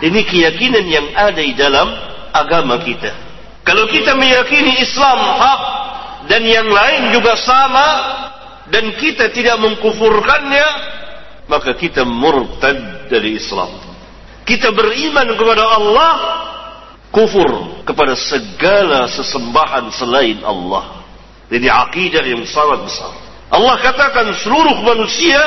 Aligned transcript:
Ini 0.00 0.20
keyakinan 0.24 0.84
yang 0.88 1.06
ada 1.12 1.40
di 1.40 1.52
dalam 1.52 1.88
agama 2.32 2.80
kita. 2.80 3.12
Kalau 3.60 3.84
kita 3.86 4.16
meyakini 4.16 4.80
Islam 4.80 5.18
hak 5.20 5.62
dan 6.26 6.42
yang 6.48 6.68
lain 6.68 7.12
juga 7.12 7.36
sama 7.36 7.88
dan 8.72 8.96
kita 8.96 9.28
tidak 9.30 9.60
mengkufurkannya, 9.60 10.68
maka 11.50 11.76
kita 11.76 12.06
murtad 12.08 13.10
dari 13.12 13.36
Islam. 13.36 13.68
Kita 14.48 14.72
beriman 14.72 15.36
kepada 15.36 15.64
Allah, 15.68 16.12
kufur 17.12 17.84
kepada 17.84 18.16
segala 18.16 19.10
sesembahan 19.10 19.92
selain 19.92 20.40
Allah. 20.40 21.04
Ini 21.50 21.66
akidah 21.66 22.22
yang 22.24 22.46
sangat 22.46 22.86
besar. 22.86 23.12
Allah 23.50 23.76
katakan 23.82 24.30
seluruh 24.38 24.78
manusia 24.86 25.42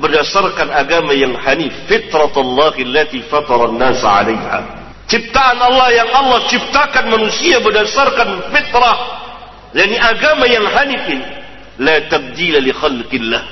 berdasarkan 0.00 0.72
agama 0.72 1.12
yang 1.12 1.36
hanif 1.36 1.72
fitratullah 1.88 2.72
allati 2.72 3.20
fatara 3.28 3.68
an-nas 3.68 4.00
'alaiha. 4.00 4.60
Ciptaan 5.10 5.58
Allah 5.60 5.88
yang 5.92 6.08
Allah 6.14 6.40
ciptakan 6.48 7.04
manusia 7.12 7.60
berdasarkan 7.60 8.48
fitrah 8.48 8.98
yakni 9.76 10.00
agama 10.00 10.44
yang 10.48 10.64
hanif 10.72 11.04
la 11.76 11.96
tabdila 12.08 12.58
li 12.60 12.72
khalqillah. 12.72 13.42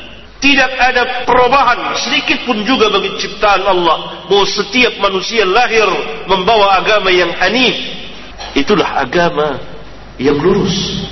Tidak 0.41 0.73
ada 0.81 1.29
perubahan 1.29 1.93
sedikit 2.01 2.49
pun 2.49 2.65
juga 2.65 2.89
bagi 2.89 3.13
ciptaan 3.21 3.61
Allah 3.61 4.25
bahwa 4.25 4.49
setiap 4.49 4.97
manusia 4.97 5.45
lahir 5.45 5.85
membawa 6.25 6.81
agama 6.81 7.13
yang 7.13 7.29
hanif. 7.37 7.77
Itulah 8.57 9.05
agama 9.05 9.61
yang 10.17 10.41
lurus. 10.41 11.05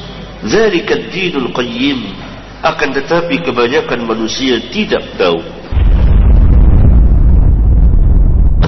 Zalika 0.49 0.97
ad-dinul 0.97 1.53
qayyim 1.53 2.28
akan 2.64 2.90
tetapi 2.96 3.44
kebanyakan 3.44 4.08
manusia 4.08 4.60
tidak 4.72 5.04
tahu 5.20 5.44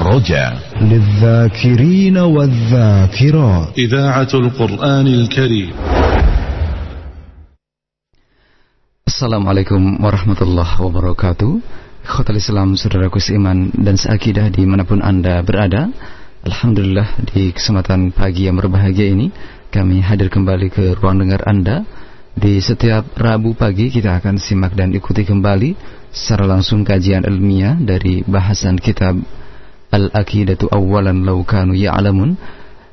رجع 0.05 0.53
للذاكرين 0.81 2.17
والذاكرات 2.17 3.67
إذاعة 3.73 4.31
القرآن 4.33 5.07
الكريم 5.07 5.73
Assalamualaikum 9.05 10.01
warahmatullahi 10.03 10.75
wabarakatuh 10.77 11.51
Khotal 12.05 12.37
Islam, 12.37 12.77
saudaraku 12.77 13.17
seiman 13.17 13.73
dan 13.73 13.97
seakidah 13.97 14.51
dimanapun 14.53 15.01
anda 15.01 15.41
berada 15.41 15.89
Alhamdulillah 16.45 17.25
di 17.31 17.49
kesempatan 17.55 18.13
pagi 18.13 18.45
yang 18.45 18.61
berbahagia 18.61 19.09
ini 19.09 19.33
Kami 19.73 20.05
hadir 20.05 20.29
kembali 20.29 20.67
ke 20.69 20.99
ruang 20.99 21.17
dengar 21.17 21.41
anda 21.49 21.81
di 22.34 22.62
setiap 22.62 23.18
Rabu 23.18 23.58
pagi 23.58 23.90
kita 23.90 24.22
akan 24.22 24.38
simak 24.38 24.78
dan 24.78 24.94
ikuti 24.94 25.26
kembali 25.26 25.74
secara 26.14 26.46
langsung 26.46 26.86
kajian 26.86 27.26
ilmiah 27.26 27.74
dari 27.78 28.22
bahasan 28.22 28.78
kitab 28.78 29.18
Al-Aqidatu 29.90 30.70
Awwalan 30.70 31.26
Law 31.26 31.42
Kanu 31.42 31.74
Ya'lamun 31.74 32.38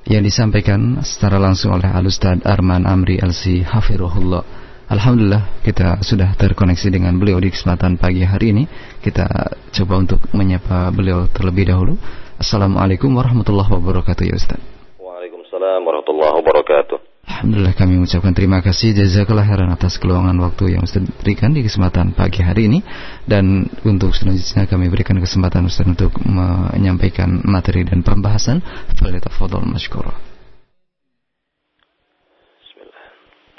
yang 0.10 0.24
disampaikan 0.26 1.04
secara 1.06 1.38
langsung 1.38 1.78
oleh 1.78 1.86
Al-Ustaz 1.86 2.42
Arman 2.42 2.90
Amri 2.90 3.22
LC 3.22 3.62
Hafirullah. 3.62 4.42
Alhamdulillah 4.88 5.62
kita 5.62 6.00
sudah 6.00 6.32
terkoneksi 6.40 6.88
dengan 6.88 7.20
beliau 7.20 7.38
di 7.44 7.52
kesempatan 7.52 8.00
pagi 8.00 8.24
hari 8.24 8.56
ini. 8.56 8.64
Kita 9.04 9.28
coba 9.76 9.94
untuk 10.00 10.24
menyapa 10.32 10.90
beliau 10.96 11.28
terlebih 11.28 11.70
dahulu. 11.70 12.00
Assalamualaikum 12.40 13.12
warahmatullahi 13.14 13.68
wabarakatuh 13.68 14.24
ya 14.26 14.36
Ustaz. 14.40 14.64
Waalaikumsalam 14.98 15.84
warahmatullahi 15.84 16.34
wabarakatuh. 16.40 17.07
Alhamdulillah 17.28 17.76
kami 17.76 18.00
mengucapkan 18.00 18.32
terima 18.32 18.64
kasih 18.64 18.96
jazakallah 18.96 19.44
khairan 19.44 19.68
atas 19.68 20.00
keluangan 20.00 20.40
waktu 20.40 20.80
yang 20.80 20.88
Ustaz 20.88 21.04
berikan 21.20 21.52
di 21.52 21.60
kesempatan 21.60 22.16
pagi 22.16 22.40
hari 22.40 22.72
ini 22.72 22.80
dan 23.28 23.68
untuk 23.84 24.16
selanjutnya 24.16 24.64
kami 24.64 24.88
berikan 24.88 25.20
kesempatan 25.20 25.68
Ustaz 25.68 25.92
untuk 25.92 26.16
menyampaikan 26.24 27.44
materi 27.44 27.84
dan 27.84 28.00
pembahasan 28.00 28.64
falyatafadhal 28.96 29.68
mashkura. 29.68 30.16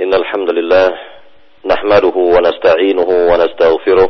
Innal 0.01 0.25
hamdalillah 0.25 0.89
nahmaduhu 1.69 2.33
wa 2.33 2.41
nasta'inuhu 2.41 3.29
wa 3.29 3.37
nastaghfiruh 3.37 4.09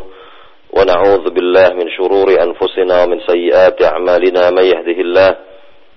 wa 0.70 0.86
na'udzu 0.86 1.34
billahi 1.34 1.74
min 1.74 1.90
shururi 1.98 2.38
anfusina 2.38 3.02
wa 3.02 3.10
min 3.10 3.18
sayyiati 3.26 3.82
a'malina 3.90 4.54
may 4.54 4.70
yahdihillahu 4.70 5.34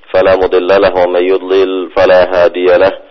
fala 0.10 0.34
mudilla 0.42 0.82
lahu 0.82 0.98
wa 1.06 1.14
may 1.14 1.30
yudlil 1.30 1.94
fala 1.94 2.26
hadiya 2.26 2.82
lahu 2.82 3.11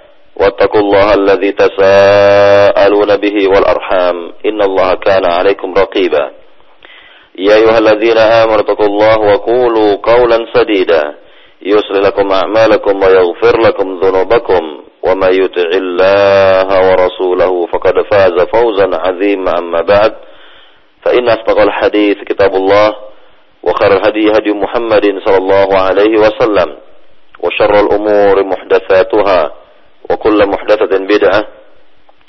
واتقوا 0.41 0.81
الله 0.81 1.13
الذي 1.13 1.51
تساءلون 1.51 3.17
به 3.17 3.47
والأرحام 3.49 4.33
إن 4.45 4.61
الله 4.61 4.93
كان 4.93 5.25
عليكم 5.25 5.73
رقيبا. 5.73 6.31
يا 7.37 7.55
أيها 7.55 7.77
الذين 7.77 8.17
آمنوا 8.17 8.59
اتقوا 8.59 8.85
الله 8.85 9.17
وقولوا 9.19 9.95
قولا 10.03 10.37
سديدا. 10.53 11.15
يصل 11.61 12.03
لكم 12.03 12.31
أعمالكم 12.31 13.03
ويغفر 13.03 13.61
لكم 13.61 13.99
ذنوبكم. 13.99 14.81
وما 15.03 15.29
يطع 15.29 15.69
الله 15.73 16.69
ورسوله 16.89 17.67
فقد 17.73 17.93
فاز 18.11 18.37
فوزا 18.53 18.89
عظيما. 18.93 19.51
أما 19.59 19.81
بعد 19.81 20.13
فإن 21.05 21.29
أصدق 21.29 21.59
الحديث 21.61 22.17
كتاب 22.17 22.55
الله 22.55 22.95
وخير 23.63 23.91
الهدي 23.97 24.31
هدي 24.31 24.51
محمد 24.53 25.05
صلى 25.25 25.37
الله 25.37 25.79
عليه 25.81 26.13
وسلم 26.19 26.77
وشر 27.39 27.73
الأمور 27.79 28.43
محدثاتها. 28.43 29.60
وكل 30.10 30.38
محدثة 30.46 30.92
بدعة 30.98 31.40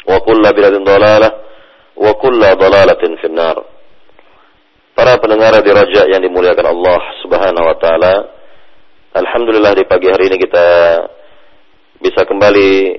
وكل 0.09 0.41
بدعة 0.41 0.75
ضلالة 0.83 1.29
وكل 1.95 2.39
ضلالة 2.39 3.03
في 3.21 3.27
النار 3.27 3.57
Para 4.97 5.13
pendengar 5.21 5.53
di 5.61 5.69
Raja 5.69 6.09
yang 6.09 6.25
dimuliakan 6.25 6.73
Allah 6.73 7.01
Subhanahu 7.21 7.69
wa 7.69 7.77
taala. 7.77 8.33
Alhamdulillah 9.13 9.77
di 9.77 9.85
pagi 9.85 10.09
hari 10.09 10.25
ini 10.25 10.41
kita 10.41 10.65
bisa 12.01 12.25
kembali 12.25 12.97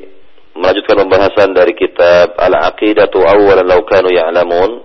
melanjutkan 0.54 0.94
pembahasan 0.94 1.50
dari 1.58 1.74
kitab 1.74 2.38
Al-Aqidatu 2.38 3.18
Awwalan 3.18 3.66
Law 3.66 3.82
Kanu 3.82 4.14
Ya'lamun. 4.14 4.78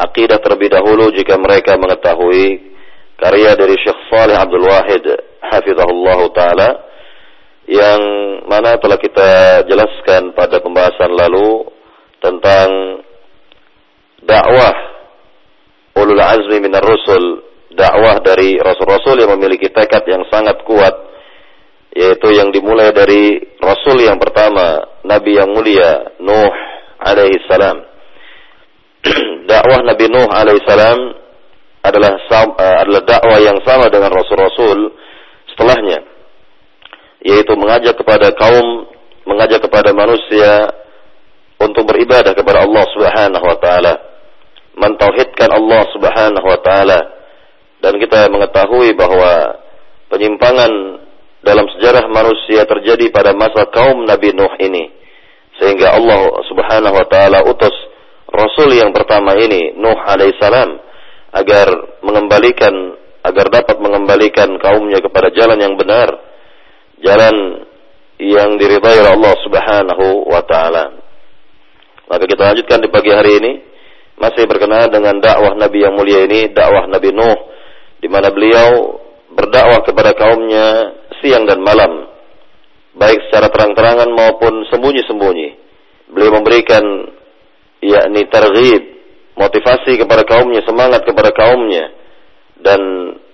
Aqidah 0.00 0.40
terlebih 0.40 0.72
dahulu 0.72 1.12
jika 1.12 1.36
mereka 1.36 1.76
mengetahui 1.76 2.72
karya 3.20 3.52
dari 3.52 3.76
Syekh 3.84 4.08
Saleh 4.08 4.40
Abdul 4.40 4.64
Wahid 4.64 5.04
hafizahullah 5.52 6.20
taala 6.32 6.68
yang 7.67 8.01
mana 8.43 8.75
telah 8.75 8.99
kita 8.99 9.63
jelaskan 9.71 10.35
pada 10.35 10.59
pembahasan 10.59 11.11
lalu 11.15 11.63
tentang 12.19 12.99
dakwah 14.23 14.75
ulul 15.95 16.19
azmi 16.19 16.59
minar 16.59 16.83
rusul, 16.83 17.43
dakwah 17.71 18.19
dari 18.19 18.59
rasul-rasul 18.59 19.23
yang 19.23 19.31
memiliki 19.39 19.71
tekad 19.71 20.03
yang 20.07 20.27
sangat 20.27 20.59
kuat 20.67 20.91
yaitu 21.93 22.33
yang 22.33 22.49
dimulai 22.49 22.89
dari 22.89 23.37
rasul 23.61 24.01
yang 24.01 24.17
pertama, 24.17 24.81
nabi 25.05 25.37
yang 25.37 25.53
mulia 25.53 26.17
Nuh 26.19 26.53
alaihi 26.97 27.37
salam. 27.45 27.85
dakwah 29.51 29.83
Nabi 29.83 30.09
Nuh 30.09 30.25
alaihi 30.31 30.63
salam 30.63 30.99
adalah 31.83 32.15
adalah 32.81 33.03
dakwah 33.03 33.39
yang 33.43 33.59
sama 33.67 33.91
dengan 33.91 34.15
rasul-rasul 34.15 34.95
setelahnya 35.51 36.12
yaitu 37.23 37.55
mengajak 37.55 37.95
kepada 37.95 38.35
kaum, 38.35 38.85
mengajak 39.23 39.63
kepada 39.63 39.95
manusia 39.95 40.69
untuk 41.55 41.87
beribadah 41.87 42.35
kepada 42.35 42.67
Allah 42.67 42.83
Subhanahu 42.91 43.45
wa 43.47 43.57
taala, 43.63 43.93
mentauhidkan 44.75 45.49
Allah 45.55 45.81
Subhanahu 45.95 46.47
wa 46.47 46.59
taala. 46.59 46.99
Dan 47.79 47.99
kita 47.99 48.31
mengetahui 48.31 48.95
bahwa 48.95 49.59
penyimpangan 50.07 50.71
dalam 51.43 51.67
sejarah 51.75 52.07
manusia 52.07 52.63
terjadi 52.63 53.11
pada 53.11 53.35
masa 53.35 53.67
kaum 53.71 54.07
Nabi 54.07 54.31
Nuh 54.35 54.55
ini. 54.59 54.91
Sehingga 55.59 55.95
Allah 55.95 56.43
Subhanahu 56.47 56.95
wa 56.95 57.07
taala 57.07 57.43
utus 57.47 57.75
rasul 58.31 58.71
yang 58.75 58.91
pertama 58.91 59.35
ini 59.39 59.75
Nuh 59.79 59.99
alaihissalam 59.99 60.79
agar 61.35 61.67
mengembalikan 62.03 62.73
agar 63.23 63.47
dapat 63.47 63.79
mengembalikan 63.79 64.59
kaumnya 64.59 64.99
kepada 64.99 65.31
jalan 65.31 65.59
yang 65.59 65.75
benar 65.79 66.32
jalan 67.03 67.67
yang 68.17 68.55
diridhai 68.55 69.03
oleh 69.03 69.11
Allah 69.13 69.35
Subhanahu 69.43 70.05
wa 70.31 70.41
taala. 70.47 70.85
Maka 72.07 72.23
kita 72.23 72.41
lanjutkan 72.53 72.79
di 72.79 72.89
pagi 72.89 73.11
hari 73.11 73.31
ini 73.43 73.51
masih 74.15 74.47
berkenaan 74.47 74.87
dengan 74.93 75.19
dakwah 75.19 75.53
Nabi 75.57 75.83
yang 75.83 75.93
mulia 75.97 76.23
ini, 76.23 76.49
dakwah 76.55 76.87
Nabi 76.87 77.11
Nuh 77.11 77.39
di 77.99 78.07
mana 78.11 78.31
beliau 78.31 78.99
berdakwah 79.31 79.83
kepada 79.83 80.11
kaumnya 80.15 80.95
siang 81.23 81.47
dan 81.47 81.63
malam 81.63 82.11
baik 82.93 83.27
secara 83.27 83.49
terang-terangan 83.49 84.11
maupun 84.11 84.67
sembunyi-sembunyi. 84.69 85.49
Beliau 86.13 86.35
memberikan 86.37 86.83
yakni 87.81 88.27
terghib, 88.29 88.83
motivasi 89.33 89.97
kepada 89.97 90.23
kaumnya, 90.27 90.61
semangat 90.67 91.01
kepada 91.07 91.33
kaumnya 91.33 91.89
dan 92.61 92.79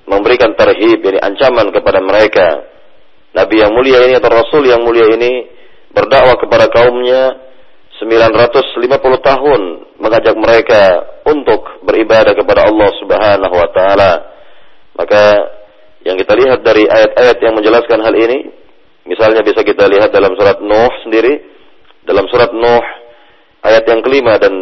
memberikan 0.08 0.56
terhib, 0.56 1.04
ini 1.04 1.20
ancaman 1.20 1.70
kepada 1.76 2.00
mereka. 2.00 2.69
Nabi 3.36 3.56
yang 3.62 3.72
mulia 3.74 4.06
ini 4.10 4.18
atau 4.18 4.30
Rasul 4.32 4.66
yang 4.66 4.82
mulia 4.82 5.06
ini 5.14 5.46
berdakwah 5.94 6.38
kepada 6.38 6.70
kaumnya 6.70 7.38
950 8.02 8.90
tahun 9.22 9.62
mengajak 10.00 10.36
mereka 10.40 10.84
untuk 11.28 11.84
beribadah 11.84 12.32
kepada 12.34 12.66
Allah 12.66 12.90
Subhanahu 12.98 13.56
wa 13.56 13.70
taala. 13.76 14.12
Maka 14.96 15.24
yang 16.08 16.16
kita 16.16 16.34
lihat 16.36 16.60
dari 16.64 16.88
ayat-ayat 16.88 17.38
yang 17.44 17.54
menjelaskan 17.60 18.00
hal 18.02 18.16
ini 18.16 18.60
Misalnya 19.10 19.42
bisa 19.42 19.66
kita 19.66 19.90
lihat 19.90 20.14
dalam 20.14 20.38
surat 20.38 20.62
Nuh 20.62 20.94
sendiri, 21.02 21.42
dalam 22.06 22.30
surat 22.30 22.54
Nuh 22.54 22.86
ayat 23.66 23.82
yang 23.90 24.06
kelima 24.06 24.38
dan 24.38 24.54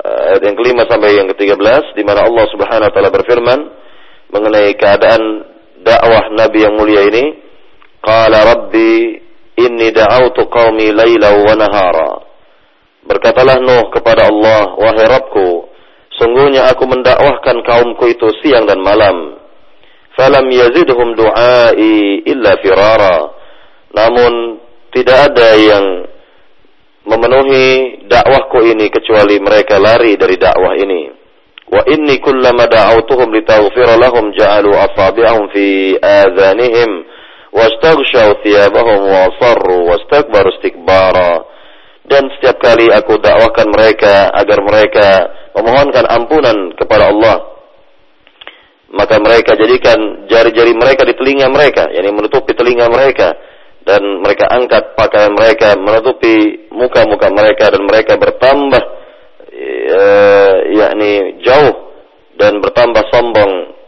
eh, 0.00 0.20
ayat 0.32 0.40
yang 0.40 0.56
kelima 0.56 0.88
sampai 0.88 1.20
yang 1.20 1.28
ke-13 1.28 1.92
di 1.92 2.00
mana 2.00 2.24
Allah 2.24 2.48
Subhanahu 2.48 2.88
wa 2.88 2.94
taala 2.96 3.12
berfirman 3.12 3.60
mengenai 4.32 4.72
keadaan 4.80 5.44
dakwah 5.84 6.32
Nabi 6.32 6.64
yang 6.64 6.80
mulia 6.80 7.04
ini, 7.04 7.24
qala 8.00 8.38
rabbi 8.44 9.20
inni 9.60 9.88
da'awtu 9.92 10.48
qaumi 10.48 10.92
laila 10.92 11.28
wa 11.36 11.54
nahara. 11.56 12.12
Berkatalah 13.04 13.60
Nuh 13.64 13.88
kepada 13.92 14.28
Allah, 14.28 14.76
wahai 14.76 15.08
Rabbku, 15.08 15.72
sungguhnya 16.20 16.68
aku 16.68 16.84
mendakwahkan 16.84 17.64
kaumku 17.64 18.12
itu 18.12 18.28
siang 18.44 18.68
dan 18.68 18.80
malam. 18.84 19.40
Falam 20.16 20.46
yazidhum 20.52 21.16
du'ai 21.16 22.26
illa 22.28 22.60
firara 22.60 23.40
namun 23.90 24.62
tidak 24.94 25.34
ada 25.34 25.48
yang 25.58 25.84
memenuhi 27.06 28.06
dakwahku 28.06 28.62
ini 28.62 28.86
kecuali 28.90 29.38
mereka 29.42 29.82
lari 29.82 30.14
dari 30.14 30.36
dakwah 30.38 30.78
ini. 30.78 31.10
Wa 31.70 31.86
inni 31.86 32.18
kullama 32.18 32.66
da'awtuhum 32.66 33.30
litaghfira 33.30 33.94
lahum 33.94 34.34
ja'alu 34.34 34.74
asabi'ahum 34.74 35.44
fi 35.54 35.94
adhanihim 36.02 36.90
Dan 42.10 42.26
setiap 42.34 42.58
kali 42.58 42.90
aku 42.90 43.22
dakwahkan 43.22 43.70
mereka 43.70 44.34
agar 44.34 44.58
mereka 44.66 45.08
memohonkan 45.54 46.04
ampunan 46.10 46.74
kepada 46.74 47.06
Allah, 47.14 47.38
maka 48.90 49.22
mereka 49.22 49.54
jadikan 49.54 50.26
jari-jari 50.26 50.74
mereka 50.74 51.06
di 51.06 51.14
telinga 51.14 51.46
mereka, 51.46 51.86
yakni 51.94 52.10
menutupi 52.10 52.50
telinga 52.58 52.90
mereka 52.90 53.38
dan 53.86 54.02
mereka 54.20 54.50
angkat 54.50 54.98
pakaian 54.98 55.32
mereka 55.32 55.78
menutupi 55.78 56.66
muka-muka 56.74 57.30
mereka 57.32 57.72
dan 57.72 57.82
mereka 57.86 58.18
bertambah 58.18 58.82
e, 59.90 60.02
yakni 60.76 61.40
jauh 61.46 61.74
dan 62.36 62.60
bertambah 62.60 63.06
sombong 63.08 63.79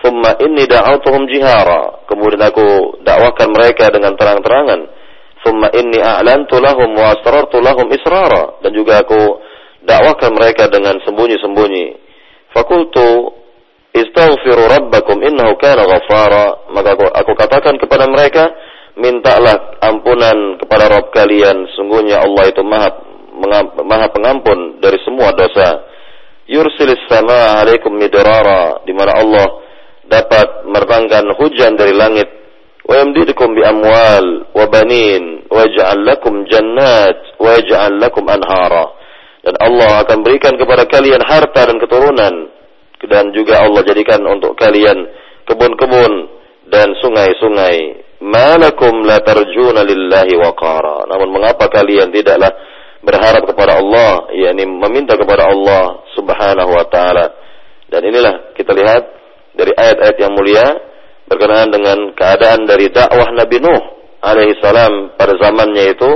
Thumma 0.00 0.32
inni 0.40 0.64
da'autuhum 0.64 1.28
jihara. 1.28 2.08
Kemudian 2.08 2.40
aku 2.40 3.00
dakwahkan 3.04 3.48
mereka 3.52 3.92
dengan 3.92 4.16
terang-terangan. 4.16 4.80
Thumma 5.44 5.68
inni 5.76 6.00
a'lantu 6.00 6.56
lahum 6.56 6.96
wa 6.96 7.12
asrartu 7.12 7.60
lahum 7.60 7.84
israra. 7.92 8.60
Dan 8.64 8.72
juga 8.72 9.04
aku 9.04 9.20
dakwahkan 9.84 10.32
mereka 10.32 10.72
dengan 10.72 10.96
sembunyi-sembunyi. 11.04 11.86
Fakultu 12.56 13.36
istaghfiru 13.92 14.72
rabbakum 14.72 15.20
innahu 15.20 15.60
kana 15.60 15.84
ghaffara. 15.84 16.72
Maka 16.72 16.96
aku, 16.96 17.04
aku 17.04 17.32
katakan 17.36 17.76
kepada 17.76 18.08
mereka, 18.08 18.56
mintalah 18.96 19.84
ampunan 19.84 20.56
kepada 20.64 20.96
Rob 20.96 21.12
kalian. 21.12 21.68
Sungguhnya 21.76 22.24
Allah 22.24 22.48
itu 22.48 22.64
maha, 22.64 22.88
maha 23.84 24.06
pengampun 24.16 24.80
dari 24.80 24.96
semua 25.04 25.36
dosa. 25.36 25.84
Yursilis 26.48 27.04
sama 27.04 27.60
alaikum 27.60 27.92
midrara. 27.94 28.80
Allah 28.80 29.48
dapat 30.10 30.66
merbangkan 30.66 31.30
hujan 31.38 31.78
dari 31.78 31.94
langit. 31.94 32.26
Wa 32.82 32.98
yamdidukum 32.98 33.54
bi 33.54 33.62
amwal 33.62 34.50
wa 34.50 34.66
banin 34.66 35.46
wa 35.46 35.62
ja'al 35.62 36.02
lakum 36.02 36.42
jannat 36.50 37.38
wa 37.38 37.54
ja'al 37.62 38.02
lakum 38.02 38.26
anhara. 38.26 38.90
Dan 39.46 39.54
Allah 39.62 40.02
akan 40.04 40.18
berikan 40.26 40.58
kepada 40.58 40.84
kalian 40.90 41.22
harta 41.22 41.70
dan 41.70 41.78
keturunan 41.78 42.34
dan 43.06 43.32
juga 43.32 43.64
Allah 43.64 43.80
jadikan 43.86 44.20
untuk 44.28 44.58
kalian 44.58 45.08
kebun-kebun 45.48 46.12
dan 46.68 46.92
sungai-sungai 47.00 48.04
malakum 48.20 49.06
la 49.06 49.22
tarjuna 49.22 49.86
lillahi 49.86 50.36
waqara. 50.36 51.08
Namun 51.08 51.32
mengapa 51.32 51.72
kalian 51.72 52.12
tidaklah 52.12 52.52
berharap 53.00 53.48
kepada 53.48 53.80
Allah, 53.80 54.28
yakni 54.36 54.68
meminta 54.68 55.16
kepada 55.16 55.48
Allah 55.48 56.04
Subhanahu 56.12 56.70
wa 56.76 56.84
taala. 56.92 57.32
Dan 57.88 58.04
inilah 58.06 58.52
kita 58.54 58.76
lihat 58.76 59.19
dari 59.60 59.76
ayat-ayat 59.76 60.16
yang 60.16 60.32
mulia 60.32 60.66
berkenaan 61.28 61.68
dengan 61.68 62.16
keadaan 62.16 62.64
dari 62.64 62.88
dakwah 62.88 63.28
Nabi 63.36 63.60
Nuh 63.60 63.82
alaihi 64.24 64.56
salam 64.58 65.12
pada 65.20 65.36
zamannya 65.36 65.92
itu 65.92 66.10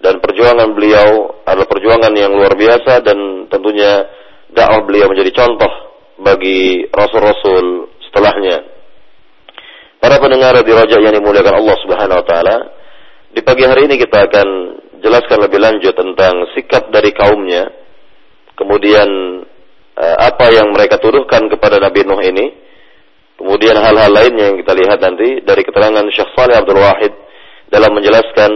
dan 0.00 0.18
perjuangan 0.24 0.72
beliau 0.72 1.38
adalah 1.44 1.68
perjuangan 1.68 2.12
yang 2.16 2.32
luar 2.32 2.56
biasa 2.56 3.04
dan 3.04 3.46
tentunya 3.52 4.08
dakwah 4.50 4.82
beliau 4.88 5.10
menjadi 5.12 5.44
contoh 5.44 5.72
bagi 6.18 6.86
rasul-rasul 6.90 7.94
setelahnya. 8.08 8.64
Para 9.98 10.22
pendengar 10.22 10.54
di 10.62 10.72
Raja 10.72 10.98
yang 11.02 11.14
dimuliakan 11.14 11.58
Allah 11.58 11.76
Subhanahu 11.82 12.18
wa 12.22 12.26
taala, 12.26 12.56
di 13.34 13.42
pagi 13.42 13.66
hari 13.66 13.90
ini 13.90 13.98
kita 13.98 14.30
akan 14.30 14.48
jelaskan 15.02 15.38
lebih 15.46 15.58
lanjut 15.58 15.94
tentang 15.94 16.46
sikap 16.54 16.90
dari 16.94 17.10
kaumnya. 17.10 17.66
Kemudian 18.54 19.08
eh, 19.98 20.16
apa 20.18 20.50
yang 20.54 20.70
mereka 20.70 21.02
tuduhkan 21.02 21.50
kepada 21.50 21.82
Nabi 21.82 22.06
Nuh 22.06 22.22
ini. 22.22 22.67
Kemudian 23.38 23.78
hal-hal 23.78 24.10
lainnya 24.10 24.50
yang 24.50 24.58
kita 24.58 24.74
lihat 24.74 24.98
nanti 24.98 25.46
dari 25.46 25.62
keterangan 25.62 26.02
Syekh 26.10 26.34
Saleh 26.34 26.58
Abdul 26.58 26.82
Wahid 26.82 27.14
dalam 27.70 27.94
menjelaskan 27.94 28.50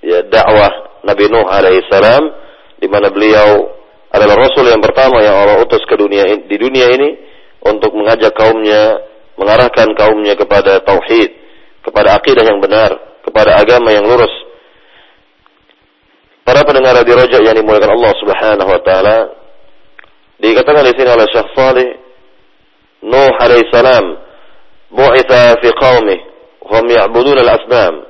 ya, 0.00 0.24
dakwah 0.24 1.04
Nabi 1.04 1.28
Nuh 1.28 1.44
alaihissalam 1.44 2.24
di 2.80 2.88
mana 2.88 3.12
beliau 3.12 3.76
adalah 4.08 4.40
rasul 4.40 4.72
yang 4.72 4.80
pertama 4.80 5.20
yang 5.20 5.36
Allah 5.36 5.60
utus 5.60 5.84
ke 5.84 6.00
dunia 6.00 6.24
di 6.48 6.56
dunia 6.56 6.88
ini 6.96 7.10
untuk 7.60 7.92
mengajak 7.92 8.32
kaumnya 8.32 9.04
mengarahkan 9.36 9.92
kaumnya 9.92 10.32
kepada 10.32 10.80
tauhid, 10.80 11.30
kepada 11.84 12.16
akidah 12.16 12.40
yang 12.40 12.56
benar, 12.56 13.20
kepada 13.20 13.60
agama 13.60 13.92
yang 13.92 14.08
lurus. 14.08 14.32
Para 16.40 16.64
pendengar 16.64 16.96
di 17.04 17.12
Raja 17.12 17.36
yang 17.42 17.52
dimuliakan 17.52 17.92
Allah 18.00 18.12
Subhanahu 18.16 18.70
wa 18.70 18.80
taala, 18.80 19.18
dikatakan 20.40 20.88
di 20.88 20.94
sini 20.96 21.10
oleh 21.12 21.26
Syekh 21.28 21.48
Saleh 21.52 22.05
Nuh 23.04 23.34
alaihi 23.40 23.68
salam 23.68 24.16
bu'itha 24.88 25.60
fi 25.60 25.68
qaumih 25.76 26.20
hum 26.64 26.84
ya'budun 26.88 27.36
al-asnam 27.42 28.06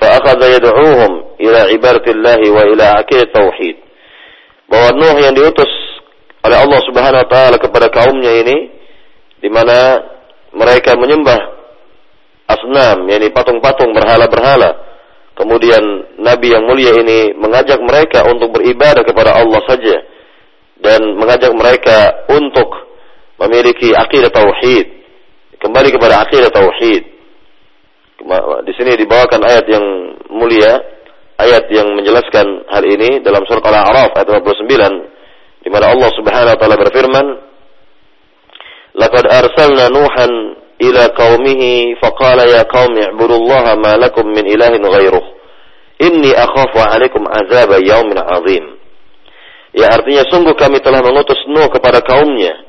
fa 0.00 0.20
akhadha 0.20 0.46
yad'uuhum 0.56 1.40
ila 1.42 1.60
ibadati 1.74 2.08
Allah 2.14 2.40
wa 2.40 2.62
ila 2.64 2.86
aqidah 3.04 3.28
tauhid. 3.34 3.76
Bahwa 4.70 4.88
Nuh 4.96 5.16
yang 5.20 5.34
diutus 5.36 5.70
oleh 6.44 6.56
Allah 6.60 6.80
Subhanahu 6.84 7.22
wa 7.24 7.28
taala 7.28 7.56
kepada 7.60 7.88
kaumnya 7.88 8.32
ini 8.44 8.56
di 9.40 9.48
mana 9.52 10.00
mereka 10.52 10.96
menyembah 10.96 11.40
asnam, 12.48 13.08
yakni 13.08 13.32
patung-patung 13.32 13.92
berhala-berhala. 13.92 14.94
Kemudian 15.34 15.82
Nabi 16.22 16.54
yang 16.54 16.64
mulia 16.64 16.94
ini 16.94 17.34
mengajak 17.34 17.82
mereka 17.82 18.22
untuk 18.30 18.54
beribadah 18.54 19.02
kepada 19.02 19.34
Allah 19.34 19.60
saja 19.66 19.96
dan 20.78 21.18
mengajak 21.18 21.50
mereka 21.50 22.28
untuk 22.30 22.70
memiliki 23.38 23.90
akidah 23.94 24.30
tauhid, 24.30 24.86
kembali 25.58 25.88
kepada 25.90 26.22
akidah 26.22 26.50
tauhid. 26.52 27.02
Di 28.64 28.72
sini 28.78 28.96
dibawakan 28.96 29.42
ayat 29.44 29.66
yang 29.68 29.84
mulia, 30.32 30.80
ayat 31.36 31.68
yang 31.68 31.92
menjelaskan 31.92 32.68
hal 32.70 32.84
ini 32.86 33.20
dalam 33.20 33.42
surat 33.44 33.64
Al-A'raf 33.64 34.16
ayat 34.16 34.28
59 34.28 35.64
di 35.64 35.68
mana 35.72 35.92
Allah 35.92 36.10
Subhanahu 36.14 36.52
wa 36.54 36.58
taala 36.60 36.76
berfirman, 36.78 37.26
"Laqad 38.96 39.24
arsalna 39.28 39.90
Nuhan 39.90 40.32
ila 40.78 41.02
qaumihi 41.12 41.98
faqala 42.00 42.48
ya 42.48 42.64
qaumi 42.68 43.12
i'budullaha 43.12 43.76
ma 43.76 43.96
lakum 43.96 44.28
min 44.30 44.44
ilahin 44.44 44.80
ghairuh. 44.80 45.24
Inni 46.00 46.32
akhafu 46.32 46.80
'alaikum 46.80 47.24
'azaba 47.28 47.80
yaumin 47.82 48.18
'azim." 48.20 48.64
Ya 49.74 49.90
artinya 49.90 50.22
sungguh 50.30 50.54
kami 50.54 50.78
telah 50.80 51.02
mengutus 51.02 51.40
Nuh 51.50 51.66
kepada 51.66 51.98
kaumnya 51.98 52.63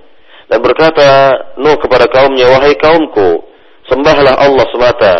dan 0.45 0.59
berkata 0.61 1.09
Nuh 1.57 1.77
kepada 1.81 2.05
kaumnya 2.05 2.45
wahai 2.49 2.77
kaumku 2.77 3.45
sembahlah 3.89 4.37
Allah 4.37 4.65
semata. 4.69 5.15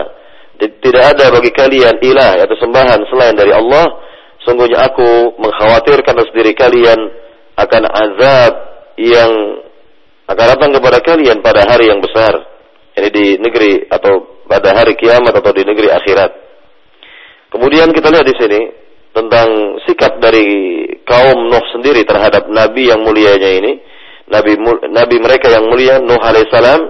Tidak 0.55 1.03
ada 1.03 1.36
bagi 1.36 1.51
kalian 1.51 2.00
ilah 2.00 2.39
atau 2.39 2.55
sembahan 2.55 3.03
selain 3.12 3.36
dari 3.36 3.51
Allah. 3.51 3.91
Sungguhnya 4.46 4.88
aku 4.88 5.36
mengkhawatirkan 5.41 6.15
sendiri 6.32 6.53
kalian 6.55 7.00
akan 7.58 7.84
azab 7.89 8.53
yang 8.96 9.32
akan 10.25 10.46
datang 10.55 10.72
kepada 10.72 11.00
kalian 11.03 11.44
pada 11.44 11.67
hari 11.67 11.91
yang 11.91 12.00
besar. 12.00 12.34
Ini 12.96 13.10
di 13.12 13.25
negeri 13.41 13.91
atau 13.91 14.46
pada 14.48 14.72
hari 14.72 14.96
kiamat 14.96 15.36
atau 15.36 15.51
di 15.51 15.67
negeri 15.67 15.91
akhirat. 15.91 16.32
Kemudian 17.51 17.91
kita 17.91 18.08
lihat 18.08 18.24
di 18.24 18.36
sini 18.39 18.62
tentang 19.12 19.79
sikap 19.84 20.20
dari 20.24 20.48
kaum 21.03 21.51
Nuh 21.51 21.65
sendiri 21.75 22.08
terhadap 22.08 22.48
nabi 22.48 22.88
yang 22.88 23.03
mulianya 23.03 23.51
ini, 23.60 23.79
nabi 24.29 24.58
nabi 24.89 25.15
mereka 25.22 25.50
yang 25.53 25.70
mulia 25.70 26.01
Nuh 26.01 26.17
alaihissalam, 26.17 26.82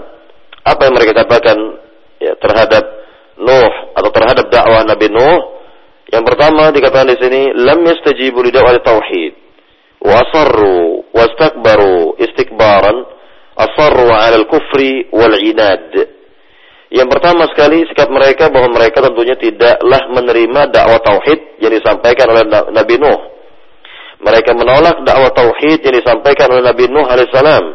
apa 0.66 0.82
yang 0.88 0.94
mereka 0.96 1.14
katakan 1.26 1.58
ya, 2.20 2.34
terhadap 2.40 2.84
Nuh 3.36 3.74
atau 3.94 4.10
terhadap 4.16 4.48
dakwah 4.48 4.88
Nabi 4.88 5.12
Nuh? 5.12 5.60
Yang 6.08 6.24
pertama 6.32 6.72
dikatakan 6.72 7.12
di 7.12 7.18
sini, 7.20 7.42
lam 7.52 7.84
yastajibu 7.84 8.40
li 8.46 8.54
tauhid. 8.56 9.34
Wa 10.06 10.22
asarru 10.22 11.04
wastakbaru 11.12 12.16
istikbaran 12.22 13.04
asarru 13.58 14.14
'ala 14.14 14.38
al-kufri 14.40 15.10
wal 15.12 15.36
'inad. 15.36 16.14
Yang 16.94 17.08
pertama 17.12 17.50
sekali 17.52 17.84
sikap 17.90 18.08
mereka 18.08 18.48
bahwa 18.54 18.72
mereka 18.72 19.04
tentunya 19.04 19.36
tidaklah 19.36 20.02
menerima 20.14 20.62
dakwah 20.72 21.02
tauhid 21.02 21.60
yang 21.60 21.74
disampaikan 21.74 22.32
oleh 22.32 22.46
Nabi 22.72 22.96
Nuh. 23.02 23.35
Mereka 24.26 24.58
menolak 24.58 25.06
dakwah 25.06 25.30
tauhid 25.38 25.86
yang 25.86 25.96
disampaikan 26.02 26.50
oleh 26.50 26.66
Nabi 26.66 26.90
Nuh 26.90 27.06
alaihissalam 27.06 27.66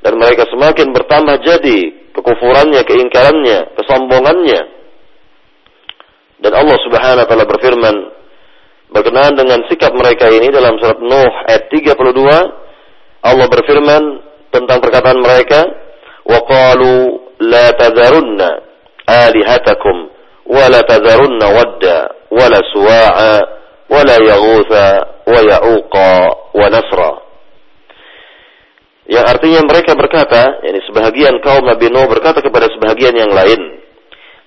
dan 0.00 0.12
mereka 0.16 0.48
semakin 0.48 0.96
bertambah 0.96 1.44
jadi 1.44 1.78
kekufurannya, 2.16 2.80
keingkarannya, 2.88 3.76
kesombongannya. 3.76 4.60
Dan 6.40 6.52
Allah 6.56 6.78
Subhanahu 6.88 7.20
wa 7.20 7.28
taala 7.28 7.44
berfirman 7.44 7.96
berkenaan 8.96 9.36
dengan 9.36 9.60
sikap 9.68 9.92
mereka 9.92 10.32
ini 10.32 10.48
dalam 10.48 10.80
surat 10.80 10.98
Nuh 11.04 11.32
ayat 11.52 11.68
32 11.68 12.00
Allah 13.20 13.46
berfirman 13.52 14.02
tentang 14.48 14.80
perkataan 14.80 15.20
mereka 15.20 15.60
wa 16.24 16.40
qalu 16.48 17.20
la 17.44 17.76
tazarunna 17.76 18.48
alihatakum 19.04 20.08
wa 20.48 20.64
la 20.72 20.80
tazarunna 20.80 21.46
wadda 21.52 21.98
wa 22.32 22.46
la 22.48 22.60
suwa'a 22.72 23.59
ولا 23.89 24.17
يغوث 24.17 24.71
ويعوق 25.27 25.95
ونسرا 26.59 27.11
yang 29.05 29.21
artinya 29.29 29.61
mereka 29.69 29.93
berkata, 29.93 30.65
yakni 30.65 30.81
sebahagian 30.89 31.37
kaum 31.45 31.61
Nabi 31.61 31.93
Nuh 31.93 32.09
berkata 32.09 32.41
kepada 32.41 32.65
sebahagian 32.73 33.13
yang 33.13 33.29
lain, 33.29 33.77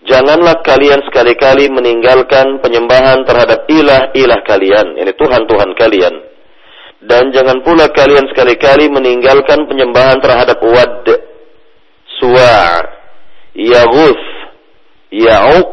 janganlah 0.03 0.59
kalian 0.67 0.99
sekali-kali 1.07 1.71
meninggalkan 1.71 2.59
penyembahan 2.59 3.23
terhadap 3.23 3.71
ilah-ilah 3.71 4.41
kalian, 4.43 4.99
yakni 4.99 5.15
Tuhan-Tuhan 5.15 5.71
kalian. 5.79 6.15
Dan 7.07 7.31
jangan 7.31 7.63
pula 7.63 7.87
kalian 7.95 8.27
sekali-kali 8.35 8.91
meninggalkan 8.91 9.63
penyembahan 9.71 10.19
terhadap 10.19 10.59
Wad, 10.59 11.07
Suwa' 12.19 12.83
Yaghus 13.55 14.23
Ya'uq 15.15 15.71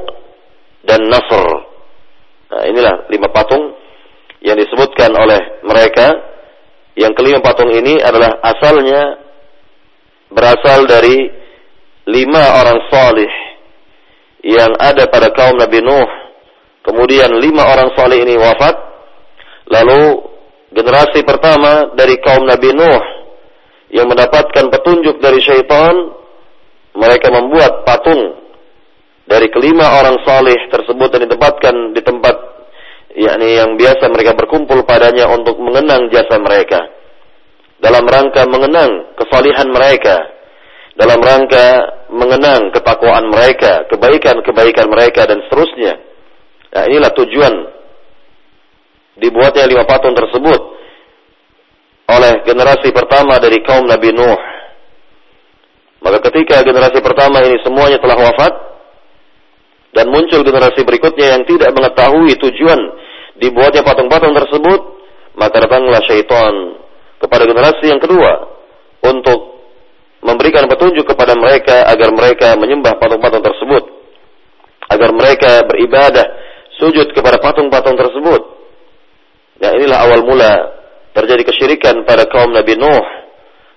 dan 0.86 1.10
Nasr 1.10 1.69
nah 2.51 2.63
inilah 2.67 3.07
lima 3.09 3.31
patung 3.31 3.79
yang 4.45 4.57
disebutkan 4.57 5.13
oleh 5.15 5.63
mereka. 5.65 6.29
Yang 6.99 7.13
kelima 7.17 7.39
patung 7.41 7.71
ini 7.71 8.03
adalah 8.03 8.43
asalnya 8.43 9.17
berasal 10.29 10.85
dari 10.91 11.31
lima 12.11 12.61
orang 12.61 12.81
salih 12.91 13.33
yang 14.43 14.75
ada 14.77 15.07
pada 15.07 15.31
kaum 15.31 15.55
Nabi 15.57 15.81
Nuh. 15.81 16.11
Kemudian 16.83 17.31
lima 17.39 17.63
orang 17.71 17.95
salih 17.95 18.21
ini 18.21 18.35
wafat. 18.37 18.75
Lalu 19.71 20.03
generasi 20.75 21.23
pertama 21.23 21.95
dari 21.95 22.19
kaum 22.19 22.43
Nabi 22.43 22.75
Nuh 22.75 23.05
yang 23.95 24.11
mendapatkan 24.11 24.71
petunjuk 24.71 25.23
dari 25.23 25.39
syaitan 25.43 25.95
mereka 26.95 27.31
membuat 27.31 27.87
patung 27.87 28.40
dari 29.31 29.47
kelima 29.47 29.95
orang 29.95 30.19
saleh 30.27 30.59
tersebut 30.75 31.07
dan 31.15 31.23
ditempatkan 31.23 31.95
di 31.95 32.03
tempat 32.03 32.35
yakni 33.15 33.63
yang 33.63 33.79
biasa 33.79 34.11
mereka 34.11 34.35
berkumpul 34.35 34.83
padanya 34.83 35.31
untuk 35.31 35.55
mengenang 35.63 36.11
jasa 36.11 36.35
mereka. 36.43 36.83
Dalam 37.79 38.03
rangka 38.11 38.43
mengenang 38.51 39.15
kesalihan 39.15 39.71
mereka. 39.71 40.19
Dalam 40.99 41.23
rangka 41.23 41.67
mengenang 42.11 42.75
ketakwaan 42.75 43.31
mereka 43.31 43.87
kebaikan-kebaikan 43.87 44.91
mereka 44.91 45.31
dan 45.31 45.47
seterusnya. 45.47 45.95
Nah 46.75 46.85
inilah 46.91 47.15
tujuan 47.15 47.55
dibuatnya 49.15 49.65
lima 49.71 49.87
patung 49.87 50.13
tersebut 50.13 50.61
oleh 52.11 52.43
generasi 52.43 52.91
pertama 52.91 53.39
dari 53.39 53.63
kaum 53.63 53.87
Nabi 53.87 54.11
Nuh. 54.11 54.43
Maka 56.03 56.19
ketika 56.29 56.67
generasi 56.67 56.99
pertama 56.99 57.39
ini 57.47 57.63
semuanya 57.63 58.03
telah 58.03 58.19
wafat 58.19 58.70
dan 59.91 60.07
muncul 60.11 60.47
generasi 60.47 60.87
berikutnya 60.87 61.35
yang 61.39 61.43
tidak 61.47 61.75
mengetahui 61.75 62.35
tujuan 62.39 62.81
dibuatnya 63.41 63.83
patung-patung 63.83 64.37
tersebut, 64.37 64.81
maka 65.35 65.57
datanglah 65.67 65.99
syaitan 66.07 66.79
kepada 67.19 67.45
generasi 67.49 67.91
yang 67.91 67.99
kedua 67.99 68.33
untuk 69.03 69.61
memberikan 70.21 70.69
petunjuk 70.69 71.09
kepada 71.09 71.33
mereka 71.35 71.89
agar 71.89 72.13
mereka 72.13 72.55
menyembah 72.55 73.01
patung-patung 73.01 73.43
tersebut, 73.43 73.83
agar 74.93 75.11
mereka 75.11 75.65
beribadah 75.67 76.27
sujud 76.79 77.11
kepada 77.17 77.41
patung-patung 77.41 77.97
tersebut. 77.97 78.43
Ya 79.61 79.77
inilah 79.77 80.09
awal 80.09 80.25
mula 80.25 80.53
terjadi 81.13 81.45
kesyirikan 81.45 82.07
pada 82.09 82.25
kaum 82.31 82.55
Nabi 82.55 82.79
Nuh 82.79 83.07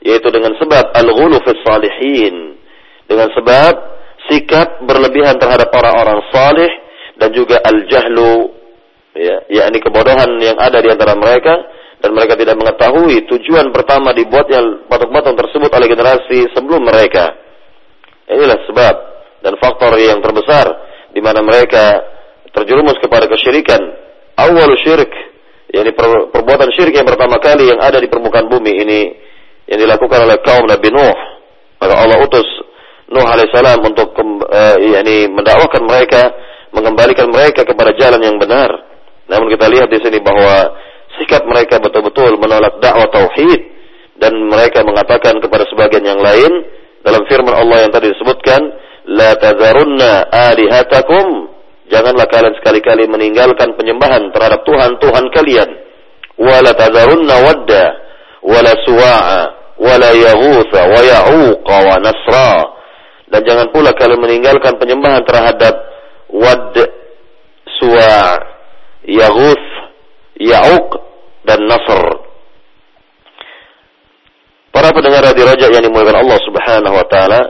yaitu 0.03 0.27
dengan 0.31 0.55
sebab 0.59 0.91
al-ghulu 0.95 1.39
fi 1.43 1.51
salihin 1.63 2.59
dengan 3.07 3.31
sebab 3.31 3.73
sikap 4.29 4.83
berlebihan 4.83 5.35
terhadap 5.39 5.69
orang-orang 5.73 6.23
salih 6.31 6.71
dan 7.19 7.29
juga 7.31 7.59
al-jahlu 7.63 8.51
ya 9.13 9.45
yakni 9.49 9.77
kebodohan 9.83 10.29
yang 10.41 10.57
ada 10.57 10.81
di 10.81 10.89
antara 10.89 11.13
mereka 11.13 11.53
dan 12.01 12.11
mereka 12.11 12.35
tidak 12.35 12.57
mengetahui 12.59 13.23
tujuan 13.29 13.71
pertama 13.71 14.11
dibuatnya 14.11 14.87
patung-patung 14.89 15.37
tersebut 15.39 15.69
oleh 15.71 15.87
generasi 15.87 16.51
sebelum 16.51 16.83
mereka 16.83 17.31
inilah 18.27 18.59
sebab 18.67 18.95
dan 19.43 19.53
faktor 19.59 19.95
yang 19.99 20.19
terbesar 20.23 20.65
di 21.13 21.21
mana 21.21 21.45
mereka 21.45 22.01
terjerumus 22.51 22.97
kepada 22.99 23.29
kesyirikan 23.29 23.79
awal 24.39 24.73
syirik 24.81 25.11
yakni 25.69 25.91
perbuatan 26.31 26.69
syirik 26.73 26.97
yang 26.97 27.07
pertama 27.07 27.37
kali 27.37 27.69
yang 27.69 27.81
ada 27.81 28.01
di 28.01 28.09
permukaan 28.09 28.49
bumi 28.49 28.71
ini 28.81 29.01
yang 29.67 29.79
dilakukan 29.79 30.19
oleh 30.27 30.37
kaum 30.43 30.67
Nabi 30.67 30.89
Nuh. 30.91 31.17
Maka 31.79 31.93
Allah 31.99 32.17
utus 32.23 32.47
Nuh 33.11 33.25
alaihissalam 33.27 33.83
untuk 33.83 34.15
uh, 34.15 34.75
yakni 34.79 35.27
mendakwakan 35.27 35.83
mereka, 35.83 36.31
mengembalikan 36.71 37.27
mereka 37.27 37.67
kepada 37.67 37.91
jalan 37.99 38.21
yang 38.23 38.37
benar. 38.39 38.69
Namun 39.27 39.51
kita 39.51 39.67
lihat 39.67 39.91
di 39.91 39.99
sini 39.99 40.19
bahwa 40.23 40.71
sikap 41.19 41.43
mereka 41.45 41.77
betul-betul 41.83 42.39
menolak 42.39 42.79
dakwah 42.79 43.07
tauhid 43.11 43.61
dan 44.17 44.33
mereka 44.47 44.81
mengatakan 44.81 45.37
kepada 45.43 45.67
sebagian 45.69 46.05
yang 46.05 46.21
lain 46.21 46.51
dalam 47.03 47.23
firman 47.27 47.53
Allah 47.53 47.87
yang 47.87 47.91
tadi 47.91 48.15
disebutkan, 48.15 48.61
la 49.11 49.35
tazarunna 49.35 50.31
alihatakum 50.31 51.51
janganlah 51.91 52.25
kalian 52.31 52.55
sekali-kali 52.57 53.05
meninggalkan 53.11 53.75
penyembahan 53.75 54.31
terhadap 54.31 54.63
Tuhan-Tuhan 54.63 55.25
kalian. 55.35 55.69
Wala 56.39 56.71
tazarunna 56.73 57.35
wadda 57.45 57.85
wala 58.41 58.73
suwa'a 58.83 59.41
wala 59.77 60.09
yaghutha 60.15 60.81
wa 60.89 60.99
ya'uqa 61.01 61.75
wa 61.83 61.95
nasra 62.01 62.53
dan 63.33 63.41
jangan 63.41 63.67
pula 63.73 63.89
kalian 63.97 64.21
meninggalkan 64.21 64.77
penyembahan 64.77 65.25
terhadap 65.25 65.73
wad 66.29 66.77
suwa' 67.81 68.37
yaghuth 69.09 69.67
ya'uq 70.37 70.87
dan 71.41 71.65
nasr. 71.65 72.01
Para 74.69 74.89
pendengar 74.93 75.25
di 75.33 75.41
Raja 75.41 75.65
yang 75.69 75.81
dimuliakan 75.81 76.21
Allah 76.21 76.39
Subhanahu 76.45 76.93
wa 76.93 77.05
taala 77.09 77.41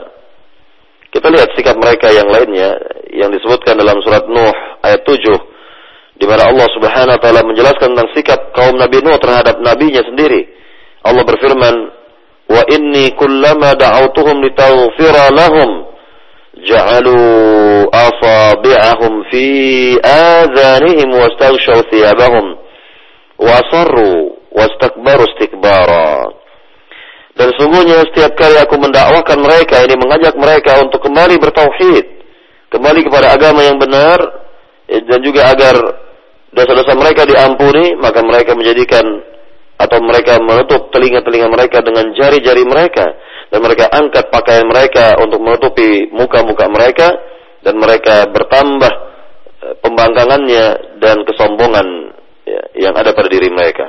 kita 1.12 1.28
lihat 1.28 1.52
sikap 1.52 1.76
mereka 1.76 2.08
yang 2.10 2.32
lainnya 2.32 2.80
yang 3.12 3.28
disebutkan 3.28 3.76
dalam 3.76 4.00
surat 4.00 4.24
Nuh 4.26 4.56
ayat 4.82 5.04
7 5.04 6.20
di 6.20 6.24
mana 6.24 6.48
Allah 6.48 6.68
Subhanahu 6.72 7.14
wa 7.16 7.20
taala 7.20 7.44
menjelaskan 7.44 7.92
tentang 7.92 8.10
sikap 8.16 8.40
kaum 8.56 8.80
Nabi 8.80 9.04
Nuh 9.04 9.20
terhadap 9.20 9.60
nabinya 9.60 10.00
sendiri. 10.00 10.48
Allah 11.04 11.20
berfirman, 11.20 11.74
"Wa 12.50 12.62
inni 12.68 13.12
kullama 13.16 13.72
da'awtuhum 13.74 14.44
litaghfira 14.44 15.32
lahum 15.32 15.88
ja'alu 16.60 17.18
asabi'ahum 17.88 19.12
fi 19.32 19.46
adhanihim 20.04 21.10
wastaghshaw 21.12 21.82
thiyabahum 21.88 22.56
wa 23.40 23.52
asarru 23.60 24.36
wastakbaru 24.52 25.24
istikbara." 25.34 26.30
Dan 27.34 27.50
sungguhnya 27.58 28.06
setiap 28.14 28.38
kali 28.38 28.54
aku 28.62 28.78
mendakwakan 28.78 29.42
mereka, 29.42 29.82
ini 29.82 29.98
mengajak 29.98 30.38
mereka 30.38 30.78
untuk 30.78 31.02
kembali 31.02 31.34
bertauhid, 31.42 32.06
kembali 32.70 33.00
kepada 33.10 33.34
agama 33.34 33.66
yang 33.66 33.74
benar, 33.74 34.22
dan 34.86 35.18
juga 35.18 35.50
agar 35.50 35.74
dosa-dosa 36.54 36.94
mereka 36.94 37.26
diampuni, 37.26 37.98
maka 37.98 38.22
mereka 38.22 38.54
menjadikan 38.54 39.02
atau 39.74 39.98
mereka 40.00 40.38
menutup 40.38 40.90
telinga-telinga 40.94 41.48
mereka 41.50 41.82
dengan 41.82 42.14
jari-jari 42.14 42.62
mereka. 42.62 43.06
Dan 43.50 43.62
mereka 43.62 43.90
angkat 43.90 44.30
pakaian 44.30 44.66
mereka 44.66 45.14
untuk 45.20 45.38
menutupi 45.42 46.10
muka-muka 46.10 46.66
mereka. 46.70 47.08
Dan 47.64 47.80
mereka 47.80 48.28
bertambah 48.28 48.92
pembangkangannya 49.80 50.98
dan 51.00 51.24
kesombongan 51.24 51.86
ya, 52.44 52.62
yang 52.88 52.94
ada 52.94 53.16
pada 53.16 53.28
diri 53.32 53.48
mereka. 53.48 53.88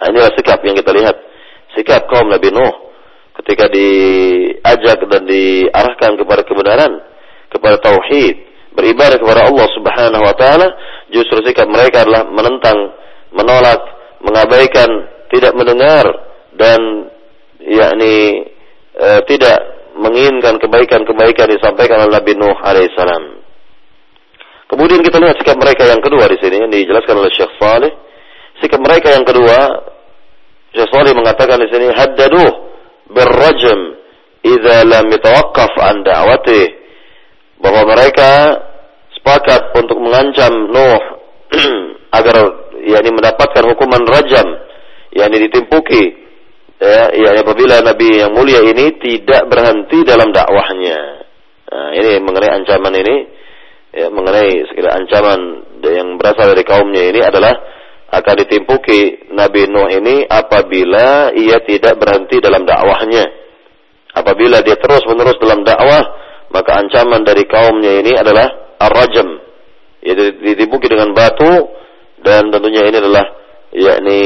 Nah, 0.00 0.06
inilah 0.12 0.32
sikap 0.36 0.60
yang 0.60 0.76
kita 0.76 0.92
lihat, 0.92 1.16
sikap 1.72 2.04
kaum 2.10 2.28
Nabi 2.28 2.52
Nuh 2.52 2.92
ketika 3.42 3.66
diajak 3.72 5.00
dan 5.10 5.22
diarahkan 5.26 6.12
kepada 6.20 6.42
kebenaran, 6.46 6.92
kepada 7.50 7.80
tauhid, 7.82 8.36
beribadah 8.74 9.18
kepada 9.18 9.48
Allah 9.48 9.66
Subhanahu 9.74 10.22
wa 10.22 10.34
taala, 10.36 10.68
justru 11.10 11.42
sikap 11.46 11.66
mereka 11.66 12.04
adalah 12.04 12.26
menentang, 12.28 12.94
menolak, 13.34 13.80
mengabaikan, 14.24 14.88
tidak 15.28 15.52
mendengar 15.52 16.04
dan 16.56 16.80
yakni 17.60 18.48
e, 18.96 19.08
tidak 19.28 19.58
menginginkan 19.94 20.58
kebaikan-kebaikan 20.58 21.46
disampaikan 21.54 22.02
oleh 22.02 22.12
Nabi 22.18 22.32
Nuh 22.34 22.56
alaihissalam. 22.58 23.44
Kemudian 24.66 25.04
kita 25.04 25.22
lihat 25.22 25.38
sikap 25.38 25.60
mereka 25.60 25.86
yang 25.86 26.02
kedua 26.02 26.26
di 26.26 26.40
sini 26.40 26.56
yang 26.64 26.72
dijelaskan 26.72 27.14
oleh 27.20 27.30
Syekh 27.30 27.52
Saleh. 27.60 27.92
Sikap 28.58 28.80
mereka 28.80 29.12
yang 29.12 29.22
kedua, 29.22 29.58
Syekh 30.74 30.90
Saleh 30.90 31.12
mengatakan 31.14 31.62
di 31.62 31.68
sini 31.70 31.92
haddaduh 31.94 32.50
birrajm 33.12 33.80
idza 34.42 34.76
lam 34.88 35.06
yatawaqqaf 35.14 35.72
an 35.78 36.02
da'watih 36.02 36.66
bahwa 37.62 37.82
mereka 37.94 38.30
sepakat 39.14 39.72
untuk 39.78 40.00
mengancam 40.02 40.52
Nuh 40.72 41.02
agar 42.18 42.63
yakni 42.86 43.10
mendapatkan 43.12 43.64
hukuman 43.64 44.04
rajam 44.04 44.46
yakni 45.14 45.46
ditimpuki 45.46 46.24
ya, 46.82 47.14
ya 47.14 47.30
apabila 47.38 47.80
Nabi 47.80 48.20
yang 48.20 48.34
mulia 48.34 48.60
ini 48.60 48.98
tidak 48.98 49.46
berhenti 49.46 50.02
dalam 50.02 50.34
dakwahnya. 50.34 50.98
Nah, 51.64 51.90
ini 51.96 52.22
mengenai 52.22 52.50
ancaman 52.54 52.94
ini, 52.94 53.16
ya, 53.94 54.06
mengenai 54.10 54.68
segala 54.70 55.00
ancaman 55.00 55.40
yang 55.82 56.18
berasal 56.18 56.54
dari 56.54 56.64
kaumnya 56.66 57.02
ini 57.10 57.20
adalah 57.22 57.54
akan 58.14 58.34
ditimpuki 58.46 59.30
Nabi 59.34 59.66
Nuh 59.66 59.90
ini 59.90 60.22
apabila 60.28 61.34
ia 61.34 61.58
tidak 61.66 61.98
berhenti 61.98 62.38
dalam 62.38 62.62
dakwahnya. 62.62 63.42
Apabila 64.14 64.62
dia 64.62 64.78
terus 64.78 65.02
menerus 65.10 65.34
dalam 65.42 65.66
dakwah, 65.66 66.04
maka 66.54 66.78
ancaman 66.78 67.26
dari 67.26 67.42
kaumnya 67.50 67.98
ini 67.98 68.14
adalah 68.14 68.78
ar-rajam. 68.78 69.42
Ya, 70.04 70.14
ditimpuki 70.14 70.86
dengan 70.86 71.10
batu 71.10 71.82
dan 72.24 72.48
tentunya 72.48 72.88
ini 72.88 72.96
adalah 72.96 73.24
yakni 73.74 74.20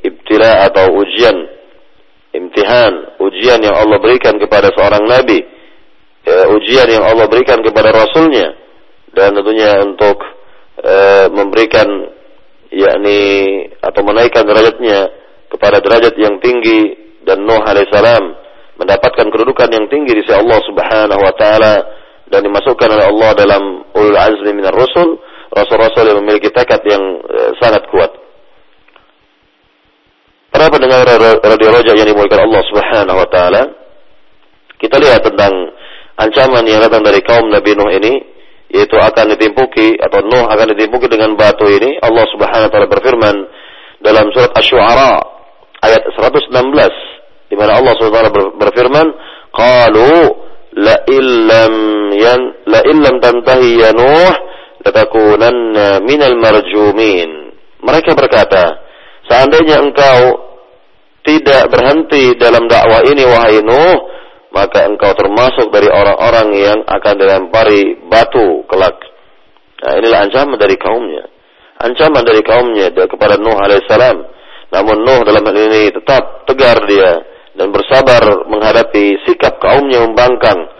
ibtila 0.00 0.64
atau 0.64 0.96
ujian 0.96 1.36
imtihan, 2.32 2.92
ujian 3.20 3.60
yang 3.60 3.76
Allah 3.76 4.00
berikan 4.00 4.40
kepada 4.40 4.72
seorang 4.72 5.04
nabi, 5.04 5.44
ya, 6.24 6.48
ujian 6.52 6.88
yang 6.88 7.04
Allah 7.04 7.28
berikan 7.28 7.60
kepada 7.60 7.92
rasulnya. 7.92 8.56
Dan 9.08 9.34
tentunya 9.34 9.82
untuk 9.82 10.20
e, 10.78 10.94
memberikan 11.32 11.88
yakni 12.70 13.20
atau 13.80 14.00
menaikkan 14.04 14.44
derajatnya 14.44 15.10
kepada 15.48 15.80
derajat 15.80 16.14
yang 16.20 16.36
tinggi 16.44 16.92
dan 17.24 17.44
Nuh 17.48 17.64
alaihissalam 17.64 18.24
mendapatkan 18.76 19.26
kedudukan 19.32 19.68
yang 19.72 19.88
tinggi 19.88 20.12
di 20.12 20.22
sisi 20.22 20.36
Allah 20.36 20.60
Subhanahu 20.62 21.22
wa 21.24 21.34
taala 21.34 21.74
dan 22.28 22.44
dimasukkan 22.44 22.88
oleh 22.92 23.06
Allah 23.08 23.30
dalam 23.34 23.62
ulul 23.96 24.18
azmi 24.20 24.52
minar 24.52 24.76
rusul, 24.76 25.18
rasul-rasul 25.52 26.04
yang 26.08 26.18
memiliki 26.24 26.52
tekad 26.52 26.82
yang 26.84 27.02
e, 27.24 27.40
sangat 27.60 27.86
kuat. 27.88 28.12
Para 30.48 30.72
pendengar 30.72 31.04
radio 31.44 31.68
Roja 31.70 31.92
yang 31.92 32.08
dimuliakan 32.08 32.40
Allah 32.48 32.62
Subhanahu 32.72 33.18
wa 33.20 33.28
taala, 33.28 33.62
kita 34.80 34.96
lihat 34.96 35.22
tentang 35.22 35.52
ancaman 36.18 36.64
yang 36.66 36.82
datang 36.82 37.04
dari 37.04 37.20
kaum 37.22 37.46
Nabi 37.52 37.78
Nuh 37.78 37.92
ini 37.94 38.12
yaitu 38.68 39.00
akan 39.00 39.32
ditimpuki 39.32 39.96
atau 39.96 40.20
Nuh 40.24 40.44
akan 40.48 40.76
ditimpuki 40.76 41.08
dengan 41.08 41.36
batu 41.36 41.68
ini. 41.68 41.96
Allah 42.00 42.24
Subhanahu 42.32 42.68
wa 42.68 42.72
taala 42.72 42.88
berfirman 42.88 43.36
dalam 44.02 44.28
surat 44.32 44.52
Asy-Syu'ara 44.56 45.12
ayat 45.84 46.02
116 46.16 46.52
di 47.48 47.56
mana 47.56 47.80
Allah 47.80 47.94
Subhanahu 47.96 48.60
berfirman, 48.60 49.06
"Qalu 49.52 50.12
la 50.76 50.96
illam 51.08 51.74
yan 52.12 52.40
la 52.68 52.80
illam 52.84 53.14
tantahi 53.24 53.68
ya 53.80 53.90
Nuh 53.96 54.32
latakunanna 54.88 56.00
minal 56.00 56.36
marjumin." 56.40 57.52
Mereka 57.78 58.16
berkata, 58.16 58.88
Seandainya 59.28 59.84
engkau 59.84 60.20
tidak 61.20 61.68
berhenti 61.68 62.32
dalam 62.40 62.64
dakwah 62.64 63.04
ini 63.04 63.28
wahai 63.28 63.60
Nuh, 63.60 63.96
maka 64.56 64.88
engkau 64.88 65.12
termasuk 65.12 65.68
dari 65.68 65.92
orang-orang 65.92 66.48
yang 66.56 66.78
akan 66.88 67.14
dilempari 67.20 68.08
batu 68.08 68.64
kelak. 68.64 68.96
Nah, 69.84 70.00
inilah 70.00 70.24
ancaman 70.24 70.56
dari 70.56 70.80
kaumnya. 70.80 71.28
Ancaman 71.78 72.24
dari 72.24 72.40
kaumnya 72.40 72.88
kepada 72.90 73.36
Nuh 73.36 73.60
alaihissalam. 73.60 74.16
Namun 74.72 74.96
Nuh 75.04 75.20
dalam 75.28 75.44
hal 75.44 75.56
ini 75.60 75.92
tetap 75.92 76.48
tegar 76.48 76.80
dia 76.88 77.20
dan 77.52 77.68
bersabar 77.68 78.48
menghadapi 78.48 79.28
sikap 79.28 79.60
kaumnya 79.60 80.08
membangkang, 80.08 80.72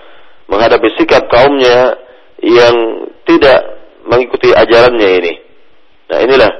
menghadapi 0.49 0.88
sikap 0.97 1.29
kaumnya 1.29 2.01
yang 2.40 2.75
tidak 3.29 3.78
mengikuti 4.09 4.51
ajarannya 4.51 5.09
ini. 5.21 5.33
Nah, 6.09 6.18
inilah 6.25 6.51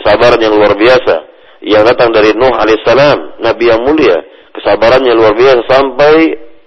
kesabaran 0.00 0.40
yang 0.40 0.56
luar 0.56 0.72
biasa 0.74 1.14
yang 1.64 1.84
datang 1.88 2.12
dari 2.12 2.36
Nuh 2.36 2.52
alaihissalam, 2.52 3.40
Nabi 3.40 3.64
yang 3.68 3.80
mulia. 3.84 4.18
Kesabarannya 4.54 5.12
luar 5.16 5.34
biasa 5.36 5.60
sampai 5.66 6.14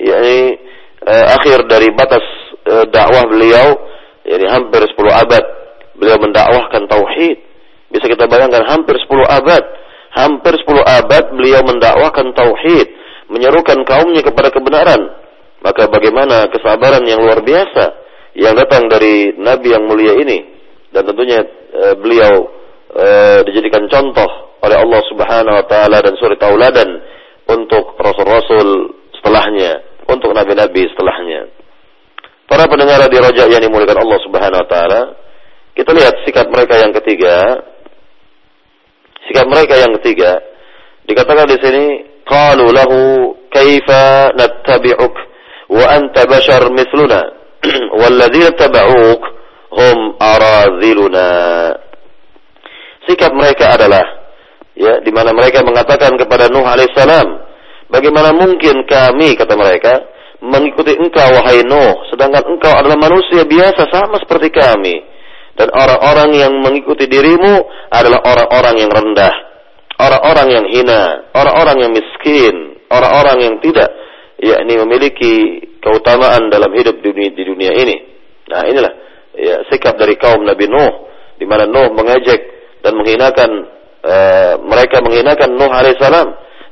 yakni 0.02 0.58
eh, 1.06 1.26
akhir 1.34 1.65
dari 1.69 1.89
batas 1.93 2.23
eh, 2.65 2.86
dakwah 2.89 3.26
beliau, 3.30 3.78
yakni 4.26 4.45
hampir 4.50 4.82
10 4.86 4.95
abad 5.26 5.43
beliau 5.97 6.17
mendakwahkan 6.21 6.86
tauhid. 6.86 7.38
Bisa 7.89 8.06
kita 8.06 8.30
bayangkan 8.30 8.67
hampir 8.67 8.95
10 9.00 9.10
abad, 9.26 9.63
hampir 10.13 10.54
10 10.54 10.84
abad 10.84 11.23
beliau 11.34 11.62
mendakwahkan 11.65 12.36
tauhid, 12.38 12.88
menyerukan 13.34 13.82
kaumnya 13.88 14.21
kepada 14.21 14.54
kebenaran. 14.54 15.02
Maka 15.62 15.89
bagaimana 15.89 16.47
kesabaran 16.54 17.02
yang 17.10 17.17
luar 17.23 17.41
biasa 17.41 18.07
yang 18.38 18.54
datang 18.54 18.86
dari 18.86 19.34
Nabi 19.34 19.73
yang 19.73 19.89
mulia 19.89 20.13
ini 20.13 20.38
dan 20.93 21.10
tentunya 21.10 21.41
e, 21.73 21.84
beliau 21.97 22.34
e, 22.93 23.06
dijadikan 23.50 23.89
contoh 23.89 24.30
oleh 24.62 24.78
Allah 24.78 25.02
Subhanahu 25.10 25.56
wa 25.58 25.65
taala 25.65 25.97
dan 26.06 26.13
suri 26.21 26.38
tauladan 26.38 27.02
untuk 27.50 27.97
rasul-rasul 27.97 28.93
setelahnya, 29.17 29.82
untuk 30.06 30.38
nabi-nabi 30.38 30.86
setelahnya. 30.93 31.50
Para 32.47 32.69
pendengar 32.69 33.02
di 33.10 33.17
Raja 33.17 33.43
yang 33.50 33.60
dimuliakan 33.60 34.06
Allah 34.06 34.19
Subhanahu 34.21 34.62
wa 34.63 34.69
taala, 34.69 35.02
kita 35.73 35.91
lihat 35.97 36.15
sikap 36.23 36.47
mereka 36.47 36.78
yang 36.78 36.93
ketiga. 36.93 37.65
Sikap 39.28 39.50
mereka 39.50 39.76
yang 39.76 39.91
ketiga 40.00 40.39
dikatakan 41.08 41.47
di 41.47 41.58
sini 41.63 41.86
qalu 42.28 42.67
lahu 42.69 43.00
kaifa 43.50 44.36
nattabi'uk 44.36 45.15
wa 45.71 45.86
anta 45.88 46.28
bashar 46.28 46.67
mithluna 46.71 47.37
Sikap 53.08 53.32
mereka 53.32 53.80
adalah 53.80 54.04
ya 54.78 55.00
di 55.02 55.12
mana 55.15 55.34
mereka 55.34 55.63
mengatakan 55.63 56.13
kepada 56.20 56.52
Nuh 56.52 56.67
alaihissalam, 56.67 57.28
bagaimana 57.89 58.36
mungkin 58.36 58.84
kami 58.86 59.34
kata 59.39 59.56
mereka 59.56 59.93
mengikuti 60.43 60.93
engkau 60.93 61.34
wahai 61.34 61.65
Nuh, 61.65 62.06
sedangkan 62.13 62.46
engkau 62.46 62.74
adalah 62.74 62.98
manusia 63.00 63.48
biasa 63.48 63.89
sama 63.89 64.22
seperti 64.22 64.54
kami. 64.54 64.96
Dan 65.58 65.74
orang-orang 65.74 66.38
yang 66.38 66.54
mengikuti 66.62 67.10
dirimu 67.10 67.65
adalah 67.89 68.22
orang-orang 68.22 68.76
yang 68.78 68.91
rendah, 68.93 69.34
orang-orang 69.98 70.48
yang 70.54 70.65
hina, 70.70 71.34
orang-orang 71.34 71.78
yang 71.82 71.91
miskin, 71.98 72.78
orang-orang 72.93 73.38
yang 73.41 73.56
tidak 73.65 73.89
yakni 74.38 74.78
memiliki 74.86 75.34
keutamaan 75.82 76.54
dalam 76.54 76.69
hidup 76.73 77.02
dunia, 77.02 77.34
di 77.34 77.43
dunia 77.43 77.73
ini. 77.73 77.95
Nah, 78.47 78.63
inilah 78.69 78.93
ya, 79.34 79.56
sikap 79.69 79.97
dari 79.97 80.15
kaum 80.15 80.45
Nabi 80.45 80.69
Nuh 80.69 80.93
di 81.38 81.45
mana 81.45 81.65
Nuh 81.65 81.93
mengejek 81.93 82.41
dan 82.86 82.93
menghinakan 82.97 83.50
e, 84.02 84.15
mereka 84.62 85.02
menghinakan 85.02 85.50
Nuh 85.58 85.71
alaihissalam 85.73 86.28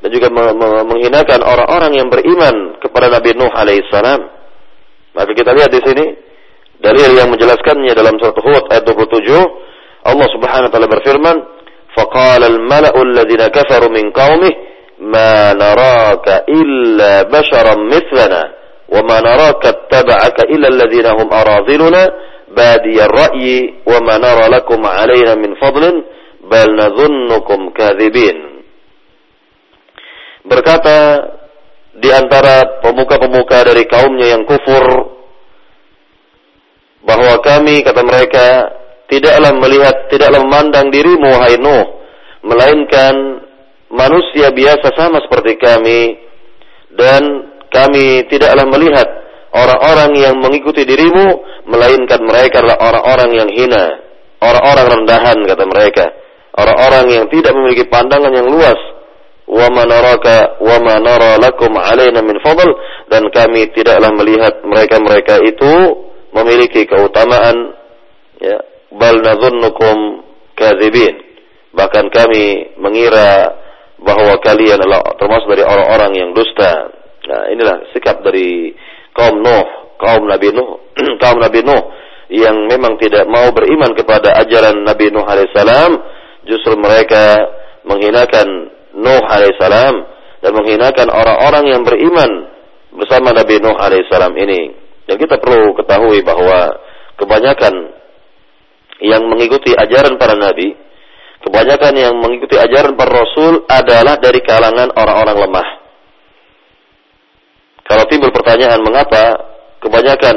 dan 0.06 0.10
juga 0.14 0.30
me 0.30 0.54
me 0.54 0.68
menghinakan 0.86 1.42
orang-orang 1.42 1.98
yang 1.98 2.08
beriman 2.10 2.78
kepada 2.82 3.10
Nabi 3.10 3.34
Nuh 3.34 3.50
alaihissalam. 3.50 4.22
Maka 5.16 5.32
kita 5.34 5.52
lihat 5.56 5.72
di 5.74 5.82
sini 5.82 6.06
dalil 6.80 7.12
yang 7.18 7.32
menjelaskannya 7.34 7.94
dalam 7.96 8.20
surat 8.20 8.36
Hud 8.36 8.64
ayat 8.70 8.84
27 8.84 10.06
Allah 10.06 10.28
Subhanahu 10.30 10.70
wa 10.70 10.72
taala 10.72 10.90
berfirman, 10.92 11.38
"Faqala 11.98 12.46
al-mala'u 12.46 13.00
alladziina 13.00 13.50
kafaru 13.50 13.90
min 13.90 14.14
qaumihi 14.14 14.75
ما 15.14 15.54
نراك 15.54 16.28
إلا 16.50 17.14
بشرا 17.34 17.76
مثلنا 17.94 18.44
وما 18.90 19.18
نراك 19.22 19.64
اتبعك 19.66 20.38
إلا 20.54 20.68
الذين 20.68 21.06
هم 21.06 21.28
أراضلنا 21.34 22.04
بادي 22.58 22.98
الرأي 23.06 23.74
وما 23.86 24.16
نرى 24.18 24.46
لكم 24.56 24.82
علينا 24.86 25.34
من 25.36 25.52
فضل 25.62 25.84
بل 26.52 26.68
نظنكم 26.82 27.60
كاذبين. 27.70 28.38
Berkata 30.46 30.98
di 31.98 32.10
antara 32.14 32.86
pemuka-pemuka 32.86 33.66
dari 33.66 33.90
kaumnya 33.90 34.38
yang 34.38 34.46
kufur 34.46 34.86
bahwa 37.02 37.42
kami 37.42 37.82
kata 37.82 38.02
mereka 38.06 38.46
tidaklah 39.10 39.54
melihat 39.58 40.10
tidaklah 40.10 40.42
memandang 40.46 40.94
dirimu 40.94 41.34
wahai 41.34 41.58
Nuh 41.58 41.86
melainkan 42.46 43.45
manusia 43.96 44.52
biasa 44.52 44.92
sama 44.94 45.24
seperti 45.24 45.56
kami 45.56 46.20
dan 47.00 47.24
kami 47.72 48.28
tidaklah 48.28 48.68
melihat 48.68 49.08
orang-orang 49.56 50.12
yang 50.20 50.36
mengikuti 50.44 50.84
dirimu 50.84 51.40
melainkan 51.72 52.20
mereka 52.24 52.60
adalah 52.60 52.80
orang-orang 52.92 53.32
yang 53.34 53.50
hina 53.50 54.06
orang-orang 54.46 54.86
rendahan 55.02 55.38
kata 55.46 55.64
mereka. 55.66 56.06
Orang-orang 56.56 57.06
yang 57.12 57.26
tidak 57.28 57.52
memiliki 57.52 57.86
pandangan 57.92 58.32
yang 58.32 58.48
luas. 58.48 58.80
Wa 59.46 59.70
manaraka 59.70 60.58
wa 60.58 60.78
manara 60.82 61.38
lakum 61.38 61.76
alaina 61.76 62.24
min 62.24 62.40
fadl. 62.42 62.70
Dan 63.12 63.28
kami 63.30 63.70
tidaklah 63.76 64.10
melihat 64.16 64.64
mereka-mereka 64.64 65.44
itu 65.44 65.74
memiliki 66.32 66.88
keutamaan 66.88 67.76
ya 68.40 68.58
bal 68.96 69.20
nadhunnukum 69.20 70.24
kadzibin. 70.56 71.16
Bahkan 71.76 72.08
kami 72.08 72.76
mengira 72.80 73.52
bahwa 74.06 74.38
kalian 74.46 74.78
adalah 74.78 75.02
termasuk 75.18 75.50
dari 75.50 75.66
orang-orang 75.66 76.12
yang 76.14 76.30
dusta 76.32 76.94
nah 77.26 77.50
inilah 77.50 77.90
sikap 77.90 78.22
dari 78.22 78.72
kaum 79.18 79.42
Nuh 79.42 79.98
kaum 79.98 80.30
Nabi 80.30 80.54
Nuh 80.54 80.94
kaum 81.24 81.42
Nabi 81.42 81.66
Nuh 81.66 81.84
yang 82.30 82.70
memang 82.70 82.98
tidak 83.02 83.26
mau 83.30 83.50
beriman 83.54 83.94
kepada 83.98 84.38
ajaran 84.42 84.82
Nabi 84.86 85.10
Nuh 85.10 85.26
alaihissalam 85.26 85.92
justru 86.46 86.78
mereka 86.78 87.42
menghinakan 87.86 88.74
Nuh 88.98 89.24
alaihissalam 89.26 89.96
dan 90.42 90.52
menghinakan 90.54 91.10
orang-orang 91.10 91.66
yang 91.74 91.82
beriman 91.82 92.54
bersama 92.96 93.34
Nabi 93.36 93.60
Nuh 93.60 93.76
alaihissalam 93.76 94.34
ini. 94.38 94.62
Dan 95.06 95.22
kita 95.22 95.38
perlu 95.38 95.78
ketahui 95.78 96.26
bahwa 96.26 96.82
kebanyakan 97.20 97.74
yang 99.04 99.28
mengikuti 99.30 99.76
ajaran 99.76 100.18
para 100.18 100.34
nabi, 100.34 100.74
kebanyakan 101.46 101.94
yang 101.94 102.14
mengikuti 102.18 102.58
ajaran 102.58 102.98
para 102.98 103.22
rasul 103.22 103.70
adalah 103.70 104.18
dari 104.18 104.42
kalangan 104.42 104.90
orang-orang 104.98 105.38
lemah. 105.46 105.68
Kalau 107.86 108.04
timbul 108.10 108.34
pertanyaan 108.34 108.82
mengapa 108.82 109.38
kebanyakan 109.78 110.36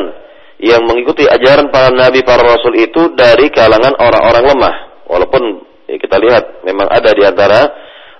yang 0.61 0.85
mengikuti 0.85 1.25
ajaran 1.25 1.73
para 1.73 1.88
nabi, 1.88 2.21
para 2.21 2.44
rasul 2.44 2.77
itu 2.77 3.16
dari 3.16 3.49
kalangan 3.49 3.97
orang-orang 3.97 4.44
lemah. 4.53 4.75
Walaupun 5.09 5.42
ya 5.88 5.97
kita 5.97 6.21
lihat 6.21 6.44
memang 6.68 6.92
ada 6.92 7.11
di 7.16 7.25
antara 7.25 7.61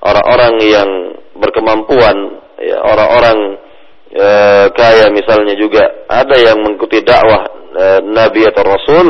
orang-orang 0.01 0.55
yang 0.65 0.89
berkemampuan, 1.37 2.17
ya, 2.57 2.81
orang-orang 2.81 3.61
e, 4.09 4.27
kaya 4.73 5.13
misalnya 5.13 5.53
juga 5.61 6.09
ada 6.09 6.41
yang 6.41 6.65
mengikuti 6.65 7.05
dakwah 7.05 7.53
e, 7.69 7.85
Nabi 8.09 8.49
atau 8.49 8.65
Rasul, 8.65 9.07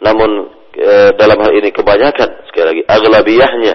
namun 0.00 0.57
e, 0.78 0.94
dalam 1.18 1.38
hal 1.42 1.52
ini 1.52 1.74
kebanyakan 1.74 2.46
sekali 2.46 2.64
lagi 2.70 2.82
aglabiyahnya, 2.86 3.74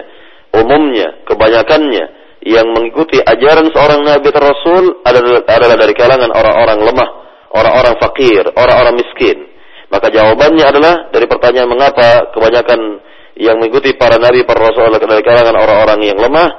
umumnya, 0.56 1.22
kebanyakannya 1.28 2.04
yang 2.44 2.68
mengikuti 2.72 3.20
ajaran 3.20 3.72
seorang 3.72 4.04
Nabi 4.04 4.28
atau 4.28 4.42
Rasul 4.44 4.84
adalah, 5.04 5.44
adalah 5.48 5.76
dari 5.80 5.94
kalangan 5.96 6.28
orang-orang 6.32 6.78
lemah, 6.84 7.08
orang-orang 7.56 7.94
fakir, 8.00 8.44
orang-orang 8.52 8.94
miskin. 9.00 9.48
Maka 9.88 10.10
jawabannya 10.10 10.64
adalah 10.64 10.94
dari 11.08 11.24
pertanyaan 11.24 11.70
mengapa 11.70 12.34
kebanyakan 12.34 13.00
yang 13.40 13.56
mengikuti 13.58 13.94
para 13.94 14.18
nabi, 14.18 14.46
para 14.46 14.70
rasul 14.70 14.90
dari 14.90 15.22
kalangan 15.22 15.56
orang-orang 15.56 16.00
yang 16.04 16.18
lemah? 16.18 16.50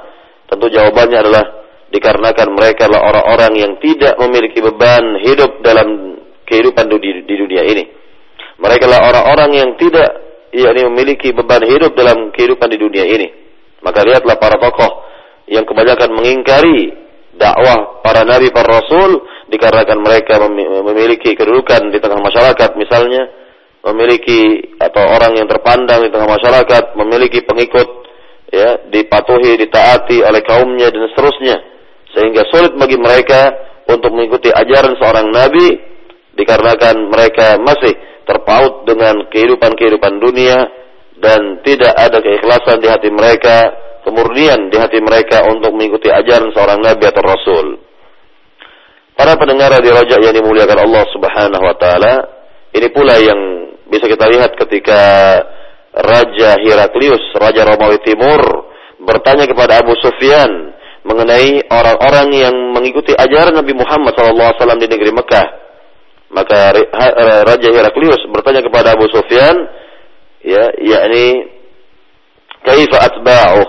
Tentu 0.46 0.66
jawabannya 0.72 1.18
adalah 1.20 1.44
dikarenakan 1.90 2.48
mereka 2.54 2.90
adalah 2.90 3.14
orang-orang 3.14 3.52
yang 3.60 3.72
tidak 3.78 4.18
memiliki 4.18 4.58
beban 4.58 5.22
hidup 5.22 5.62
dalam 5.62 6.18
kehidupan 6.46 6.90
di 6.98 7.34
dunia 7.34 7.62
ini. 7.66 7.84
Mereka 8.56 8.88
adalah 8.88 9.02
orang-orang 9.12 9.50
yang 9.52 9.70
tidak 9.76 10.25
yakni 10.64 10.86
memiliki 10.88 11.34
beban 11.34 11.64
hidup 11.66 11.92
dalam 11.92 12.32
kehidupan 12.32 12.68
di 12.70 12.78
dunia 12.80 13.04
ini. 13.04 13.28
Maka 13.84 14.06
lihatlah 14.06 14.40
para 14.40 14.56
tokoh 14.56 15.04
yang 15.50 15.68
kebanyakan 15.68 16.10
mengingkari 16.16 16.94
dakwah 17.36 18.00
para 18.00 18.24
nabi, 18.24 18.48
para 18.54 18.80
rasul 18.80 19.20
dikarenakan 19.52 19.98
mereka 20.00 20.40
memiliki 20.86 21.36
kedudukan 21.36 21.92
di 21.92 21.98
tengah 22.00 22.18
masyarakat 22.18 22.70
misalnya 22.74 23.28
memiliki 23.86 24.74
atau 24.82 25.04
orang 25.06 25.38
yang 25.38 25.46
terpandang 25.46 26.02
di 26.02 26.10
tengah 26.10 26.26
masyarakat, 26.26 26.98
memiliki 26.98 27.46
pengikut, 27.46 27.88
ya, 28.50 28.82
dipatuhi, 28.90 29.54
ditaati 29.62 30.26
oleh 30.26 30.42
kaumnya 30.42 30.90
dan 30.90 31.06
seterusnya. 31.14 31.56
Sehingga 32.10 32.42
sulit 32.50 32.74
bagi 32.74 32.98
mereka 32.98 33.54
untuk 33.86 34.10
mengikuti 34.10 34.50
ajaran 34.50 34.98
seorang 34.98 35.30
nabi 35.30 35.78
dikarenakan 36.34 37.06
mereka 37.06 37.62
masih 37.62 37.94
terpaut 38.26 38.84
dengan 38.84 39.30
kehidupan-kehidupan 39.30 40.18
dunia 40.18 40.58
dan 41.16 41.62
tidak 41.64 41.94
ada 41.96 42.18
keikhlasan 42.20 42.82
di 42.82 42.88
hati 42.90 43.08
mereka, 43.08 43.72
kemurnian 44.04 44.68
di 44.68 44.76
hati 44.76 45.00
mereka 45.00 45.46
untuk 45.48 45.72
mengikuti 45.72 46.12
ajaran 46.12 46.52
seorang 46.52 46.82
nabi 46.82 47.06
atau 47.08 47.22
rasul. 47.24 47.66
Para 49.16 49.32
pendengar 49.40 49.72
di 49.80 49.88
Raja 49.88 50.20
yang 50.20 50.36
dimuliakan 50.36 50.76
Allah 50.76 51.04
Subhanahu 51.08 51.64
wa 51.64 51.76
taala, 51.80 52.14
ini 52.76 52.92
pula 52.92 53.16
yang 53.16 53.40
bisa 53.88 54.04
kita 54.04 54.28
lihat 54.28 54.52
ketika 54.60 55.00
Raja 55.96 56.60
Heraklius, 56.60 57.32
Raja 57.32 57.64
Romawi 57.64 57.96
Timur, 58.04 58.68
bertanya 59.00 59.48
kepada 59.48 59.80
Abu 59.80 59.96
Sufyan 59.96 60.76
mengenai 61.06 61.64
orang-orang 61.70 62.28
yang 62.34 62.54
mengikuti 62.76 63.16
ajaran 63.16 63.56
Nabi 63.56 63.72
Muhammad 63.72 64.12
SAW 64.12 64.76
di 64.76 64.88
negeri 64.90 65.14
Mekah. 65.14 65.65
Maka 66.36 66.76
Raja 67.48 67.68
Heraklius 67.72 68.20
bertanya 68.28 68.60
kepada 68.60 68.92
Abu 68.92 69.08
Sufyan, 69.08 69.56
ya, 70.44 70.68
yakni 70.76 71.48
kaifa 72.60 73.08
atba'uh? 73.08 73.68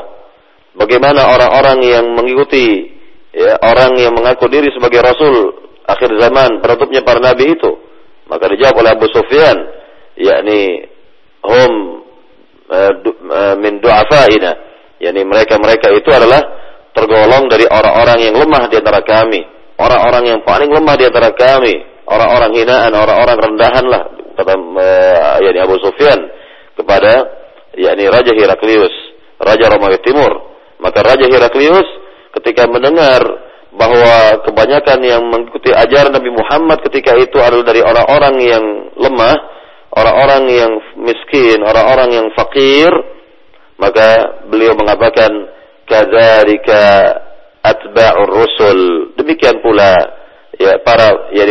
Bagaimana 0.75 1.31
orang-orang 1.31 1.79
yang 1.87 2.05
mengikuti 2.11 2.91
ya, 3.31 3.55
orang 3.63 3.95
yang 3.95 4.11
mengaku 4.11 4.51
diri 4.51 4.67
sebagai 4.75 4.99
rasul 4.99 5.55
akhir 5.87 6.11
zaman 6.19 6.59
penutupnya 6.59 7.07
para 7.07 7.23
nabi 7.23 7.55
itu? 7.55 7.71
Maka 8.27 8.51
dijawab 8.51 8.83
oleh 8.83 8.91
Abu 8.91 9.07
Sufyan, 9.15 9.57
yakni 10.19 10.91
hum 11.47 12.03
du, 12.99 13.11
uh, 13.31 13.55
min 13.55 13.79
yakni 14.99 15.21
mereka-mereka 15.23 15.87
itu 15.95 16.09
adalah 16.11 16.43
tergolong 16.91 17.47
dari 17.47 17.63
orang-orang 17.63 18.19
yang 18.27 18.35
lemah 18.35 18.67
di 18.67 18.75
antara 18.75 18.99
kami 19.05 19.39
orang-orang 19.77 20.23
yang 20.35 20.39
paling 20.41 20.67
lemah 20.73 20.95
di 20.97 21.05
antara 21.05 21.29
kami 21.31 21.96
orang-orang 22.07 22.51
hinaan 22.55 22.91
orang-orang 22.95 23.37
rendahan 23.37 23.85
lah 23.85 24.03
kata 24.39 24.53
uh, 24.55 25.37
yakni 25.43 25.59
Abu 25.59 25.75
Sufyan 25.83 26.19
kepada 26.73 27.27
yakni 27.75 28.07
Raja 28.07 28.31
Heraklius 28.33 28.93
Raja 29.37 29.65
Romawi 29.69 29.99
Timur 30.01 30.31
maka 30.79 31.03
Raja 31.03 31.27
Heraklius 31.27 31.87
ketika 32.39 32.65
mendengar 32.69 33.21
bahwa 33.77 34.41
kebanyakan 34.41 34.99
yang 35.05 35.23
mengikuti 35.29 35.69
ajaran 35.69 36.15
Nabi 36.15 36.33
Muhammad 36.33 36.81
ketika 36.89 37.13
itu 37.13 37.37
adalah 37.37 37.65
dari 37.67 37.81
orang-orang 37.85 38.35
yang 38.41 38.65
lemah 38.97 39.37
orang-orang 39.97 40.43
yang 40.51 40.71
miskin, 41.01 41.63
orang-orang 41.65 42.09
yang 42.13 42.27
fakir, 42.37 42.89
maka 43.81 44.41
beliau 44.49 44.77
mengatakan 44.77 45.31
kadzalika 45.89 46.83
atba'ur 47.65 48.29
rusul. 48.29 48.79
Demikian 49.17 49.61
pula 49.65 49.95
ya 50.57 50.81
para 50.81 51.29
ya 51.33 51.45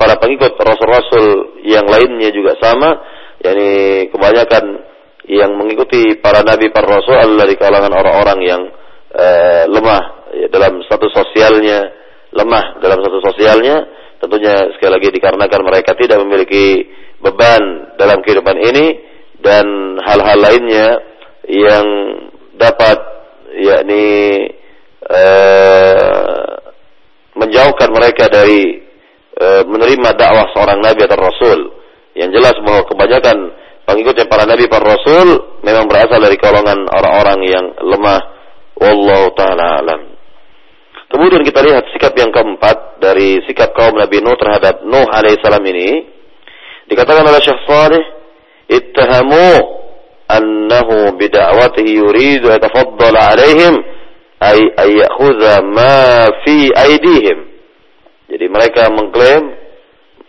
para 0.00 0.16
pengikut 0.16 0.56
rasul-rasul 0.56 1.60
yang 1.64 1.84
lainnya 1.84 2.32
juga 2.32 2.56
sama, 2.56 2.96
yakni 3.44 4.08
kebanyakan 4.08 4.64
yang 5.28 5.52
mengikuti 5.60 6.16
para 6.18 6.40
nabi 6.40 6.72
para 6.72 6.88
rasul 6.88 7.12
adalah 7.12 7.44
di 7.44 7.56
kalangan 7.60 7.92
orang-orang 7.92 8.38
yang 8.40 8.62
uh, 9.12 9.64
lemah 9.68 10.32
ya, 10.32 10.46
dalam 10.48 10.80
status 10.88 11.12
sosialnya, 11.12 11.92
lemah 12.32 12.80
dalam 12.80 13.04
status 13.04 13.22
sosialnya, 13.32 13.76
tentunya 14.24 14.72
sekali 14.76 14.92
lagi 14.96 15.08
dikarenakan 15.12 15.62
mereka 15.68 15.92
tidak 16.00 16.24
memiliki 16.24 16.88
beban 17.20 17.94
dalam 18.00 18.24
kehidupan 18.24 18.56
ini 18.56 18.86
dan 19.44 19.98
hal-hal 20.00 20.38
lainnya 20.40 20.86
yang 21.44 21.86
dapat 22.56 22.98
yakni 23.52 24.06
uh, 25.06 26.37
menjauhkan 27.38 27.88
mereka 27.94 28.26
dari 28.26 28.82
uh, 29.38 29.62
menerima 29.64 30.10
dakwah 30.18 30.50
seorang 30.52 30.82
nabi 30.82 31.06
atau 31.06 31.18
rasul. 31.18 31.58
Yang 32.18 32.42
jelas 32.42 32.56
bahwa 32.66 32.82
kebanyakan 32.90 33.36
pengikutnya 33.86 34.26
para 34.26 34.42
nabi 34.42 34.66
para 34.66 34.84
rasul 34.84 35.58
memang 35.62 35.86
berasal 35.86 36.18
dari 36.18 36.34
golongan 36.34 36.90
orang-orang 36.90 37.40
yang 37.46 37.66
lemah. 37.78 38.20
Wallahu 38.78 39.34
taala 39.38 39.82
alam. 39.82 40.18
Kemudian 41.08 41.40
kita 41.40 41.64
lihat 41.64 41.88
sikap 41.94 42.12
yang 42.20 42.28
keempat 42.28 43.00
dari 43.00 43.40
sikap 43.48 43.72
kaum 43.72 43.96
Nabi 43.96 44.20
Nuh 44.20 44.36
terhadap 44.36 44.84
Nuh 44.84 45.08
alaihissalam 45.08 45.64
ini. 45.64 46.04
Dikatakan 46.84 47.24
oleh 47.24 47.40
Syekh 47.40 47.64
Salih, 47.64 48.04
ittahamu 48.68 49.50
annahu 50.28 51.16
bida'watihi 51.16 51.96
yuridu 51.96 52.52
yatafaddal 52.52 53.16
alaihim 53.16 53.80
ay 54.38 54.58
ayyakhudha 54.78 55.62
ma 55.66 56.26
fi 56.46 56.70
aidihim. 56.70 57.38
Jadi 58.28 58.46
mereka 58.46 58.92
mengklaim 58.92 59.44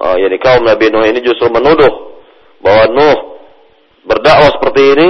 oh, 0.02 0.15
yani 0.17 0.38
kaum 0.41 0.65
Nabi 0.65 0.89
Nuh 0.89 1.06
ini 1.06 1.19
justru 1.22 1.52
menuduh 1.52 2.17
bahwa 2.63 2.84
Nuh 2.95 3.17
berdakwah 4.08 4.50
seperti 4.58 4.82
ini 4.98 5.10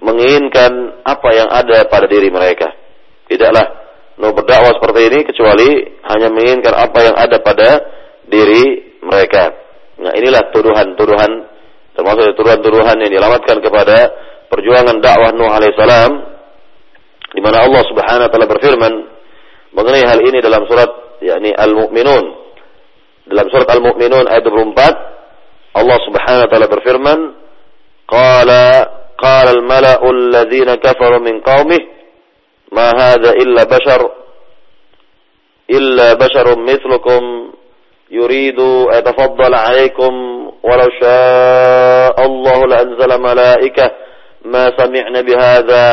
menginginkan 0.00 1.02
apa 1.02 1.28
yang 1.34 1.48
ada 1.50 1.84
pada 1.90 2.06
diri 2.08 2.32
mereka. 2.32 2.72
Tidaklah 3.28 3.66
Nuh 4.16 4.32
berdakwah 4.32 4.72
seperti 4.80 5.00
ini 5.12 5.18
kecuali 5.28 5.68
hanya 6.08 6.28
menginginkan 6.32 6.72
apa 6.72 6.98
yang 7.04 7.16
ada 7.18 7.36
pada 7.44 7.68
diri 8.24 8.96
mereka. 9.04 9.52
Nah 10.00 10.12
inilah 10.16 10.52
tuduhan-tuduhan 10.52 11.30
termasuk 11.96 12.36
tuduhan-tuduhan 12.36 12.96
yang 13.00 13.12
dilamatkan 13.12 13.60
kepada 13.60 13.98
perjuangan 14.52 15.00
dakwah 15.00 15.32
Nuh 15.34 15.50
alaihissalam 15.52 16.35
di 17.36 17.44
mana 17.44 17.68
Allah 17.68 17.84
Subhanahu 17.84 18.26
wa 18.26 18.32
taala 18.32 18.48
berfirman 18.48 18.92
mengenai 19.76 20.08
hal 20.08 20.20
ini 20.24 20.40
dalam 20.40 20.64
surat 20.64 21.20
yakni 21.20 21.52
Al-Mu'minun. 21.52 22.24
Dalam 23.28 23.46
surat 23.52 23.68
Al-Mu'minun 23.68 24.24
ayat 24.24 24.40
24 24.48 25.76
Allah 25.76 25.98
Subhanahu 26.08 26.44
wa 26.48 26.50
taala 26.50 26.68
berfirman 26.72 27.18
qala 28.08 28.64
qala 29.20 29.50
al-mala'u 29.52 30.06
alladhina 30.08 30.80
kafaru 30.80 31.20
min 31.20 31.44
qaumih 31.44 31.84
ma 32.72 32.88
hadha 32.96 33.36
illa 33.36 33.68
bashar 33.68 34.00
illa 35.68 36.16
basharun 36.16 36.64
mithlukum 36.64 37.52
yuridu 38.08 38.88
ayatafaddala 38.96 39.60
'alaykum 39.68 40.12
walau 40.64 40.88
syaa'a 40.96 42.16
Allah 42.16 42.58
la'anzala 42.64 43.16
malaikah 43.20 43.88
ma 44.48 44.72
sami'na 44.78 45.20
bihadza 45.26 45.84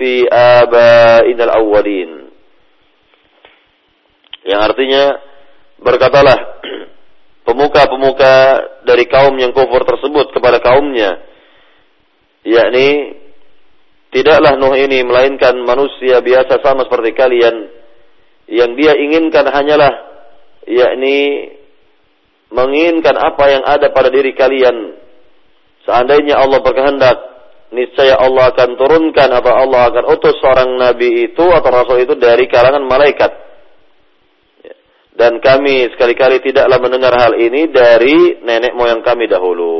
fi 0.00 0.26
abaina 0.28 1.42
al-awwalin 1.50 2.10
yang 4.44 4.60
artinya 4.60 5.18
berkatalah 5.80 6.38
pemuka-pemuka 7.48 8.34
dari 8.84 9.04
kaum 9.08 9.34
yang 9.40 9.52
kufur 9.56 9.84
tersebut 9.84 10.32
kepada 10.32 10.60
kaumnya 10.60 11.22
yakni 12.44 13.18
tidaklah 14.14 14.54
Nuh 14.54 14.78
ini 14.78 15.02
melainkan 15.02 15.58
manusia 15.66 16.22
biasa 16.22 16.62
sama 16.62 16.86
seperti 16.86 17.10
kalian. 17.18 17.82
Yang 18.46 18.70
dia 18.78 18.92
inginkan 18.94 19.50
hanyalah 19.50 19.90
yakni 20.68 21.50
menginginkan 22.54 23.18
apa 23.18 23.44
yang 23.50 23.64
ada 23.66 23.90
pada 23.90 24.14
diri 24.14 24.30
kalian. 24.36 24.94
Seandainya 25.82 26.38
Allah 26.38 26.62
berkehendak 26.62 27.18
niscaya 27.74 28.16
Allah 28.22 28.54
akan 28.54 28.78
turunkan 28.78 29.28
atau 29.34 29.52
Allah 29.52 29.90
akan 29.90 30.04
utus 30.14 30.38
seorang 30.38 30.78
nabi 30.78 31.28
itu 31.28 31.44
atau 31.50 31.68
rasul 31.68 31.98
itu 32.00 32.14
dari 32.14 32.46
kalangan 32.46 32.86
malaikat 32.86 33.44
dan 35.14 35.38
kami 35.38 35.94
sekali-kali 35.94 36.42
tidaklah 36.42 36.78
mendengar 36.82 37.14
hal 37.14 37.38
ini 37.38 37.70
dari 37.70 38.42
nenek 38.42 38.74
moyang 38.74 38.98
kami 39.06 39.30
dahulu. 39.30 39.70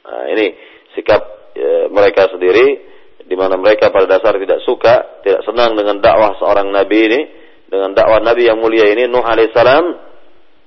Nah, 0.00 0.24
ini 0.32 0.56
sikap 0.96 1.52
e, 1.52 1.92
mereka 1.92 2.32
sendiri 2.32 2.88
di 3.20 3.36
mana 3.36 3.60
mereka 3.60 3.92
pada 3.92 4.08
dasar 4.08 4.40
tidak 4.40 4.64
suka, 4.64 5.20
tidak 5.20 5.44
senang 5.44 5.76
dengan 5.76 6.00
dakwah 6.00 6.40
seorang 6.40 6.72
nabi 6.72 6.98
ini, 7.04 7.20
dengan 7.68 7.92
dakwah 7.92 8.16
nabi 8.24 8.48
yang 8.48 8.56
mulia 8.56 8.88
ini 8.88 9.04
Nuh 9.12 9.20
alaihissalam 9.20 10.08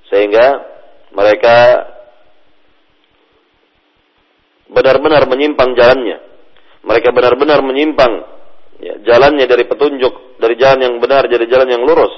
sehingga 0.06 0.46
mereka 1.10 1.56
benar-benar 4.74 5.24
menyimpang 5.30 5.72
jalannya. 5.78 6.18
Mereka 6.84 7.14
benar-benar 7.16 7.64
menyimpang 7.64 8.12
ya, 8.82 9.00
jalannya 9.06 9.46
dari 9.48 9.64
petunjuk, 9.64 10.36
dari 10.42 10.58
jalan 10.60 10.78
yang 10.84 10.94
benar 11.00 11.24
jadi 11.30 11.46
jalan 11.48 11.68
yang 11.70 11.82
lurus 11.86 12.12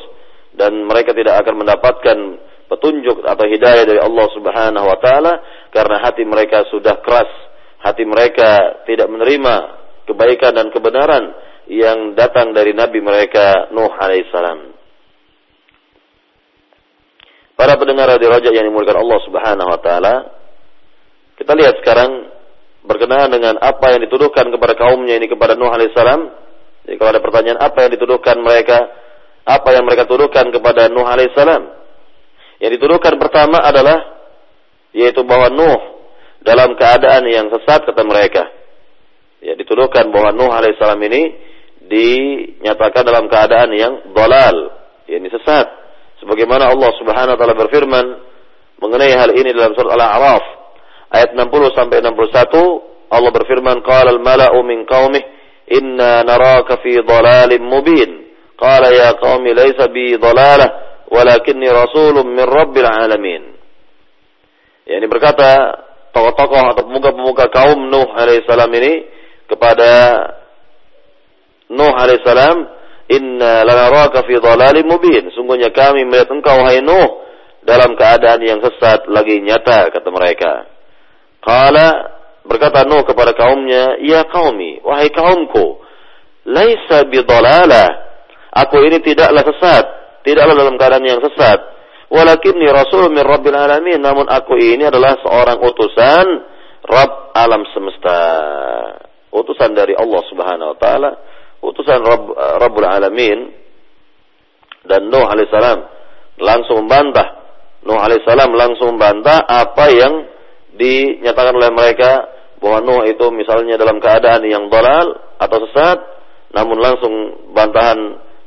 dan 0.57 0.73
mereka 0.89 1.13
tidak 1.13 1.45
akan 1.45 1.55
mendapatkan 1.63 2.19
petunjuk 2.67 3.23
atau 3.23 3.45
hidayah 3.47 3.85
dari 3.87 4.01
Allah 4.03 4.27
Subhanahu 4.35 4.87
wa 4.89 4.99
taala 4.99 5.33
karena 5.71 6.03
hati 6.03 6.27
mereka 6.27 6.67
sudah 6.73 6.99
keras, 7.05 7.31
hati 7.85 8.03
mereka 8.03 8.83
tidak 8.89 9.07
menerima 9.07 9.55
kebaikan 10.09 10.57
dan 10.57 10.73
kebenaran 10.75 11.31
yang 11.71 12.15
datang 12.19 12.51
dari 12.55 12.75
nabi 12.75 12.99
mereka 12.99 13.71
Nuh 13.71 13.91
alaihissalam. 13.91 14.75
Para 17.57 17.73
pendengar 17.81 18.13
di 18.21 18.27
Raja 18.29 18.53
yang 18.53 18.69
dimuliakan 18.69 19.01
Allah 19.01 19.21
Subhanahu 19.25 19.69
wa 19.73 19.81
taala, 19.81 20.15
kita 21.41 21.57
lihat 21.57 21.81
sekarang 21.81 22.36
berkenaan 22.87 23.29
dengan 23.35 23.59
apa 23.59 23.93
yang 23.93 24.01
dituduhkan 24.07 24.49
kepada 24.49 24.79
kaumnya 24.79 25.19
ini 25.19 25.27
kepada 25.27 25.59
Nuh 25.59 25.69
alaihissalam. 25.69 26.21
Jadi 26.87 26.95
kalau 26.97 27.11
ada 27.11 27.23
pertanyaan 27.23 27.59
apa 27.59 27.79
yang 27.83 27.93
dituduhkan 27.99 28.39
mereka 28.41 28.79
apa 29.47 29.69
yang 29.75 29.85
mereka 29.87 30.07
tuduhkan 30.07 30.49
kepada 30.55 30.87
Nuh 30.91 31.07
alaihissalam. 31.07 31.63
Yang 32.63 32.71
dituduhkan 32.81 33.19
pertama 33.19 33.61
adalah 33.61 33.99
yaitu 34.95 35.21
bahwa 35.27 35.51
Nuh 35.51 35.81
dalam 36.47 36.79
keadaan 36.79 37.27
yang 37.27 37.51
sesat 37.51 37.85
kata 37.85 38.03
mereka. 38.07 38.47
Ya 39.43 39.59
dituduhkan 39.59 40.09
bahwa 40.15 40.31
Nuh 40.33 40.51
alaihissalam 40.55 40.99
ini 41.11 41.23
dinyatakan 41.87 43.03
dalam 43.07 43.31
keadaan 43.31 43.71
yang 43.75 43.93
dolal, 44.15 44.75
yakni 45.07 45.31
sesat. 45.31 45.67
Sebagaimana 46.23 46.73
Allah 46.73 46.91
Subhanahu 46.97 47.35
wa 47.35 47.39
taala 47.39 47.55
berfirman 47.55 48.07
mengenai 48.81 49.13
hal 49.15 49.31
ini 49.37 49.53
dalam 49.53 49.77
surat 49.77 49.95
Al-A'raf 49.95 50.66
ayat 51.17 51.31
60 51.33 51.77
sampai 51.77 52.05
61 52.05 53.13
Allah 53.13 53.31
berfirman 53.33 53.81
qala 53.81 54.13
al-mala'u 54.13 54.61
min 54.67 54.85
qaumih 54.85 55.25
inna 55.67 56.23
naraka 56.27 56.79
fi 56.85 57.01
dhalalin 57.01 57.65
mubin 57.65 58.27
Qala 58.57 58.89
ya 58.89 59.13
qaumi 59.21 59.53
laisa 59.53 59.93
bi 59.93 60.17
dhalalah 60.17 60.69
walakinni 61.13 61.69
rasulun 61.69 62.25
min 62.33 62.45
rabbil 62.49 62.89
alamin. 62.89 63.43
Ya, 64.89 64.97
ini 64.97 65.07
berkata 65.13 65.77
tokoh-tokoh 66.17 66.73
atau 66.73 66.83
pemuka-pemuka 66.89 67.53
kaum 67.53 67.93
Nuh 67.93 68.09
alaihissalam 68.17 68.73
ini 68.81 68.93
kepada 69.45 69.91
Nuh 71.69 71.93
alaihissalam, 71.93 72.57
"Inna 73.13 73.61
lanaraka 73.61 74.25
fi 74.25 74.41
dhalalin 74.41 74.89
mubin." 74.89 75.29
Sungguhnya 75.37 75.69
kami 75.69 76.09
melihat 76.09 76.33
engkau 76.33 76.57
hai 76.65 76.81
Nuh 76.81 77.29
dalam 77.61 77.93
keadaan 77.93 78.41
yang 78.41 78.65
sesat 78.65 79.05
lagi 79.13 79.37
nyata 79.45 79.93
kata 79.93 80.09
mereka. 80.09 80.65
Qala 81.47 81.89
berkata 82.43 82.83
Nuh 82.83 83.07
kepada 83.07 83.31
kaumnya, 83.39 84.03
"Ya 84.03 84.27
kaumi, 84.27 84.83
wahai 84.83 85.15
kaumku, 85.15 85.79
laisa 86.43 87.07
bi 87.07 87.23
dhalalah." 87.23 88.03
Aku 88.67 88.83
ini 88.83 88.99
tidaklah 88.99 89.47
sesat, 89.47 89.85
tidaklah 90.27 90.59
dalam 90.59 90.75
keadaan 90.75 91.07
yang 91.07 91.23
sesat. 91.23 91.61
Walakinni 92.11 92.67
rasul 92.71 93.13
min 93.15 93.23
rabbil 93.23 93.55
alamin, 93.55 94.01
namun 94.03 94.27
aku 94.27 94.59
ini 94.59 94.89
adalah 94.89 95.19
seorang 95.23 95.59
utusan 95.61 96.27
Rabb 96.87 97.35
alam 97.35 97.63
semesta. 97.75 98.21
Utusan 99.35 99.75
dari 99.75 99.93
Allah 99.93 100.23
Subhanahu 100.31 100.71
wa 100.73 100.79
taala, 100.79 101.11
utusan 101.61 102.01
Rabb, 102.01 102.27
Rabbul 102.63 102.87
alamin. 102.87 103.39
Dan 104.87 105.11
Nuh 105.11 105.27
alaihissalam 105.27 105.79
langsung 106.39 106.87
membantah. 106.87 107.29
Nuh 107.85 107.99
alaihissalam 107.99 108.55
langsung 108.55 108.95
membantah 108.95 109.43
apa 109.45 109.85
yang 109.91 110.15
dinyatakan 110.77 111.55
oleh 111.57 111.71
mereka 111.73 112.13
bahwa 112.61 112.79
Nuh 112.85 113.03
itu 113.09 113.27
misalnya 113.33 113.77
dalam 113.77 114.01
keadaan 114.01 114.45
yang 114.49 114.73
dolal 114.73 115.37
atau 115.37 115.57
sesat, 115.69 115.99
namun 116.57 116.81
langsung 116.81 117.13
bantahan 117.53 117.99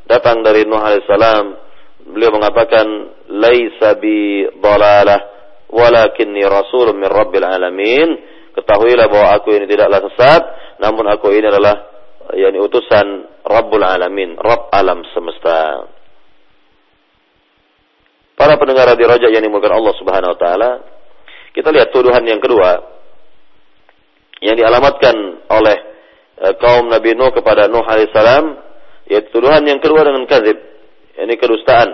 datang 0.09 0.41
dari 0.41 0.65
Nuh 0.65 0.81
alaihissalam 0.81 1.45
beliau 2.09 2.33
mengatakan 2.33 2.87
laisa 3.29 3.93
bi 4.01 4.49
dalalah 4.57 5.21
walakinni 5.69 6.41
rasulun 6.45 6.97
min 6.97 7.09
rabbil 7.09 7.45
alamin. 7.45 8.09
Ketahuilah 8.49 9.07
bahwa 9.07 9.37
aku 9.37 9.53
ini 9.53 9.69
tidaklah 9.69 10.01
sesat 10.09 10.41
namun 10.81 11.05
aku 11.05 11.29
ini 11.31 11.47
adalah 11.47 11.75
yakni 12.33 12.59
utusan 12.61 13.29
Rabbul 13.45 13.85
alamin 13.85 14.35
Rabb 14.37 14.73
alam 14.73 15.05
semesta. 15.13 15.85
Para 18.33 18.55
pendengar 18.55 18.95
di 18.95 19.03
Raja 19.03 19.27
yang 19.27 19.43
dimulakan 19.43 19.83
Allah 19.83 19.95
Subhanahu 19.99 20.31
wa 20.31 20.39
taala 20.39 20.71
kita 21.55 21.69
lihat 21.73 21.89
tuduhan 21.93 22.23
yang 22.25 22.41
kedua 22.41 22.99
yang 24.39 24.55
dialamatkan 24.55 25.15
oleh 25.51 25.77
eh, 26.39 26.53
kaum 26.57 26.87
Nabi 26.87 27.13
Nuh 27.15 27.33
kepada 27.35 27.67
Nuh 27.67 27.83
alaihissalam 27.83 28.69
Ya 29.09 29.25
tuduhan 29.25 29.65
yang 29.65 29.81
kedua 29.81 30.05
dengan 30.05 30.29
kadzib. 30.29 30.53
Ini 31.17 31.33
kedustaan. 31.41 31.89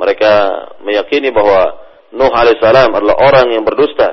Mereka 0.00 0.32
meyakini 0.80 1.28
bahwa 1.28 1.84
Nuh 2.16 2.32
alaihissalam 2.32 2.96
adalah 2.96 3.20
orang 3.20 3.52
yang 3.52 3.62
berdusta. 3.68 4.08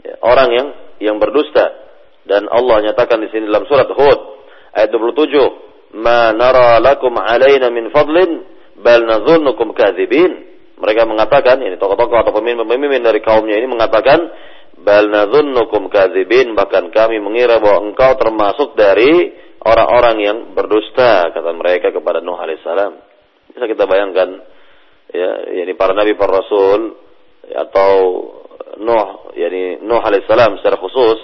Ya, 0.00 0.16
orang 0.24 0.48
yang 0.56 0.68
yang 1.04 1.16
berdusta. 1.20 1.68
Dan 2.24 2.48
Allah 2.48 2.90
nyatakan 2.90 3.20
di 3.20 3.28
sini 3.28 3.44
dalam 3.46 3.68
surat 3.68 3.92
Hud 3.92 4.20
ayat 4.72 4.88
27, 4.88 6.00
"Ma 6.00 6.32
nara 6.32 6.80
lakum 6.80 7.12
alaina 7.20 7.68
min 7.68 7.92
fadlin 7.92 8.40
bal 8.80 9.04
nadhunnukum 9.04 9.76
kadzibin." 9.76 10.45
Mereka 10.76 11.08
mengatakan, 11.08 11.56
ini 11.64 11.80
tokoh-tokoh 11.80 12.20
atau 12.20 12.32
pemimpin-pemimpin 12.36 13.00
dari 13.00 13.24
kaumnya 13.24 13.56
ini 13.56 13.64
mengatakan, 13.64 14.28
"Bal 14.76 15.08
nadhunnukum 15.08 15.88
kadzibin," 15.88 16.52
bahkan 16.52 16.92
kami 16.92 17.16
mengira 17.16 17.56
bahwa 17.56 17.88
engkau 17.88 18.12
termasuk 18.20 18.76
dari 18.76 19.32
orang-orang 19.64 20.16
yang 20.20 20.38
berdusta 20.52 21.32
kata 21.32 21.50
mereka 21.56 21.90
kepada 21.90 22.20
Nuh 22.20 22.36
alaihissalam. 22.36 22.92
Bisa 23.56 23.64
kita 23.64 23.88
bayangkan 23.88 24.44
ya, 25.10 25.30
ini 25.64 25.72
para 25.74 25.96
nabi 25.96 26.12
para 26.12 26.44
rasul 26.44 26.92
atau 27.56 27.92
Nuh 28.76 29.32
yakni 29.32 29.80
Nuh 29.80 30.04
alaihissalam 30.04 30.60
secara 30.60 30.76
khusus 30.76 31.18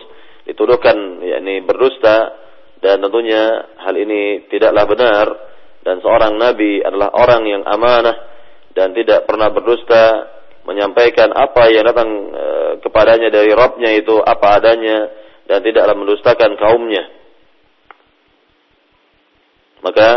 dituduhkan 0.49 1.21
yakni 1.21 1.61
berdusta 1.61 2.41
dan 2.81 2.99
tentunya 3.05 3.69
hal 3.79 3.95
ini 3.95 4.49
tidaklah 4.49 4.85
benar 4.89 5.27
dan 5.85 6.01
seorang 6.01 6.41
nabi 6.41 6.83
adalah 6.83 7.15
orang 7.15 7.43
yang 7.47 7.63
amanah 7.63 8.32
dan 8.73 8.97
tidak 8.97 9.29
pernah 9.29 9.53
berdusta 9.53 10.29
menyampaikan 10.63 11.33
apa 11.35 11.69
yang 11.69 11.85
datang 11.87 12.09
e, 12.31 12.45
kepadanya 12.81 13.29
dari 13.29 13.51
Rabbnya 13.51 13.91
itu 13.99 14.23
apa 14.23 14.63
adanya 14.63 15.11
dan 15.51 15.61
tidaklah 15.61 15.95
mendustakan 15.99 16.55
kaumnya 16.57 17.05
maka 19.83 20.09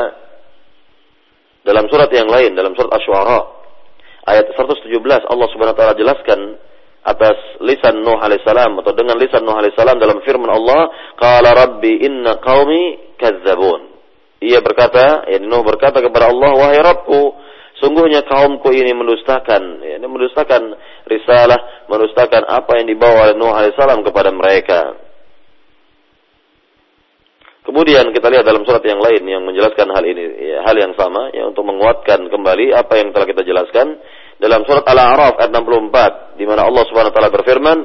dalam 1.65 1.89
surat 1.89 2.07
yang 2.13 2.29
lain 2.29 2.53
dalam 2.53 2.77
surat 2.77 2.93
Asy-Syu'ara 2.93 3.39
ayat 4.29 4.53
117 4.53 4.85
Allah 5.01 5.47
Subhanahu 5.49 5.73
wa 5.73 5.79
taala 5.81 5.97
jelaskan 5.97 6.61
atas 7.05 7.37
lisan 7.61 8.01
Nuh 8.01 8.17
alaihissalam 8.17 8.81
atau 8.81 8.93
dengan 8.97 9.21
lisan 9.21 9.45
Nuh 9.45 9.53
alaihissalam 9.53 10.01
dalam 10.01 10.25
firman 10.25 10.49
Allah, 10.49 10.89
"Qala 11.13 11.53
Rabbi 11.53 12.01
inna 12.01 12.41
qaumi 12.41 13.13
kadzabun." 13.21 13.93
Ia 14.41 14.59
berkata, 14.65 15.29
ya 15.29 15.37
Nuh 15.37 15.61
berkata 15.61 16.01
kepada 16.01 16.33
Allah, 16.33 16.51
"Wahai 16.57 16.81
Rabbku, 16.81 17.21
sungguhnya 17.79 18.23
kaumku 18.23 18.71
ini 18.71 18.91
mendustakan, 18.95 19.83
ya, 19.83 19.99
ini 19.99 20.07
mendustakan 20.07 20.75
risalah, 21.07 21.88
mendustakan 21.91 22.47
apa 22.47 22.79
yang 22.79 22.88
dibawa 22.89 23.29
oleh 23.29 23.35
Nuh 23.35 23.51
alaihissalam 23.51 24.03
kepada 24.03 24.31
mereka." 24.31 24.95
Kemudian 27.65 28.13
kita 28.13 28.29
lihat 28.29 28.45
dalam 28.45 28.61
surat 28.61 28.85
yang 28.85 29.01
lain 29.01 29.25
yang 29.25 29.41
menjelaskan 29.41 29.89
hal 29.89 30.05
ini, 30.05 30.53
ya, 30.53 30.61
hal 30.69 30.77
yang 30.77 30.93
sama, 30.93 31.33
ya 31.33 31.49
untuk 31.49 31.65
menguatkan 31.65 32.29
kembali 32.29 32.77
apa 32.77 32.93
yang 33.01 33.09
telah 33.09 33.25
kita 33.25 33.41
jelaskan 33.41 33.97
dalam 34.38 34.61
surat 34.69 34.85
Al-A'raf 34.85 35.41
ayat 35.41 35.49
64 35.49 36.38
di 36.38 36.45
mana 36.45 36.67
Allah 36.67 36.83
Subhanahu 36.85 37.11
wa 37.11 37.15
taala 37.15 37.31
berfirman 37.33 37.77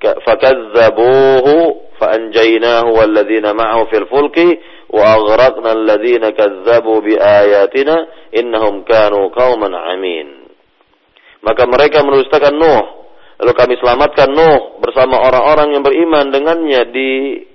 fakazzabuhu 0.00 1.54
faanjaynahu 2.00 2.88
walladzina 2.96 3.52
ma'ahu 3.52 3.86
fil 3.92 4.08
fulki 4.08 4.56
alladzina 4.90 6.34
kazzabu 6.34 7.02
biayatina 7.02 7.96
innahum 8.34 8.82
kanu 8.82 9.30
qauman 9.30 9.70
amin 9.72 10.50
maka 11.40 11.64
mereka 11.64 12.02
mendustakan 12.02 12.58
Nuh 12.58 12.84
lalu 13.40 13.52
kami 13.56 13.74
selamatkan 13.80 14.28
Nuh 14.34 14.82
bersama 14.82 15.22
orang-orang 15.22 15.78
yang 15.78 15.82
beriman 15.86 16.34
dengannya 16.34 16.82
di 16.90 17.10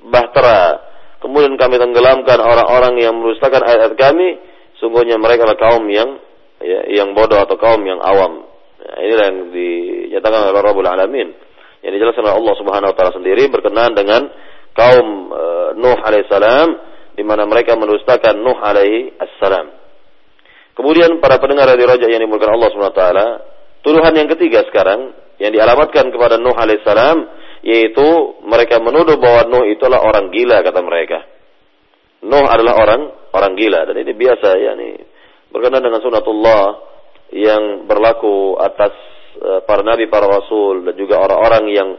bahtera 0.08 0.80
kemudian 1.20 1.60
kami 1.60 1.76
tenggelamkan 1.78 2.40
orang-orang 2.40 2.98
yang 3.04 3.14
mendustakan 3.20 3.62
ayat 3.68 3.94
kami 4.00 4.40
sungguhnya 4.80 5.20
mereka 5.20 5.48
adalah 5.48 5.60
kaum 5.60 5.86
yang 5.92 6.22
ya, 6.62 6.80
yang 7.02 7.18
bodoh 7.18 7.40
atau 7.40 7.56
kaum 7.60 7.82
yang 7.84 8.00
awam. 8.00 8.46
Nah, 8.80 8.98
inilah 9.02 9.26
yang 9.32 9.40
dinyatakan 9.52 10.40
oleh 10.52 10.62
Rabbul 10.62 10.88
Alamin. 10.88 11.30
Yang 11.82 11.92
dijelaskan 12.02 12.24
oleh 12.26 12.36
Allah 12.38 12.56
Subhanahu 12.58 12.90
wa 12.92 12.96
taala 12.98 13.14
sendiri 13.14 13.44
berkenaan 13.50 13.94
dengan 13.94 14.22
kaum 14.74 15.08
e, 15.30 15.44
Nuh 15.78 16.00
alaihissalam 16.02 16.70
di 17.16 17.24
mana 17.24 17.48
mereka 17.48 17.80
mendustakan 17.80 18.44
Nuh 18.44 18.60
alaihi 18.60 19.16
assalam. 19.16 19.72
Kemudian 20.76 21.24
para 21.24 21.40
pendengar 21.40 21.72
dari 21.72 21.88
Raja 21.88 22.06
yang 22.12 22.20
dimulakan 22.20 22.60
Allah 22.60 22.70
Subhanahu 22.76 22.92
wa 22.92 23.00
taala, 23.00 23.28
tuduhan 23.80 24.14
yang 24.14 24.28
ketiga 24.36 24.68
sekarang 24.68 25.16
yang 25.40 25.56
dialamatkan 25.56 26.12
kepada 26.12 26.36
Nuh 26.36 26.56
alaihissalam 26.56 27.18
yaitu 27.66 28.08
mereka 28.46 28.78
menuduh 28.84 29.16
bahwa 29.18 29.42
Nuh 29.50 29.64
itulah 29.72 30.04
orang 30.04 30.30
gila 30.36 30.60
kata 30.62 30.80
mereka. 30.84 31.24
Nuh 32.28 32.46
adalah 32.46 32.76
orang 32.78 33.02
orang 33.32 33.54
gila 33.56 33.88
dan 33.88 33.96
ini 34.00 34.12
biasa 34.12 34.48
ya 34.60 34.72
nih 34.76 34.94
berkenaan 35.52 35.88
dengan 35.88 36.02
sunatullah 36.04 36.64
yang 37.32 37.88
berlaku 37.88 38.60
atas 38.60 38.92
uh, 39.40 39.64
para 39.64 39.82
nabi, 39.82 40.12
para 40.12 40.28
rasul 40.28 40.84
dan 40.84 40.96
juga 41.00 41.24
orang-orang 41.24 41.64
yang 41.72 41.90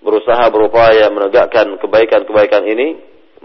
berusaha 0.00 0.48
berupaya 0.48 1.08
menegakkan 1.12 1.76
kebaikan-kebaikan 1.82 2.62
ini, 2.64 2.96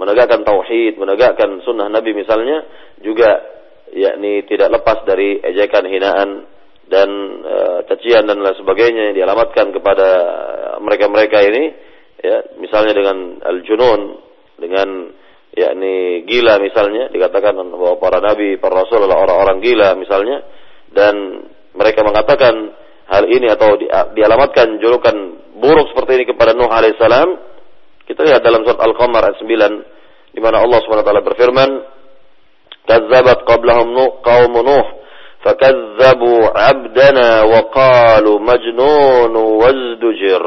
menegakkan 0.02 0.42
tauhid, 0.42 0.98
menegakkan 0.98 1.62
sunnah 1.62 1.86
nabi 1.86 2.18
misalnya 2.18 2.66
juga 3.06 3.38
yakni 3.94 4.42
tidak 4.50 4.82
lepas 4.82 5.06
dari 5.06 5.38
ejekan 5.38 5.86
hinaan 5.86 6.50
dan 6.90 7.10
uh, 7.46 7.80
cacian 7.86 8.26
dan 8.26 8.42
lain 8.42 8.58
sebagainya 8.58 9.12
yang 9.12 9.16
dialamatkan 9.16 9.70
kepada 9.70 10.10
mereka-mereka 10.82 11.38
ini 11.46 11.64
ya 12.18 12.58
misalnya 12.58 12.98
dengan 12.98 13.18
al-junun 13.46 14.02
dengan 14.58 14.90
yakni 15.52 16.24
gila 16.26 16.58
misalnya 16.64 17.12
dikatakan 17.12 17.56
bahwa 17.56 18.00
para 18.00 18.20
nabi, 18.24 18.58
para 18.58 18.84
rasul 18.84 19.04
adalah 19.04 19.28
orang-orang 19.28 19.58
gila 19.62 19.90
misalnya 20.00 20.44
dan 20.92 21.48
mereka 21.76 22.04
mengatakan 22.04 22.76
hal 23.12 23.24
ini 23.28 23.48
atau 23.52 23.76
di, 23.76 23.88
dialamatkan 23.88 24.80
julukan 24.80 25.16
buruk 25.60 25.92
seperti 25.92 26.24
ini 26.24 26.26
kepada 26.32 26.56
Nuh 26.56 26.72
alaihissalam 26.72 27.51
kita 28.12 28.28
lihat 28.28 28.44
dalam 28.44 28.68
surat 28.68 28.84
Al-Qamar 28.84 29.24
ayat 29.24 29.40
9 29.40 30.36
di 30.36 30.40
mana 30.44 30.60
Allah 30.60 30.80
Subhanahu 30.84 31.04
wa 31.04 31.08
taala 31.08 31.24
berfirman 31.24 31.70
kazzabat 32.84 33.40
qablahum 33.48 33.96
qaum 34.20 34.54
nuh 34.60 34.86
fakazzabu 35.40 36.52
'abdana 36.52 37.48
wa 37.48 37.72
qalu 37.72 38.36
majnun 38.44 39.32
wazdujir 39.32 40.44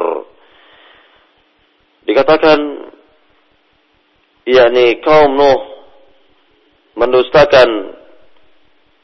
dikatakan 2.05 2.61
yakni 4.45 5.01
kaum 5.01 5.33
Nuh 5.33 5.61
mendustakan 7.01 7.97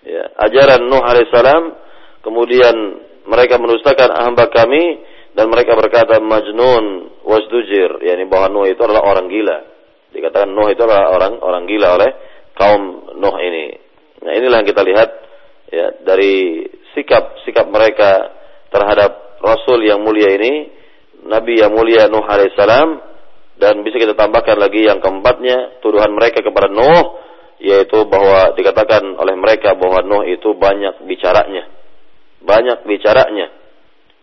ya, 0.04 0.24
ajaran 0.46 0.84
Nuh 0.84 1.00
alaihissalam, 1.00 1.80
kemudian 2.20 2.76
mereka 3.24 3.56
mendustakan 3.56 4.12
hamba 4.20 4.52
kami 4.52 5.00
dan 5.34 5.46
mereka 5.46 5.78
berkata 5.78 6.18
majnun 6.18 7.14
wasdujir, 7.22 8.02
yakni 8.02 8.26
bahwa 8.26 8.50
Nuh 8.50 8.66
itu 8.66 8.80
adalah 8.82 9.06
orang 9.06 9.30
gila. 9.30 9.58
Dikatakan 10.10 10.50
Nuh 10.50 10.68
itu 10.74 10.82
adalah 10.82 11.14
orang 11.14 11.38
orang 11.38 11.64
gila 11.70 11.88
oleh 11.94 12.10
kaum 12.58 13.14
Nuh 13.14 13.36
ini. 13.38 13.66
Nah, 14.26 14.32
inilah 14.34 14.60
yang 14.60 14.68
kita 14.68 14.82
lihat 14.82 15.10
ya 15.70 15.86
dari 16.02 16.66
sikap-sikap 16.98 17.70
mereka 17.70 18.34
terhadap 18.74 19.38
Rasul 19.38 19.86
yang 19.86 20.02
mulia 20.02 20.34
ini, 20.34 20.68
Nabi 21.24 21.62
yang 21.62 21.72
mulia 21.72 22.10
Nuh 22.10 22.26
alaihissalam 22.26 22.88
dan 23.60 23.84
bisa 23.86 24.00
kita 24.00 24.18
tambahkan 24.18 24.56
lagi 24.58 24.88
yang 24.88 24.98
keempatnya, 24.98 25.78
tuduhan 25.84 26.10
mereka 26.10 26.42
kepada 26.42 26.66
Nuh, 26.66 27.20
yaitu 27.60 28.02
bahwa 28.08 28.56
dikatakan 28.56 29.14
oleh 29.14 29.36
mereka 29.36 29.78
bahwa 29.78 30.02
Nuh 30.02 30.24
itu 30.26 30.56
banyak 30.58 31.06
bicaranya. 31.06 31.68
Banyak 32.40 32.88
bicaranya. 32.88 33.59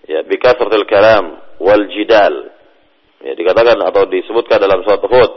Ya, 0.08 0.24
bikasratil 0.24 0.88
kalam 0.88 1.36
wal 1.60 1.84
jidal. 1.92 2.56
Ya, 3.20 3.36
dikatakan 3.36 3.76
atau 3.84 4.08
disebutkan 4.08 4.64
dalam 4.64 4.80
surat 4.88 5.04
Hud. 5.04 5.32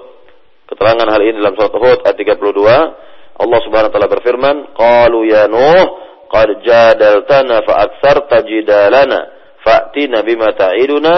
Keterangan 0.71 1.11
hal 1.11 1.21
ini 1.27 1.43
dalam 1.43 1.59
surat 1.59 1.75
Hud 1.75 1.99
ayat 2.07 2.15
32, 2.15 2.39
Allah 3.35 3.61
Subhanahu 3.67 3.91
wa 3.91 3.95
taala 3.99 4.07
berfirman, 4.15 4.57
"Qalu 4.79 5.27
ya 5.27 5.51
Nuh, 5.51 5.85
qad 6.31 6.63
jadaltana 6.63 7.67
fa 7.67 7.75
aktsarta 7.83 8.47
jidalana, 8.47 9.21
fa'tina 9.67 10.23
bima 10.23 10.55
ta'iduna 10.55 11.17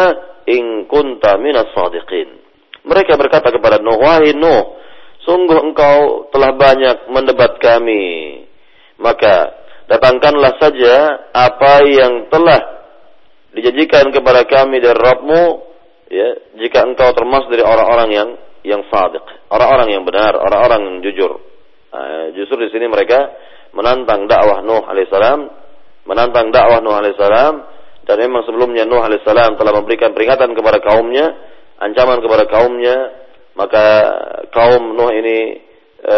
in 0.48 0.88
kunta 0.88 1.36
minas 1.36 1.76
sadiqin." 1.76 2.40
Mereka 2.88 3.20
berkata 3.20 3.52
kepada 3.52 3.84
Nuh, 3.84 4.00
wahai 4.00 4.32
Nuh, 4.32 4.80
sungguh 5.28 5.60
engkau 5.60 6.24
telah 6.32 6.56
banyak 6.56 7.12
mendebat 7.12 7.60
kami. 7.60 8.48
Maka 8.96 9.52
datangkanlah 9.92 10.56
saja 10.56 11.20
apa 11.36 11.84
yang 11.84 12.32
telah 12.32 12.71
dijanjikan 13.52 14.10
kepada 14.12 14.44
kami 14.48 14.80
dari 14.80 14.96
Rabbmu, 14.96 15.42
ya, 16.08 16.28
jika 16.60 16.84
engkau 16.88 17.12
termasuk 17.16 17.52
dari 17.52 17.64
orang-orang 17.64 18.08
yang 18.12 18.28
yang 18.62 18.82
sadiq, 18.88 19.22
orang-orang 19.50 19.88
yang 19.90 20.02
benar, 20.06 20.38
orang-orang 20.38 20.80
yang 20.86 20.96
jujur. 21.02 21.32
Nah, 21.92 22.30
justru 22.32 22.62
di 22.62 22.70
sini 22.70 22.86
mereka 22.88 23.28
menantang 23.74 24.30
dakwah 24.30 24.62
Nuh 24.62 24.86
alaihissalam, 24.86 25.40
menantang 26.06 26.54
dakwah 26.54 26.78
Nuh 26.78 26.94
alaihissalam, 26.94 27.54
dan 28.06 28.16
memang 28.22 28.46
sebelumnya 28.46 28.86
Nuh 28.86 29.02
alaihissalam 29.02 29.58
telah 29.58 29.72
memberikan 29.76 30.14
peringatan 30.14 30.54
kepada 30.54 30.78
kaumnya 30.78 31.52
ancaman 31.82 32.22
kepada 32.22 32.46
kaumnya, 32.46 32.96
maka 33.58 33.84
kaum 34.54 34.94
Nuh 34.94 35.10
ini 35.10 35.38
e, 35.98 36.16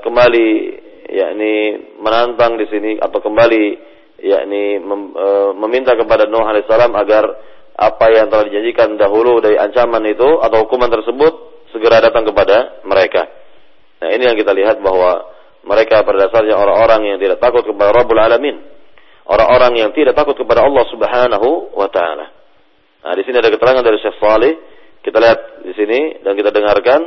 kembali 0.00 0.48
yakni 1.12 1.54
menantang 2.00 2.56
di 2.56 2.66
sini 2.72 2.96
atau 2.96 3.20
kembali 3.20 3.91
yakni 4.22 4.78
mem, 4.78 5.12
e, 5.12 5.26
meminta 5.58 5.98
kepada 5.98 6.30
Nuh 6.30 6.46
alaihissalam 6.46 6.94
agar 6.94 7.24
apa 7.74 8.06
yang 8.14 8.30
telah 8.30 8.46
dijanjikan 8.46 8.94
dahulu 8.94 9.42
dari 9.42 9.58
ancaman 9.58 10.06
itu 10.06 10.38
atau 10.38 10.64
hukuman 10.64 10.86
tersebut 10.86 11.66
segera 11.74 11.98
datang 11.98 12.22
kepada 12.28 12.84
mereka. 12.86 13.26
Nah, 13.98 14.08
ini 14.14 14.28
yang 14.30 14.36
kita 14.38 14.54
lihat 14.54 14.78
bahwa 14.78 15.26
mereka 15.66 16.06
pada 16.06 16.28
dasarnya 16.28 16.58
orang-orang 16.58 17.14
yang 17.14 17.18
tidak 17.18 17.38
takut 17.42 17.66
kepada 17.66 17.90
Rabbul 17.94 18.18
Alamin. 18.18 18.56
Orang-orang 19.22 19.78
yang 19.78 19.90
tidak 19.94 20.18
takut 20.18 20.34
kepada 20.34 20.66
Allah 20.66 20.84
Subhanahu 20.90 21.78
wa 21.78 21.88
taala. 21.88 22.26
Nah, 23.02 23.14
di 23.14 23.22
sini 23.22 23.38
ada 23.38 23.50
keterangan 23.50 23.82
dari 23.82 23.98
Syekh 24.02 24.18
Salih 24.18 24.54
kita 25.02 25.18
lihat 25.18 25.66
di 25.66 25.72
sini 25.74 26.22
dan 26.22 26.38
kita 26.38 26.54
dengarkan. 26.54 27.00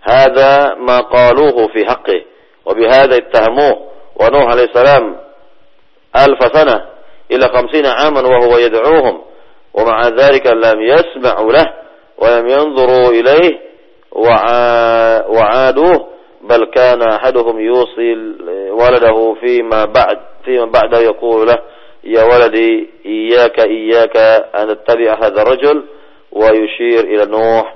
Hada 0.00 0.78
ma 0.80 1.04
qaluhu 1.10 1.68
fi 1.74 1.82
haqqi 1.84 2.18
wa 2.64 2.72
bihadha 2.72 3.16
ittahamu 3.20 3.70
wa 4.16 4.26
Nuh 4.32 4.46
alaihi 4.46 4.70
sana 6.52 6.86
ila 7.30 7.48
50 7.48 7.86
aman 7.86 8.24
wa 8.24 8.38
huwa 8.44 8.60
yad'uuhum 8.60 9.26
ومع 9.76 10.08
ذلك 10.08 10.46
لم 10.46 10.80
يسمعوا 10.80 11.52
له 11.52 11.72
ولم 12.18 12.48
ينظروا 12.48 13.10
إليه 13.10 13.58
وعادوه 15.28 16.06
بل 16.40 16.70
كان 16.74 17.02
أحدهم 17.02 17.60
يوصي 17.60 18.14
ولده 18.70 19.34
فيما 19.40 19.84
بعد 19.84 20.18
فيما 20.44 20.64
بعد 20.64 20.92
يقول 21.02 21.46
له 21.46 21.58
يا 22.04 22.22
ولدي 22.22 22.90
إياك 23.06 23.60
إياك 23.60 24.16
أن 24.54 24.68
تتبع 24.68 25.18
هذا 25.22 25.42
الرجل 25.42 25.84
ويشير 26.32 27.00
إلى 27.04 27.26
نوح. 27.26 27.74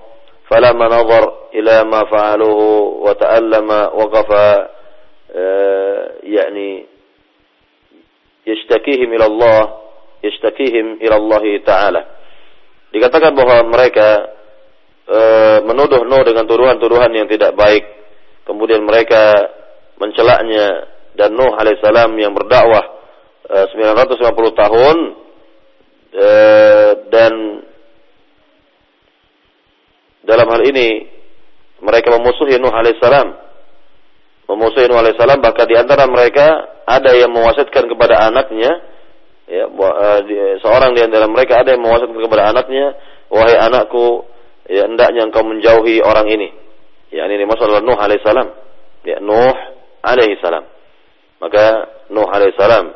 فلما 0.50 0.86
نظر 0.86 1.32
إلى 1.54 1.84
ما 1.84 2.04
فعلوه 2.04 2.80
وتألم 2.80 3.70
وقف 3.70 4.32
آه، 5.36 6.10
يعني 6.22 6.86
yashtakihim 8.51 9.09
ila 9.14 9.26
Allah 9.30 9.61
yashtakihim 10.26 10.98
ila 10.98 11.16
taala 11.62 12.20
dikatakan 12.90 13.32
bahwa 13.34 13.70
mereka 13.70 14.09
e, 15.07 15.20
menuduh 15.66 16.03
Nuh 16.07 16.22
dengan 16.26 16.44
tuduhan-tuduhan 16.46 17.11
yang 17.14 17.26
tidak 17.30 17.55
baik. 17.55 17.86
Kemudian 18.46 18.82
mereka 18.82 19.30
mencelaknya 19.98 20.90
dan 21.14 21.34
Nuh 21.34 21.55
alaihissalam 21.55 22.11
yang 22.18 22.34
berdakwah 22.34 22.84
e, 23.46 23.57
950 23.78 24.62
tahun 24.62 24.96
e, 26.14 26.28
dan 27.11 27.32
dalam 30.26 30.46
hal 30.51 30.62
ini 30.66 31.07
mereka 31.82 32.14
memusuhi 32.18 32.59
Nuh 32.59 32.74
alaihissalam. 32.74 33.49
Memusuhi 34.51 34.90
Nuh 34.90 34.98
alaihissalam 34.98 35.38
bahkan 35.38 35.70
di 35.70 35.78
antara 35.78 36.11
mereka 36.11 36.66
ada 36.82 37.14
yang 37.14 37.30
mewasiatkan 37.30 37.86
kepada 37.86 38.26
anaknya 38.26 38.82
ya 39.46 39.70
eh, 39.70 40.55
seorang 40.59 40.90
di 40.98 41.07
antara 41.07 41.30
mereka 41.30 41.62
ada 41.62 41.78
yang 41.78 41.82
mewasiatkan 41.86 42.18
kepada 42.18 42.51
anaknya 42.51 42.98
wahai 43.30 43.55
anakku 43.55 44.26
ya 44.66 44.90
hendaknya 44.90 45.30
engkau 45.30 45.46
menjauhi 45.46 46.03
orang 46.03 46.26
ini. 46.34 46.51
Ya 47.14 47.30
ini 47.30 47.46
masalah 47.46 47.78
Nuh 47.78 47.94
alaihissalam. 47.94 48.48
Ya 49.07 49.22
Nuh 49.22 49.55
alaihissalam. 50.03 50.64
Maka 51.38 51.64
Nuh 52.11 52.26
alaihissalam 52.26 52.86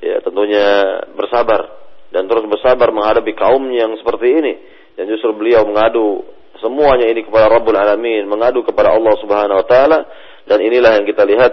ya 0.00 0.24
tentunya 0.24 0.66
bersabar 1.12 1.68
dan 2.16 2.32
terus 2.32 2.48
bersabar 2.48 2.88
menghadapi 2.96 3.36
kaum 3.36 3.68
yang 3.68 3.92
seperti 4.00 4.40
ini 4.40 4.52
dan 4.96 5.04
justru 5.04 5.36
beliau 5.36 5.68
mengadu 5.68 6.24
Semuanya 6.62 7.10
ini 7.10 7.26
kepada 7.26 7.50
Rabbul 7.50 7.74
Alamin, 7.74 8.30
mengadu 8.30 8.62
kepada 8.62 8.94
Allah 8.94 9.14
Subhanahu 9.18 9.58
wa 9.58 9.66
taala 9.66 9.98
dan 10.44 10.58
inilah 10.60 11.00
yang 11.00 11.06
kita 11.08 11.24
lihat 11.24 11.52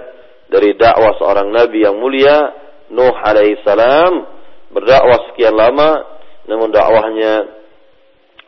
dari 0.52 0.76
dakwah 0.76 1.16
seorang 1.20 1.48
nabi 1.52 1.84
yang 1.84 1.96
mulia 2.00 2.60
Nuh 2.92 3.16
alaihi 3.16 3.64
salam 3.64 4.28
berdakwah 4.72 5.32
sekian 5.32 5.56
lama 5.56 6.20
namun 6.48 6.76
dakwahnya 6.76 7.62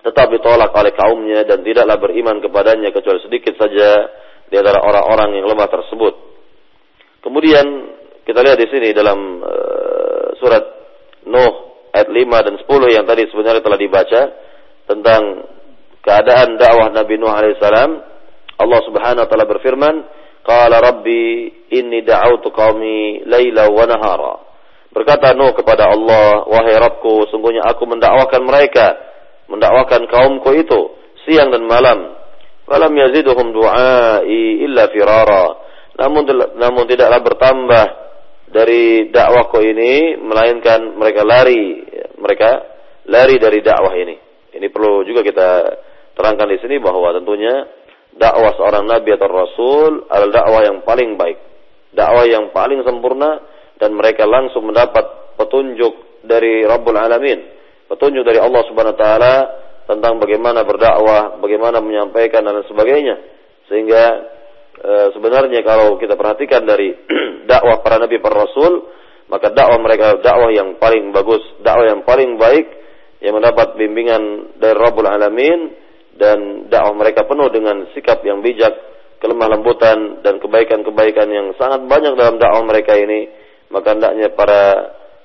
tetap 0.04 0.28
ditolak 0.36 0.76
oleh 0.76 0.91
kaumnya 0.91 1.48
dan 1.48 1.64
tidaklah 1.64 1.96
beriman 1.96 2.44
kepadanya 2.44 2.91
kecuali 2.91 3.24
sedikit 3.24 3.56
saja 3.56 4.12
di 4.52 4.56
antara 4.60 4.84
orang-orang 4.84 5.39
yang 5.39 5.48
lemah 5.48 5.72
tersebut. 5.72 6.14
Kemudian 7.24 7.66
kita 8.28 8.44
lihat 8.44 8.60
di 8.60 8.68
sini 8.68 8.91
dalam 8.91 9.39
uh, 9.39 10.36
surat 10.44 10.64
Nuh 11.24 11.88
ayat 11.96 12.12
5 12.12 12.20
dan 12.20 12.56
10 12.60 12.68
yang 13.00 13.06
tadi 13.08 13.24
sebenarnya 13.32 13.64
telah 13.64 13.80
dibaca 13.80 14.22
tentang 14.91 15.22
keadaan 16.04 16.60
dakwah 16.60 16.91
Nabi 16.91 17.16
Nuh 17.16 17.32
alaihissalam, 17.32 17.91
Allah 18.60 18.80
Subhanahu 18.84 19.24
wa 19.24 19.30
taala 19.32 19.48
berfirman, 19.48 19.96
"Qala 20.44 20.84
rabbi 20.84 21.50
inni 21.72 22.04
da'awtu 22.04 22.52
qaumi 22.52 23.24
laila 23.26 23.72
wa 23.72 23.86
nahara." 23.88 24.36
Berkata 24.94 25.34
Nuh 25.34 25.58
kepada 25.58 25.89
Allah, 25.89 26.46
"Wahai 26.46 26.78
Rabbku, 26.78 27.26
sungguhnya 27.34 27.66
aku 27.66 27.89
mendakwakan 27.89 28.46
mereka, 28.46 28.94
mendakwakan 29.50 30.06
kaumku 30.06 30.54
itu 30.54 30.80
siang 31.26 31.50
dan 31.50 31.66
malam. 31.66 32.14
Falam 32.70 32.94
yaziduhum 32.94 33.56
du'ai 33.56 34.62
illa 34.62 34.91
firara." 34.94 35.46
Namun 35.98 36.30
namun 36.58 36.84
tidaklah 36.86 37.22
bertambah 37.26 37.86
dari 38.54 39.10
dakwahku 39.10 39.58
ini 39.66 40.22
melainkan 40.22 40.94
mereka 40.94 41.26
lari, 41.26 41.82
mereka 42.22 42.50
lari 43.10 43.41
dari 43.41 43.60
dakwah 43.66 43.94
ini. 43.98 44.16
Ini 44.54 44.70
perlu 44.70 45.02
juga 45.10 45.26
kita 45.26 45.50
terangkan 46.14 46.46
di 46.54 46.58
sini 46.62 46.78
bahwa 46.78 47.10
tentunya 47.18 47.66
dakwah 48.18 48.53
seorang 48.57 48.86
nabi 48.86 49.14
atau 49.16 49.30
rasul 49.30 49.91
adalah 50.09 50.43
dakwah 50.43 50.61
yang 50.66 50.78
paling 50.86 51.16
baik, 51.18 51.38
dakwah 51.93 52.26
yang 52.26 52.53
paling 52.53 52.82
sempurna 52.86 53.41
dan 53.78 53.93
mereka 53.97 54.24
langsung 54.30 54.70
mendapat 54.70 55.36
petunjuk 55.38 56.24
dari 56.24 56.64
Rabbul 56.64 56.95
Alamin, 56.95 57.39
petunjuk 57.89 58.24
dari 58.24 58.39
Allah 58.39 58.61
Subhanahu 58.70 58.95
wa 58.95 59.01
taala 59.01 59.36
tentang 59.84 60.22
bagaimana 60.22 60.64
berdakwah, 60.64 61.41
bagaimana 61.43 61.84
menyampaikan 61.84 62.47
dan 62.47 62.64
sebagainya. 62.70 63.20
Sehingga 63.68 64.03
e, 64.80 64.93
sebenarnya 65.11 65.59
kalau 65.66 65.99
kita 65.99 66.16
perhatikan 66.16 66.64
dari 66.64 66.95
dakwah 67.51 67.84
para 67.84 67.99
nabi 67.99 68.24
para 68.24 68.47
rasul, 68.47 68.88
maka 69.28 69.51
dakwah 69.51 69.80
mereka 69.84 70.24
dakwah 70.24 70.53
yang 70.53 70.80
paling 70.80 71.11
bagus, 71.11 71.43
dakwah 71.59 71.91
yang 71.91 72.07
paling 72.07 72.39
baik 72.39 72.68
yang 73.24 73.39
mendapat 73.39 73.76
bimbingan 73.80 74.55
dari 74.59 74.76
Rabbul 74.76 75.07
Alamin 75.07 75.82
dan 76.18 76.70
dakwah 76.70 76.93
mereka 76.93 77.26
penuh 77.26 77.49
dengan 77.49 77.89
sikap 77.97 78.22
yang 78.22 78.45
bijak, 78.45 78.74
kelemah 79.18 79.49
lembutan 79.57 80.22
dan 80.22 80.38
kebaikan-kebaikan 80.38 81.28
yang 81.32 81.47
sangat 81.57 81.86
banyak 81.89 82.14
dalam 82.14 82.38
dakwah 82.38 82.64
mereka 82.66 82.93
ini, 82.97 83.30
maka 83.74 83.97
hendaknya 83.97 84.34
para 84.38 84.61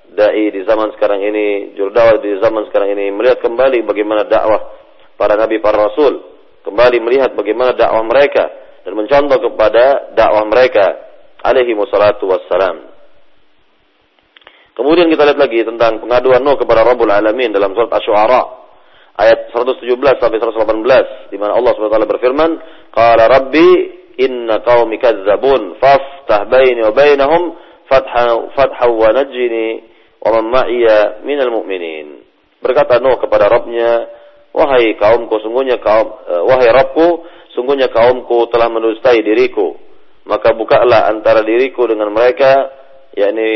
dai 0.09 0.49
di 0.49 0.65
zaman 0.65 0.97
sekarang 0.97 1.21
ini, 1.21 1.77
juru 1.77 1.93
dakwah 1.93 2.17
di 2.21 2.41
zaman 2.41 2.65
sekarang 2.73 2.97
ini 2.97 3.13
melihat 3.13 3.45
kembali 3.45 3.85
bagaimana 3.85 4.25
dakwah 4.25 4.61
para 5.21 5.37
nabi 5.37 5.61
para 5.61 5.91
rasul, 5.91 6.25
kembali 6.65 6.97
melihat 7.05 7.37
bagaimana 7.37 7.77
dakwah 7.77 8.05
mereka. 8.07 8.45
Dan 8.87 8.97
mencontoh 8.97 9.53
kepada 9.53 10.17
dakwah 10.17 10.49
mereka. 10.49 10.87
Alaihi 11.45 11.77
wassalatu 11.77 12.25
wassalam. 12.25 12.89
Kemudian 14.73 15.11
kita 15.11 15.27
lihat 15.27 15.39
lagi 15.43 15.61
tentang 15.67 15.99
pengaduan 15.99 16.41
Nuh 16.41 16.55
kepada 16.55 16.87
Rabbul 16.87 17.11
Alamin 17.11 17.51
dalam 17.51 17.75
surat 17.75 17.91
Asy-Syu'ara 17.91 18.43
ayat 19.19 19.51
117 19.51 20.23
sampai 20.23 20.39
118 20.39 21.35
di 21.35 21.37
mana 21.37 21.59
Allah 21.59 21.75
Subhanahu 21.75 21.91
wa 21.91 21.97
taala 21.99 22.09
berfirman, 22.09 22.51
"Qala 22.95 23.25
rabbi 23.27 23.69
inna 24.15 24.63
qaumi 24.63 25.03
kadzabun 25.03 25.83
faftah 25.83 26.47
baini 26.47 26.87
wa 26.87 26.95
bainahum 26.95 27.59
fatha 27.91 28.55
fatha 28.55 28.87
wa 28.87 29.11
najini 29.11 29.83
wa 30.23 30.39
man 30.39 30.45
ma'iya 30.55 31.27
minal 31.27 31.51
mu'minin." 31.51 32.23
Berkata 32.63 33.03
Nuh 33.03 33.19
kepada 33.19 33.51
Rabbnya, 33.51 34.07
"Wahai 34.55 34.95
kaumku, 34.95 35.43
sungguhnya 35.43 35.83
kaum 35.83 36.07
uh, 36.07 36.43
wahai 36.47 36.71
Rabbku, 36.71 37.27
sungguhnya 37.59 37.91
kaumku 37.91 38.47
telah 38.55 38.71
mendustai 38.71 39.19
diriku. 39.23 39.75
Maka 40.31 40.55
bukalah 40.55 41.11
antara 41.11 41.43
diriku 41.43 41.87
dengan 41.91 42.15
mereka, 42.15 42.71
yakni 43.19 43.51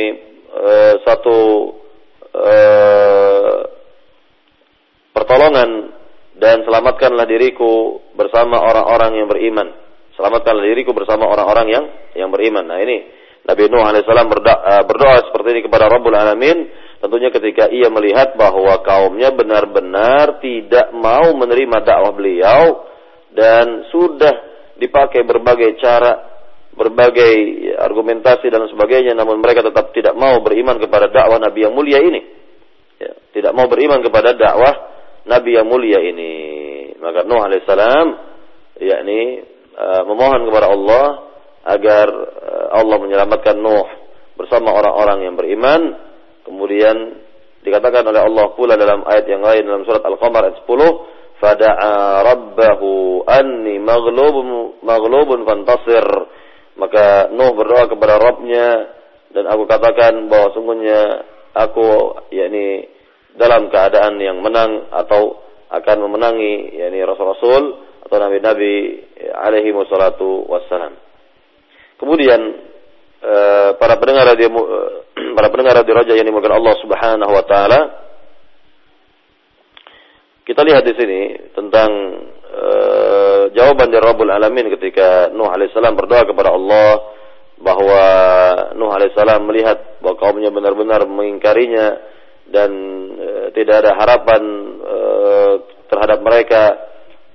uh, 0.55 0.95
satu 1.07 1.39
uh, 2.35 3.82
pertolongan 5.13 5.93
dan 6.37 6.65
selamatkanlah 6.65 7.29
diriku 7.29 8.01
bersama 8.17 8.59
orang-orang 8.59 9.21
yang 9.21 9.29
beriman. 9.29 9.69
Selamatkanlah 10.17 10.65
diriku 10.65 10.93
bersama 10.93 11.29
orang-orang 11.29 11.67
yang 11.69 11.85
yang 12.17 12.29
beriman. 12.33 12.65
Nah 12.65 12.81
ini 12.81 13.05
Nabi 13.43 13.69
Nuh 13.69 13.83
alaihissalam 13.83 14.29
berdoa, 14.29 14.59
eh, 14.59 14.83
berdoa 14.87 15.17
seperti 15.29 15.49
ini 15.59 15.61
kepada 15.67 15.91
Rabbul 15.91 16.15
Alamin. 16.15 16.59
Tentunya 17.03 17.35
ketika 17.35 17.67
ia 17.67 17.91
melihat 17.91 18.39
bahwa 18.39 18.79
kaumnya 18.87 19.35
benar-benar 19.35 20.39
tidak 20.39 20.95
mau 20.95 21.35
menerima 21.35 21.83
dakwah 21.83 22.15
beliau 22.15 22.87
dan 23.35 23.91
sudah 23.91 24.31
dipakai 24.79 25.27
berbagai 25.27 25.83
cara, 25.83 26.15
berbagai 26.79 27.35
argumentasi 27.83 28.47
dan 28.47 28.71
sebagainya, 28.71 29.19
namun 29.19 29.43
mereka 29.43 29.67
tetap 29.67 29.91
tidak 29.91 30.15
mau 30.15 30.39
beriman 30.47 30.79
kepada 30.79 31.11
dakwah 31.11 31.43
Nabi 31.43 31.67
yang 31.67 31.75
mulia 31.75 31.99
ini. 31.99 32.23
Ya, 33.03 33.19
tidak 33.35 33.53
mau 33.59 33.67
beriman 33.67 33.99
kepada 33.99 34.39
dakwah 34.39 34.91
Nabi 35.27 35.51
yang 35.55 35.66
mulia 35.70 36.03
ini. 36.03 36.35
Maka 36.99 37.27
Nuh 37.27 37.43
alaihissalam 37.43 38.07
yakni 38.79 39.43
uh, 39.75 40.03
memohon 40.07 40.47
kepada 40.51 40.66
Allah 40.70 41.05
agar 41.66 42.07
uh, 42.11 42.66
Allah 42.79 42.97
menyelamatkan 42.99 43.57
Nuh 43.59 43.87
bersama 44.39 44.75
orang-orang 44.75 45.31
yang 45.31 45.35
beriman. 45.39 45.83
Kemudian 46.43 46.97
dikatakan 47.62 48.03
oleh 48.03 48.23
Allah 48.27 48.47
pula 48.59 48.75
dalam 48.75 49.07
ayat 49.07 49.27
yang 49.31 49.43
lain 49.43 49.62
dalam 49.62 49.87
surat 49.87 50.03
Al-Qamar 50.03 50.51
ayat 50.51 50.59
10, 50.66 51.39
"Fada'a 51.39 51.93
rabbahu 52.27 53.23
anni 53.27 53.79
maghlubun 53.79 54.83
maghlubun 54.83 55.47
fantasir." 55.47 56.07
Maka 56.73 57.31
Nuh 57.31 57.53
berdoa 57.55 57.87
kepada 57.87 58.18
Rabbnya 58.18 58.68
dan 59.33 59.45
aku 59.49 59.64
katakan 59.68 60.29
bahwa 60.29 60.53
sungguhnya 60.57 61.25
aku 61.57 62.20
yakni 62.33 62.91
dalam 63.37 63.72
keadaan 63.72 64.20
yang 64.20 64.41
menang 64.41 64.93
atau 64.93 65.41
akan 65.72 65.97
memenangi 66.05 66.76
yakni 66.76 67.01
rasul-rasul 67.01 67.62
atau 68.05 68.16
nabi-nabi 68.20 69.01
alaihi 69.33 69.72
wassalatu 69.72 70.45
wassalam. 70.45 70.93
Kemudian 71.97 72.41
eh, 73.22 73.70
para 73.80 73.97
pendengar 73.97 74.37
radio 74.37 74.49
eh, 74.53 74.91
para 75.37 75.49
pendengar 75.49 75.80
radio 75.80 75.97
Raja 75.97 76.12
yang 76.12 76.28
dimuliakan 76.28 76.61
Allah 76.61 76.74
Subhanahu 76.85 77.33
wa 77.33 77.45
taala 77.49 77.80
kita 80.43 80.66
lihat 80.66 80.83
di 80.83 80.95
sini 80.99 81.20
tentang 81.55 81.91
uh, 82.51 83.43
jawaban 83.55 83.95
dari 83.95 84.03
Rabbul 84.03 84.26
Alamin 84.26 84.74
ketika 84.74 85.30
Nuh 85.30 85.47
alaihissalam 85.47 85.95
berdoa 85.95 86.26
kepada 86.26 86.51
Allah 86.51 87.14
bahwa 87.62 88.03
Nuh 88.74 88.91
alaihissalam 88.91 89.39
melihat 89.47 90.03
bahwa 90.03 90.18
kaumnya 90.18 90.51
benar-benar 90.51 91.07
mengingkarinya 91.07 91.95
dan 92.51 92.70
tidak 93.53 93.84
ada 93.84 93.92
harapan 93.96 94.42
uh, 94.80 95.53
terhadap 95.88 96.18
mereka 96.24 96.62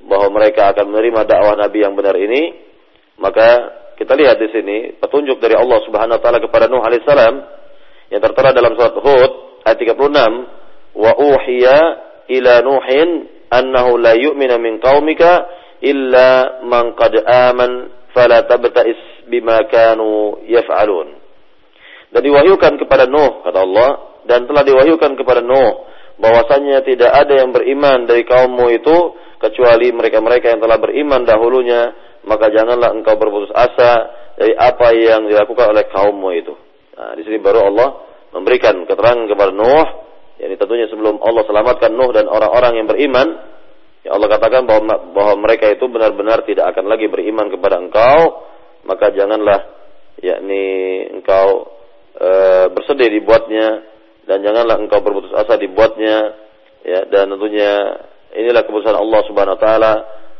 bahwa 0.07 0.27
mereka 0.39 0.71
akan 0.71 0.85
menerima 0.89 1.21
dakwah 1.27 1.55
Nabi 1.59 1.83
yang 1.83 1.93
benar 1.93 2.15
ini, 2.15 2.55
maka 3.19 3.77
kita 3.97 4.13
lihat 4.13 4.37
di 4.37 4.47
sini 4.53 4.77
petunjuk 5.01 5.41
dari 5.41 5.57
Allah 5.57 5.81
Subhanahu 5.83 6.17
wa 6.17 6.21
taala 6.21 6.39
kepada 6.39 6.69
Nuh 6.69 6.85
alaihissalam 6.85 7.35
yang 8.13 8.21
tertera 8.21 8.53
dalam 8.53 8.77
surat 8.77 8.93
Hud 8.93 9.31
ayat 9.65 9.77
36, 9.81 10.95
"Wa 10.95 11.11
uhiya 11.17 11.77
ila 12.29 12.53
Nuhin 12.63 13.09
annahu 13.51 13.97
la 13.99 14.13
yu'mina 14.15 14.61
min 14.61 14.79
qaumika 14.79 15.49
illa 15.81 16.61
man 16.63 16.93
qad 16.95 17.19
aman 17.25 17.91
fala 18.13 18.45
tabta'is 18.47 19.27
bima 19.27 19.65
kanu 19.67 20.45
yaf'alun." 20.45 21.17
Dan 22.13 22.21
diwahyukan 22.23 22.79
kepada 22.79 23.09
Nuh 23.09 23.43
kata 23.43 23.59
Allah 23.59 23.89
dan 24.29 24.47
telah 24.47 24.63
diwahyukan 24.63 25.19
kepada 25.19 25.43
Nuh 25.43 25.83
bahwasanya 26.17 26.81
tidak 26.81 27.13
ada 27.13 27.45
yang 27.45 27.53
beriman 27.53 28.09
dari 28.09 28.25
kaummu 28.25 28.73
itu 28.73 28.97
kecuali 29.37 29.93
mereka-mereka 29.93 30.57
yang 30.57 30.61
telah 30.61 30.77
beriman 30.81 31.21
dahulunya 31.25 31.93
maka 32.27 32.51
janganlah 32.51 32.91
engkau 32.91 33.15
berputus 33.15 33.53
asa 33.55 34.11
dari 34.37 34.53
apa 34.53 34.93
yang 34.93 35.25
dilakukan 35.25 35.73
oleh 35.73 35.85
kaummu 35.89 36.29
itu. 36.35 36.53
Nah, 36.97 37.15
di 37.17 37.25
sini 37.25 37.41
baru 37.41 37.71
Allah 37.71 37.89
memberikan 38.35 38.85
keterangan 38.85 39.25
kepada 39.25 39.51
Nuh, 39.55 39.87
yakni 40.37 40.55
tentunya 40.59 40.85
sebelum 40.91 41.17
Allah 41.23 41.43
selamatkan 41.47 41.89
Nuh 41.95 42.11
dan 42.13 42.29
orang-orang 42.29 42.83
yang 42.83 42.87
beriman, 42.89 43.27
ya 44.05 44.13
Allah 44.13 44.27
katakan 44.29 44.67
bahwa 44.67 45.09
bahwa 45.15 45.33
mereka 45.41 45.71
itu 45.71 45.87
benar-benar 45.89 46.45
tidak 46.45 46.75
akan 46.75 46.85
lagi 46.85 47.07
beriman 47.09 47.49
kepada 47.49 47.81
engkau, 47.81 48.45
maka 48.85 49.09
janganlah 49.15 49.65
yakni 50.21 50.65
engkau 51.17 51.73
e, 52.17 52.29
bersedih 52.73 53.09
dibuatnya 53.21 53.96
dan 54.27 54.43
janganlah 54.43 54.75
engkau 54.77 54.99
berputus 54.99 55.31
asa 55.31 55.55
dibuatnya 55.55 56.35
ya 56.83 57.07
dan 57.07 57.31
tentunya 57.31 58.03
inilah 58.35 58.67
keputusan 58.67 58.93
Allah 58.93 59.21
Subhanahu 59.25 59.55
wa 59.55 59.61
taala 59.61 59.93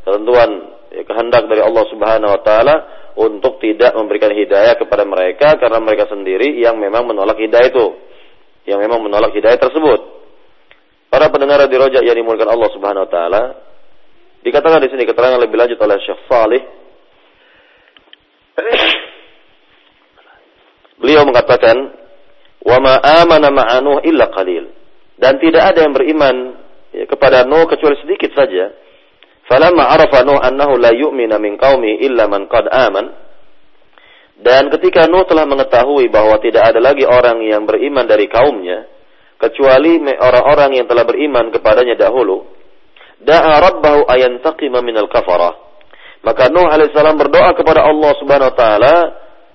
ketentuan 0.03 0.49
ya, 0.91 1.03
kehendak 1.07 1.43
dari 1.47 1.61
Allah 1.63 1.83
Subhanahu 1.87 2.31
wa 2.35 2.41
taala 2.43 2.75
untuk 3.17 3.57
tidak 3.63 3.97
memberikan 3.97 4.29
hidayah 4.29 4.77
kepada 4.77 5.07
mereka 5.07 5.57
karena 5.57 5.81
mereka 5.81 6.05
sendiri 6.11 6.59
yang 6.61 6.77
memang 6.77 7.09
menolak 7.09 7.41
hidayah 7.41 7.73
itu. 7.73 7.87
Yang 8.67 8.79
memang 8.85 8.99
menolak 9.01 9.33
hidayah 9.33 9.57
tersebut. 9.57 9.99
Para 11.09 11.31
pendengar 11.33 11.65
di 11.65 11.75
rojak 11.79 12.03
yang 12.03 12.13
dimulakan 12.13 12.51
Allah 12.51 12.69
Subhanahu 12.75 13.05
wa 13.07 13.11
taala 13.11 13.43
dikatakan 14.45 14.83
di 14.85 14.91
sini 14.93 15.07
keterangan 15.07 15.41
lebih 15.41 15.57
lanjut 15.57 15.79
oleh 15.81 15.97
Syekh 16.03 16.21
Salih 16.29 16.61
Beliau 20.97 21.21
mengatakan, 21.29 21.77
"Wa 22.67 22.77
ma 22.83 22.99
amana 22.99 23.47
ma'anuh 23.47 24.03
illa 24.03 24.27
qalil." 24.27 24.67
Dan 25.15 25.39
tidak 25.39 25.73
ada 25.73 25.87
yang 25.87 25.95
beriman 25.95 26.35
ya, 26.91 27.07
kepada 27.07 27.47
Nuh 27.47 27.65
kecuali 27.65 27.97
sedikit 28.03 28.35
saja 28.37 28.69
Falamma 29.47 29.95
arafa 29.95 30.27
Nuh 30.27 30.43
annahu 30.43 30.75
la 30.75 30.91
yu'mina 30.91 31.39
min 31.39 31.55
qaumi 31.55 32.03
illa 32.03 32.27
man 32.27 32.51
qad 32.51 32.67
aman. 32.67 33.15
Dan 34.37 34.67
ketika 34.75 35.07
Nuh 35.07 35.23
telah 35.23 35.47
mengetahui 35.47 36.11
bahwa 36.11 36.35
tidak 36.43 36.75
ada 36.75 36.79
lagi 36.83 37.07
orang 37.07 37.41
yang 37.47 37.63
beriman 37.63 38.05
dari 38.05 38.27
kaumnya 38.27 38.85
kecuali 39.39 40.03
orang-orang 40.03 40.83
yang 40.83 40.85
telah 40.85 41.07
beriman 41.07 41.49
kepadanya 41.49 41.95
dahulu, 41.95 42.43
da'a 43.23 43.63
rabbahu 43.63 44.05
ayantaqima 44.05 44.83
minal 44.83 45.07
kafarah. 45.07 45.55
Maka 46.27 46.51
Nuh 46.51 46.67
alaihissalam 46.67 47.15
berdoa 47.15 47.55
kepada 47.55 47.87
Allah 47.87 48.11
Subhanahu 48.19 48.51
wa 48.51 48.57
taala 48.57 48.95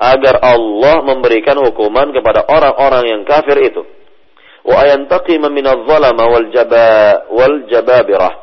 agar 0.02 0.42
Allah 0.42 1.06
memberikan 1.06 1.54
hukuman 1.62 2.10
kepada 2.10 2.42
orang-orang 2.50 3.04
yang 3.06 3.22
kafir 3.22 3.54
itu. 3.62 3.86
Wa 4.66 4.82
ayantaqima 4.86 5.46
minal 5.50 5.86
zalama 5.86 6.26
wal 6.26 6.48
jaba 6.50 6.86
wal 7.30 7.66
jababirah 7.70 8.34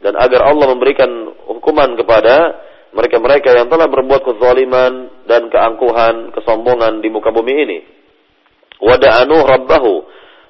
dan 0.00 0.16
agar 0.16 0.48
Allah 0.48 0.66
memberikan 0.72 1.08
hukuman 1.48 1.92
kepada 1.96 2.56
mereka-mereka 2.90 3.54
yang 3.54 3.68
telah 3.68 3.86
berbuat 3.86 4.24
kezaliman 4.24 5.24
dan 5.28 5.46
keangkuhan, 5.52 6.34
kesombongan 6.34 7.04
di 7.04 7.08
muka 7.12 7.30
bumi 7.30 7.54
ini. 7.54 7.78
Wada'anu 8.80 9.36
rabbahu 9.44 9.92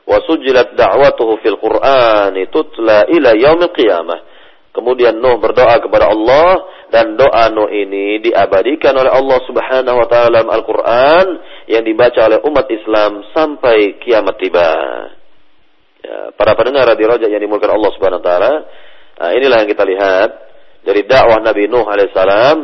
wa 0.07 0.19
sujilat 0.25 0.79
da'watuhu 0.79 1.43
fil 1.43 1.59
Qur'an 1.59 2.33
tutla 2.49 3.11
ila 3.11 3.31
yaumil 3.35 3.75
qiyamah. 3.75 4.19
Kemudian 4.71 5.19
Nuh 5.19 5.43
berdoa 5.43 5.83
kepada 5.83 6.11
Allah 6.11 6.63
dan 6.95 7.19
doa 7.19 7.51
Nuh 7.51 7.71
ini 7.71 8.23
diabadikan 8.23 8.95
oleh 8.95 9.11
Allah 9.11 9.39
Subhanahu 9.47 9.97
wa 9.99 10.07
taala 10.07 10.41
dalam 10.41 10.51
Al-Qur'an 10.51 11.27
yang 11.67 11.83
dibaca 11.83 12.31
oleh 12.31 12.39
umat 12.47 12.67
Islam 12.71 13.27
sampai 13.35 13.99
kiamat 13.99 14.39
tiba. 14.39 14.69
Ya, 16.01 16.33
para 16.39 16.55
pendengar 16.55 16.87
radio 16.87 17.13
Raja 17.13 17.27
yang 17.27 17.43
dimulakan 17.43 17.77
Allah 17.77 17.91
Subhanahu 17.99 18.23
wa 18.23 18.27
taala, 18.27 18.53
Nah, 19.21 19.37
inilah 19.37 19.57
yang 19.61 19.69
kita 19.69 19.85
lihat 19.85 20.31
dari 20.81 21.05
dakwah 21.05 21.45
Nabi 21.45 21.69
Nuh 21.69 21.85
alaihissalam 21.85 22.57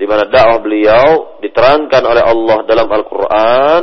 di 0.00 0.08
mana 0.08 0.24
dakwah 0.32 0.64
beliau 0.64 1.36
diterangkan 1.44 2.02
oleh 2.08 2.24
Allah 2.24 2.58
dalam 2.64 2.88
Al-Qur'an 2.88 3.82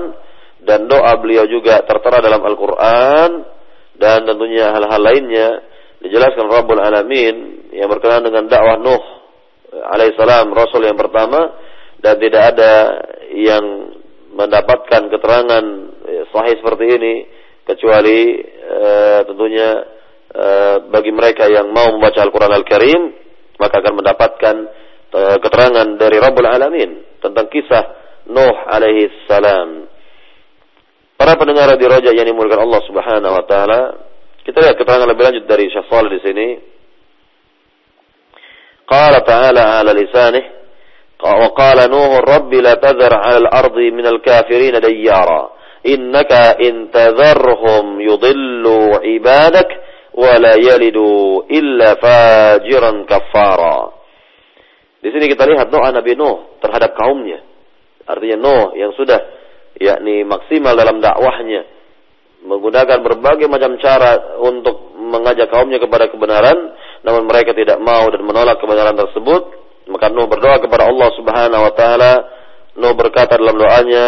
dan 0.65 0.89
doa 0.89 1.13
beliau 1.21 1.45
juga 1.45 1.85
tertera 1.85 2.25
dalam 2.25 2.41
Al-Qur'an 2.41 3.29
dan 4.01 4.25
tentunya 4.25 4.73
hal-hal 4.73 4.97
lainnya 4.97 5.61
dijelaskan 6.03 6.45
Rabbul 6.45 6.81
Alamin 6.81 7.69
yang 7.73 7.89
berkenaan 7.89 8.25
dengan 8.25 8.45
dakwah 8.49 8.77
Nuh 8.81 9.03
alaihissalam 9.73 10.51
Rasul 10.53 10.87
yang 10.87 10.97
pertama 10.97 11.57
dan 12.01 12.15
tidak 12.21 12.55
ada 12.55 12.73
yang 13.33 13.93
mendapatkan 14.33 15.09
keterangan 15.09 15.65
eh, 16.05 16.23
sahih 16.29 16.55
seperti 16.61 16.85
ini 16.87 17.13
kecuali 17.67 18.39
uh, 18.63 19.27
tentunya 19.27 19.97
Eh, 20.27 20.77
bagi 20.93 21.09
mereka 21.09 21.49
yang 21.49 21.73
mau 21.73 21.89
membaca 21.97 22.21
Al-Quran 22.21 22.53
Al-Karim, 22.53 23.01
maka 23.57 23.81
akan 23.81 23.93
mendapatkan 23.97 24.55
uh, 25.09 25.37
keterangan 25.41 25.97
dari 25.97 26.21
Rabbul 26.21 26.45
Alamin 26.45 27.17
tentang 27.17 27.49
kisah 27.49 27.83
Nuh 28.29 28.57
alaihi 28.69 29.09
salam. 29.25 29.89
Para 31.17 31.33
pendengar 31.41 31.73
di 31.73 31.89
Raja 31.89 32.13
yang 32.13 32.29
dimulakan 32.29 32.69
Allah 32.69 32.81
Subhanahu 32.85 33.33
wa 33.33 33.45
taala, 33.49 33.81
lanjut 34.47 35.43
dari 35.49 35.67
Syekh 35.67 35.87
Shalih 35.91 36.11
di 36.11 36.21
sini. 36.23 36.47
Qala 38.87 39.19
ta'ala 39.23 39.83
ala 39.83 39.91
lisanih 39.91 40.55
وقال 41.17 41.89
نوح 41.89 42.29
رب 42.29 42.53
لا 42.53 42.77
تذر 42.77 43.09
على 43.09 43.37
الأرض 43.37 43.77
من 43.77 44.05
الكافرين 44.05 44.79
ديارا 44.85 45.49
إنك 45.87 46.31
إن 46.61 46.93
تذرهم 46.93 48.01
يضلوا 48.01 48.89
عبادك 49.01 49.69
wala 50.17 50.57
yalidu 50.57 51.45
illa 51.45 51.93
fajiran 52.01 53.05
kafara. 53.05 53.93
Di 54.97 55.13
sini 55.13 55.29
kita 55.29 55.45
lihat 55.45 55.69
doa 55.69 55.93
Nabi 55.93 56.17
Nuh 56.17 56.57
terhadap 56.57 56.97
kaumnya. 56.97 57.45
Artinya 58.09 58.37
Nuh 58.41 58.65
yang 58.73 58.97
sudah 58.97 59.21
yakni 59.77 60.25
maksimal 60.25 60.73
dalam 60.73 60.97
dakwahnya 60.97 61.76
menggunakan 62.45 62.99
berbagai 63.01 63.49
macam 63.49 63.77
cara 63.81 64.37
untuk 64.43 64.93
mengajak 64.97 65.49
kaumnya 65.49 65.81
kepada 65.81 66.11
kebenaran 66.11 66.75
namun 67.01 67.25
mereka 67.25 67.55
tidak 67.57 67.81
mau 67.81 68.05
dan 68.09 68.21
menolak 68.21 68.61
kebenaran 68.61 68.97
tersebut 68.97 69.41
maka 69.87 70.11
Nuh 70.11 70.27
berdoa 70.27 70.59
kepada 70.59 70.91
Allah 70.91 71.09
Subhanahu 71.15 71.63
wa 71.63 71.73
taala 71.73 72.13
Nuh 72.77 72.93
berkata 72.93 73.39
dalam 73.39 73.57
doanya 73.57 74.07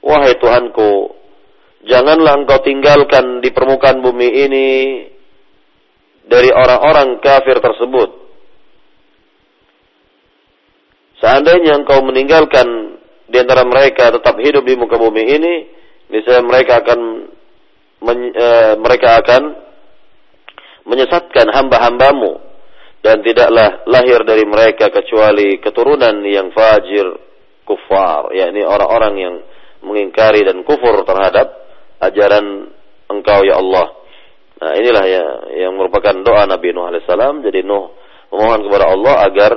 wahai 0.00 0.38
Tuhanku 0.40 1.22
janganlah 1.86 2.38
engkau 2.38 2.58
tinggalkan 2.62 3.42
di 3.42 3.50
permukaan 3.50 4.00
bumi 4.00 4.28
ini 4.48 4.68
dari 6.26 6.50
orang-orang 6.54 7.18
kafir 7.18 7.58
tersebut. 7.58 8.10
Seandainya 11.18 11.78
engkau 11.78 12.02
meninggalkan 12.02 12.98
di 13.30 13.36
antara 13.38 13.62
mereka 13.62 14.10
tetap 14.10 14.38
hidup 14.42 14.66
di 14.66 14.74
muka 14.74 14.98
bumi 14.98 15.22
ini, 15.22 15.54
misalnya 16.12 16.44
mereka 16.44 16.84
akan 16.84 17.00
men, 18.04 18.18
e, 18.30 18.48
mereka 18.76 19.08
akan 19.24 19.42
menyesatkan 20.84 21.48
hamba-hambamu 21.48 22.38
dan 23.02 23.24
tidaklah 23.24 23.82
lahir 23.90 24.22
dari 24.22 24.46
mereka 24.46 24.92
kecuali 24.92 25.58
keturunan 25.58 26.22
yang 26.22 26.54
fajir 26.54 27.06
kufar, 27.66 28.30
yakni 28.36 28.62
orang-orang 28.62 29.14
yang 29.18 29.34
mengingkari 29.82 30.46
dan 30.46 30.62
kufur 30.62 31.02
terhadap 31.02 31.50
ajaran 31.98 32.70
engkau 33.10 33.42
ya 33.42 33.58
Allah. 33.58 33.86
Nah 34.62 34.72
inilah 34.78 35.04
ya 35.10 35.24
yang 35.66 35.74
merupakan 35.74 36.14
doa 36.22 36.46
Nabi 36.46 36.70
Nuh 36.70 36.86
alaihissalam. 36.86 37.42
Jadi 37.42 37.66
Nuh 37.66 37.90
memohon 38.30 38.62
kepada 38.70 38.86
Allah 38.94 39.14
agar 39.26 39.52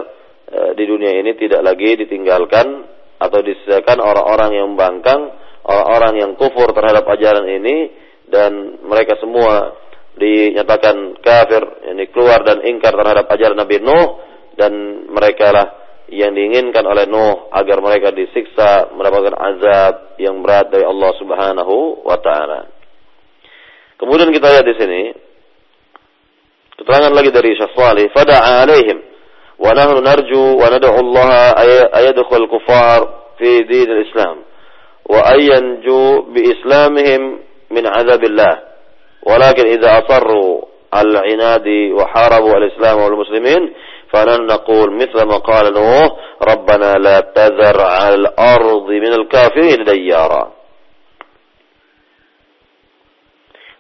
e, 0.50 0.60
di 0.74 0.84
dunia 0.90 1.14
ini 1.14 1.38
tidak 1.38 1.62
lagi 1.62 1.94
ditinggalkan 2.02 2.90
atau 3.22 3.40
disisakan 3.46 4.02
orang-orang 4.02 4.52
yang 4.58 4.68
membangkang, 4.74 5.32
orang-orang 5.66 6.14
yang 6.22 6.32
kufur 6.38 6.70
terhadap 6.72 7.04
ajaran 7.10 7.46
ini 7.50 7.90
dan 8.30 8.82
mereka 8.86 9.18
semua 9.18 9.74
dinyatakan 10.16 11.20
kafir, 11.20 11.64
ini 11.92 12.08
keluar 12.14 12.46
dan 12.48 12.64
ingkar 12.64 12.96
terhadap 12.96 13.28
ajaran 13.28 13.58
Nabi 13.60 13.84
Nuh 13.84 14.08
dan 14.56 14.72
mereka 15.12 15.52
lah 15.52 15.68
yang 16.08 16.32
diinginkan 16.32 16.86
oleh 16.86 17.10
Nuh 17.10 17.52
agar 17.52 17.82
mereka 17.82 18.14
disiksa 18.16 18.94
mendapatkan 18.96 19.36
azab 19.36 19.94
yang 20.22 20.40
berat 20.40 20.72
dari 20.72 20.86
Allah 20.88 21.12
Subhanahu 21.20 22.06
wa 22.08 22.18
taala. 22.22 22.72
Kemudian 24.00 24.32
kita 24.32 24.48
lihat 24.54 24.66
di 24.66 24.76
sini 24.78 25.02
keterangan 26.80 27.12
lagi 27.12 27.32
dari 27.32 27.56
Syekh 27.56 27.74
Salih, 27.74 28.08
fada'a 28.14 28.64
alaihim 28.64 28.98
wa 29.60 29.72
nahnu 29.72 30.00
narju 30.04 30.60
wa 30.60 30.68
nad'u 30.68 30.92
Allah 30.94 31.56
ayadkhul 31.96 32.48
kufar 32.52 33.34
fi 33.40 33.64
din 33.68 33.88
al-Islam 33.88 34.55
wa 35.06 35.20
ayanju 35.34 36.34
bi 36.34 36.42
islamihim 36.54 37.22
min 37.70 37.86
azabillah 37.86 38.76
ولكن 39.26 39.66
إذا 39.68 40.06
أصروا 40.06 40.62
على 40.94 41.08
العناد 41.10 41.68
وحاربوا 41.98 42.58
الإسلام 42.58 42.98
والمسلمين 43.02 43.74
فنحن 44.14 44.42
نقول 44.46 44.94
مثل 44.94 45.18
ما 45.26 45.38
قال 45.38 45.74
نوح 45.74 46.10
ربنا 46.42 46.94
لا 46.98 47.20
تذر 47.20 47.82
على 47.82 48.16
الأرض 48.16 48.88
من 48.90 49.14
الكافرين 49.14 49.84
ديارا 49.84 50.56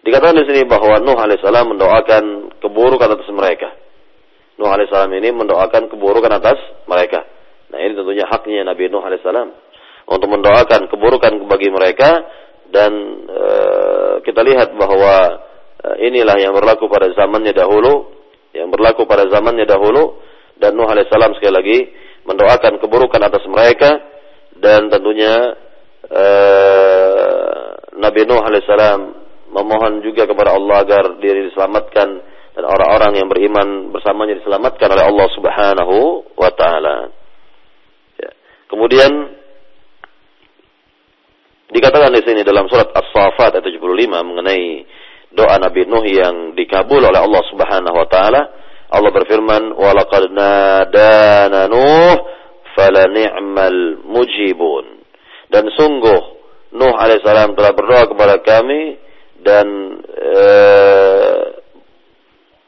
Dikatakan 0.05 0.37
di 0.37 0.45
sini 0.45 0.69
bahwa 0.69 1.01
Nuh 1.01 1.17
alaihissalam 1.17 1.65
mendoakan 1.65 2.53
keburukan 2.61 3.09
atas 3.09 3.25
mereka. 3.33 3.73
Nuh 4.61 4.69
alaihissalam 4.69 5.09
ini 5.17 5.33
mendoakan 5.33 5.89
keburukan 5.89 6.29
atas 6.29 6.61
mereka. 6.85 7.25
Nah 7.73 7.81
ini 7.81 7.97
tentunya 7.97 8.29
haknya 8.29 8.69
Nabi 8.69 8.85
Nuh 8.85 9.01
alaihissalam 9.01 9.49
untuk 10.05 10.29
mendoakan 10.29 10.85
keburukan 10.89 11.33
bagi 11.49 11.69
mereka 11.73 12.21
dan 12.69 12.91
e, 13.25 13.51
kita 14.21 14.41
lihat 14.45 14.73
bahwa 14.77 15.41
e, 15.81 15.87
inilah 16.09 16.37
yang 16.37 16.53
berlaku 16.53 16.85
pada 16.85 17.09
zamannya 17.13 17.53
dahulu, 17.53 18.13
yang 18.53 18.69
berlaku 18.69 19.09
pada 19.09 19.25
zamannya 19.29 19.65
dahulu 19.65 20.21
dan 20.61 20.77
Nuh 20.77 20.87
alaihissalam 20.87 21.35
sekali 21.37 21.53
lagi 21.53 21.79
mendoakan 22.25 22.81
keburukan 22.81 23.21
atas 23.21 23.43
mereka 23.49 23.97
dan 24.57 24.89
tentunya 24.93 25.57
e, 26.05 26.25
Nabi 27.97 28.21
Nuh 28.29 28.41
alaihissalam 28.45 29.01
memohon 29.55 30.03
juga 30.03 30.29
kepada 30.29 30.53
Allah 30.53 30.83
agar 30.83 31.03
diri 31.17 31.49
diselamatkan 31.49 32.07
dan 32.55 32.63
orang-orang 32.63 33.19
yang 33.19 33.27
beriman 33.27 33.91
bersamanya 33.91 34.39
diselamatkan 34.39 34.87
oleh 34.87 35.03
Allah 35.03 35.27
Subhanahu 35.35 35.95
wa 36.39 36.51
taala. 36.55 37.11
Ya. 38.15 38.31
Kemudian 38.71 39.11
Dikatakan 41.65 42.13
di 42.13 42.21
sini 42.21 42.45
dalam 42.45 42.69
surat 42.69 42.93
As-Saffat 42.93 43.57
ayat 43.57 43.65
75 43.65 43.81
mengenai 44.21 44.85
doa 45.33 45.57
Nabi 45.57 45.89
Nuh 45.89 46.05
yang 46.05 46.53
dikabul 46.53 47.01
oleh 47.01 47.17
Allah 47.17 47.43
Subhanahu 47.49 47.95
wa 47.97 48.05
taala. 48.05 48.41
Allah 48.93 49.09
berfirman, 49.09 49.73
"Wa 49.73 49.91
laqad 49.97 50.29
nadana 50.29 51.65
Nuh 51.65 52.15
falani'mal 52.77 54.05
mujibun." 54.05 55.01
Dan 55.49 55.73
sungguh 55.73 56.21
Nuh 56.77 56.93
alaihissalam 56.93 57.57
telah 57.57 57.71
berdoa 57.73 58.13
kepada 58.13 58.35
kami 58.45 59.01
dan 59.41 59.65
ee, 60.05 61.43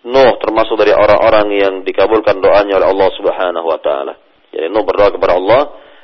Nuh 0.09 0.31
termasuk 0.41 0.73
dari 0.79 0.95
orang-orang 0.95 1.47
yang 1.53 1.73
dikabulkan 1.85 2.41
doanya 2.41 2.81
oleh 2.81 2.87
Allah 2.97 3.09
Subhanahu 3.13 3.67
wa 3.67 3.77
taala. 3.77 4.17
Jadi 4.49 4.73
Nuh 4.73 4.81
berdoa 4.81 5.13
kepada 5.13 5.37
Allah 5.37 5.61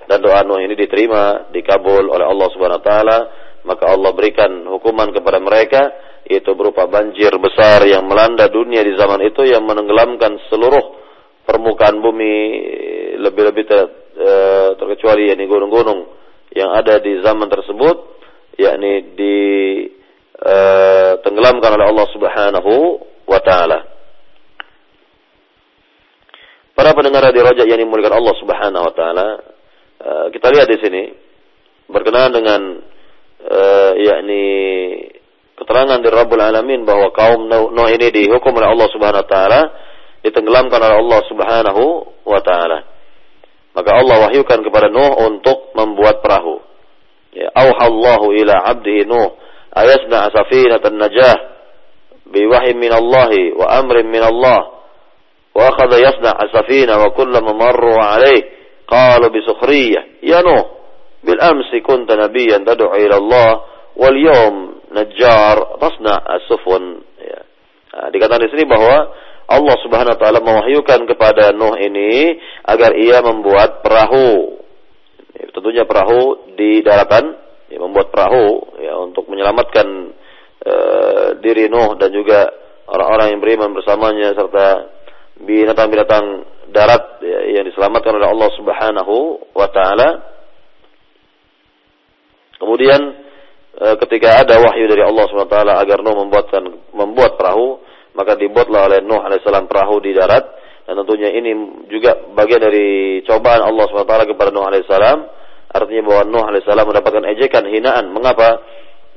dan 0.08 0.20
doa 0.20 0.44
Nuh 0.44 0.60
ini 0.60 0.76
diterima, 0.76 1.50
dikabul 1.52 2.12
oleh 2.12 2.26
Allah 2.26 2.48
Subhanahu 2.52 2.80
wa 2.82 2.86
taala, 2.86 3.18
maka 3.64 3.92
Allah 3.92 4.12
berikan 4.12 4.52
hukuman 4.68 5.12
kepada 5.16 5.40
mereka 5.40 5.82
yaitu 6.24 6.56
berupa 6.56 6.88
banjir 6.88 7.36
besar 7.36 7.84
yang 7.84 8.08
melanda 8.08 8.48
dunia 8.48 8.80
di 8.80 8.96
zaman 8.96 9.20
itu 9.28 9.44
yang 9.44 9.68
menenggelamkan 9.68 10.40
seluruh 10.48 11.04
permukaan 11.44 12.00
bumi 12.00 12.36
lebih-lebih 13.20 13.64
ter, 13.68 13.80
e, 14.16 14.32
terkecuali 14.80 15.32
yakni 15.32 15.52
gunung-gunung 15.52 16.08
yang 16.56 16.72
ada 16.72 17.04
di 17.04 17.20
zaman 17.20 17.52
tersebut 17.52 17.96
yakni 18.56 19.16
di 19.20 19.38
e, 20.32 20.56
tenggelamkan 21.28 21.76
oleh 21.76 21.88
Allah 21.92 22.08
Subhanahu 22.16 22.74
wa 23.28 23.40
taala. 23.44 23.80
Para 26.74 26.90
pendengar 26.98 27.30
di 27.30 27.40
Rojak 27.44 27.68
yang 27.68 27.80
dimuliakan 27.84 28.16
Allah 28.18 28.36
Subhanahu 28.40 28.84
wa 28.88 28.94
taala, 28.96 29.28
Eh, 30.04 30.28
kita 30.36 30.52
lihat 30.52 30.68
di 30.68 30.78
sini 30.84 31.04
berkenaan 31.88 32.36
dengan 32.36 32.62
uh, 33.40 33.92
yakni 33.96 34.44
keterangan 35.56 36.04
dari 36.04 36.12
Rabbul 36.12 36.44
Alamin 36.44 36.84
bahwa 36.84 37.08
kaum 37.16 37.48
Nuh 37.48 37.88
ini 37.88 38.12
dihukum 38.12 38.52
oleh 38.52 38.68
Allah 38.68 38.88
Subhanahu 38.92 39.24
wa 39.24 39.30
taala 39.32 39.62
ditenggelamkan 40.20 40.80
oleh 40.84 40.98
Allah 41.00 41.22
Subhanahu 41.24 41.84
wa 42.28 42.40
taala. 42.44 42.84
Maka 43.72 43.90
Allah 43.96 44.16
wahyukan 44.28 44.60
kepada 44.68 44.92
Nuh 44.92 45.24
untuk 45.24 45.72
membuat 45.72 46.20
perahu. 46.20 46.60
Ya, 47.32 47.48
auhallahu 47.56 48.36
ila 48.36 48.60
'abdihi 48.60 49.08
Nuh 49.08 49.40
ayasna 49.72 50.36
safinatan 50.36 51.00
najah 51.00 51.38
biwahyi 52.28 52.76
min 52.76 52.92
Allah 52.92 53.32
wa 53.56 53.72
amrin 53.72 54.12
min 54.12 54.20
Allah 54.20 54.84
wa 55.56 55.62
akhadha 55.64 55.96
yasna 55.96 56.36
safina 56.52 57.00
wa 57.00 57.16
kullama 57.16 57.56
marru 57.56 57.96
alayhi 57.96 58.63
قالوا 58.93 59.29
بسخرية 59.29 60.07
يا 60.23 60.41
نوح 60.41 60.67
بالأمس 61.25 61.71
كنت 61.87 62.13
نبيا 62.13 62.57
تدعو 62.57 62.95
إلى 62.95 63.17
الله 63.17 63.61
واليوم 63.97 64.75
نجار 64.93 65.57
تصنع 65.81 66.17
السفن 66.37 66.85
ya. 67.21 67.41
Nah, 67.93 68.09
dikatakan 68.15 68.49
di 68.49 68.51
sini 68.55 68.65
bahwa 68.65 69.13
Allah 69.49 69.77
Subhanahu 69.81 70.13
wa 70.13 70.21
taala 70.21 70.41
mewahyukan 70.45 71.09
kepada 71.09 71.57
Nuh 71.57 71.77
ini 71.81 72.37
agar 72.69 72.93
ia 72.97 73.25
membuat 73.25 73.81
perahu. 73.81 74.61
Ya, 75.33 75.45
tentunya 75.57 75.85
perahu 75.89 76.53
di 76.53 76.85
daratan, 76.85 77.33
ya, 77.73 77.81
membuat 77.81 78.13
perahu 78.13 78.77
ya 78.77 78.93
untuk 79.01 79.25
menyelamatkan 79.33 79.87
uh, 80.69 81.29
diri 81.41 81.73
Nuh 81.73 81.97
dan 81.97 82.13
juga 82.13 82.53
orang-orang 82.93 83.37
yang 83.37 83.41
beriman 83.41 83.73
bersamanya 83.73 84.37
serta 84.37 84.67
binatang-binatang 85.42 86.46
darat 86.74 87.22
ya, 87.22 87.40
yang 87.60 87.66
diselamatkan 87.70 88.18
oleh 88.18 88.28
Allah 88.28 88.50
Subhanahu 88.58 89.16
wa 89.54 89.68
taala. 89.70 90.10
Kemudian 92.58 93.02
e, 93.78 93.86
ketika 94.06 94.42
ada 94.46 94.58
wahyu 94.58 94.90
dari 94.90 95.06
Allah 95.06 95.26
Subhanahu 95.30 95.50
wa 95.50 95.54
taala 95.54 95.74
agar 95.82 96.02
Nuh 96.02 96.18
membuatkan 96.26 96.64
membuat 96.94 97.38
perahu, 97.38 97.82
maka 98.18 98.34
dibuatlah 98.38 98.90
oleh 98.90 99.00
Nuh 99.06 99.22
alaihissalam 99.22 99.70
perahu 99.70 100.02
di 100.02 100.18
darat 100.18 100.44
dan 100.84 101.00
tentunya 101.00 101.32
ini 101.32 101.52
juga 101.88 102.18
bagian 102.34 102.60
dari 102.60 103.22
cobaan 103.24 103.64
Allah 103.64 103.86
Subhanahu 103.88 104.10
wa 104.10 104.12
taala 104.12 104.26
kepada 104.28 104.50
Nuh 104.50 104.66
alaihissalam. 104.66 105.20
Artinya 105.74 106.04
bahwa 106.06 106.22
Nuh 106.30 106.44
alaihissalam 106.50 106.86
mendapatkan 106.86 107.24
ejekan, 107.34 107.66
hinaan. 107.70 108.14
Mengapa? 108.14 108.62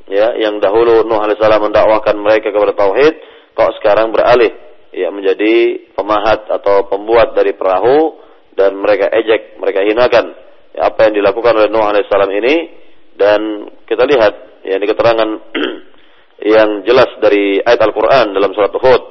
Ya, 0.06 0.38
yang 0.38 0.62
dahulu 0.62 1.02
Nuh 1.02 1.18
alaihissalam 1.18 1.58
mendakwahkan 1.66 2.14
mereka 2.16 2.54
kepada 2.54 2.72
tauhid, 2.78 3.14
kok 3.58 3.74
sekarang 3.82 4.14
beralih 4.14 4.54
ya 4.94 5.08
menjadi 5.10 5.86
pemahat 5.94 6.50
atau 6.50 6.86
pembuat 6.86 7.34
dari 7.34 7.56
perahu 7.56 8.18
dan 8.56 8.74
mereka 8.78 9.12
ejek, 9.12 9.60
mereka 9.60 9.84
hinakan. 9.84 10.32
Ya, 10.72 10.92
apa 10.92 11.08
yang 11.08 11.20
dilakukan 11.20 11.56
oleh 11.56 11.68
Nuh 11.72 11.84
alaihissalam 11.84 12.32
ini 12.36 12.54
dan 13.16 13.70
kita 13.88 14.04
lihat 14.04 14.34
ya 14.64 14.76
di 14.76 14.86
keterangan 14.88 15.28
yang 16.56 16.84
jelas 16.84 17.08
dari 17.20 17.60
ayat 17.64 17.80
Al-Qur'an 17.80 18.32
dalam 18.32 18.52
surat 18.52 18.72
Hud. 18.72 19.02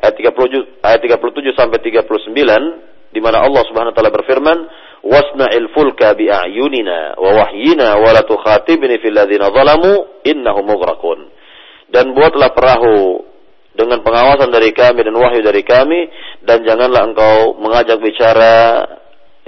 Ayat 0.00 0.16
37 0.16 0.80
ayat 0.80 1.00
37 1.02 1.60
sampai 1.60 1.78
39 1.82 3.10
di 3.10 3.20
mana 3.20 3.42
Allah 3.42 3.62
Subhanahu 3.66 3.92
wa 3.92 3.96
taala 3.96 4.14
berfirman 4.14 4.58
wasna'il 5.02 5.68
fulka 5.74 6.14
bi'ayunina 6.14 7.18
wa 7.18 7.30
wahyina 7.42 7.98
wa 7.98 8.10
la 8.14 8.22
tukhatibni 8.22 9.02
fil 9.02 9.12
ladzina 9.12 9.50
zalamu 9.50 10.22
innahum 10.24 10.64
mughraqun. 10.66 11.18
Dan 11.90 12.14
buatlah 12.14 12.54
perahu 12.54 13.29
dengan 13.80 14.04
pengawasan 14.04 14.52
dari 14.52 14.76
kami 14.76 15.00
dan 15.00 15.16
wahyu 15.16 15.40
dari 15.40 15.64
kami 15.64 16.12
dan 16.44 16.60
janganlah 16.68 17.08
engkau 17.08 17.56
mengajak 17.56 17.96
bicara 17.96 18.84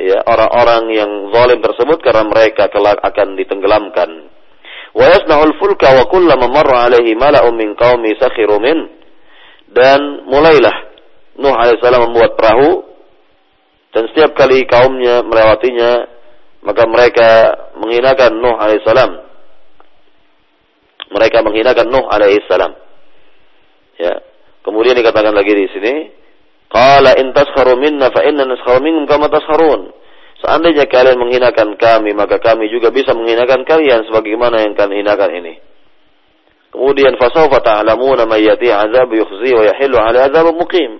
ya 0.01 0.25
orang-orang 0.25 0.89
yang 0.97 1.11
zalim 1.31 1.61
tersebut 1.61 2.01
karena 2.01 2.25
mereka 2.25 2.73
kelak 2.73 2.97
akan 3.05 3.37
ditenggelamkan. 3.37 4.33
Wa 4.93 5.05
yasna'ul 5.09 5.57
fulka 5.61 5.93
wa 5.93 6.05
kullama 6.09 6.49
marra 6.49 6.89
alaihi 6.89 7.17
mala'un 7.17 7.53
min 7.53 7.77
qaumi 7.77 8.17
sakhiru 8.17 8.61
min 8.61 8.89
dan 9.73 10.29
mulailah 10.29 10.93
Nuh 11.33 11.57
alaihissalam 11.57 12.13
membuat 12.13 12.37
perahu 12.37 12.85
dan 13.97 14.05
setiap 14.13 14.37
kali 14.37 14.69
kaumnya 14.69 15.25
melewatinya 15.25 16.05
maka 16.61 16.85
mereka 16.85 17.29
menghinakan 17.81 18.37
Nuh 18.37 18.57
alaihissalam. 18.57 19.11
Mereka 21.13 21.39
menghinakan 21.41 21.87
Nuh 21.89 22.05
alaihissalam. 22.09 22.82
Ya. 24.03 24.19
Kemudian 24.67 24.99
dikatakan 24.99 25.31
lagi 25.31 25.55
di 25.55 25.67
sini, 25.71 25.95
qala 26.67 27.15
in 27.23 27.31
taskharu 27.31 27.79
minna 27.79 28.11
fa 28.11 28.27
inna 28.27 28.43
naskharu 28.43 28.83
minkum 28.83 29.07
kama 29.07 29.31
taskharun. 29.31 29.95
Seandainya 30.43 30.91
kalian 30.91 31.23
menghinakan 31.23 31.79
kami, 31.79 32.11
maka 32.19 32.43
kami 32.43 32.67
juga 32.67 32.91
bisa 32.91 33.15
menghinakan 33.15 33.63
kalian 33.63 34.03
sebagaimana 34.11 34.67
yang 34.67 34.75
kalian 34.75 35.07
hinakan 35.07 35.31
ini. 35.39 35.55
Kemudian 36.75 37.15
fasawfa 37.15 37.63
ta'lamuna 37.63 38.27
may 38.27 38.43
yati 38.43 38.67
azab 38.73 39.13
yukhzi 39.13 39.55
wa 39.55 39.63
yahillu 39.71 39.97
'ala 40.03 40.27
azab 40.27 40.51
muqim. 40.51 40.99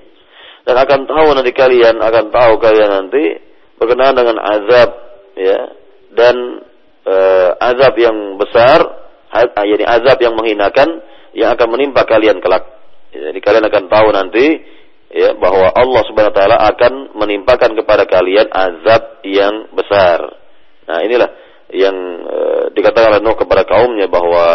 Dan 0.63 0.79
akan 0.79 1.11
tahu 1.11 1.35
nanti 1.35 1.51
kalian 1.51 1.99
akan 1.99 2.31
tahu 2.31 2.63
kalian 2.63 2.91
nanti 3.03 3.35
berkenaan 3.83 4.15
dengan 4.15 4.39
azab 4.39 4.91
ya 5.35 5.75
dan 6.15 6.63
uh, 7.03 7.51
azab 7.59 7.99
yang 7.99 8.39
besar 8.39 8.79
yakni 9.35 9.83
azab 9.83 10.23
yang 10.23 10.39
menghinakan 10.39 11.03
yang 11.35 11.57
akan 11.57 11.69
menimpa 11.73 12.05
kalian 12.05 12.39
kelak. 12.39 12.72
Jadi 13.13 13.39
kalian 13.45 13.69
akan 13.69 13.85
tahu 13.93 14.09
nanti 14.09 14.47
ya 15.13 15.37
bahwa 15.37 15.69
Allah 15.77 16.03
Subhanahu 16.09 16.33
wa 16.33 16.39
taala 16.41 16.57
akan 16.73 16.93
menimpakan 17.21 17.77
kepada 17.77 18.09
kalian 18.09 18.49
azab 18.49 19.21
yang 19.29 19.69
besar. 19.77 20.25
Nah, 20.89 21.05
inilah 21.05 21.31
yang 21.73 21.97
e, 22.25 22.39
dikatakan 22.73 23.17
oleh 23.17 23.21
Nuh 23.21 23.37
kepada 23.37 23.69
kaumnya 23.69 24.09
bahwa 24.09 24.47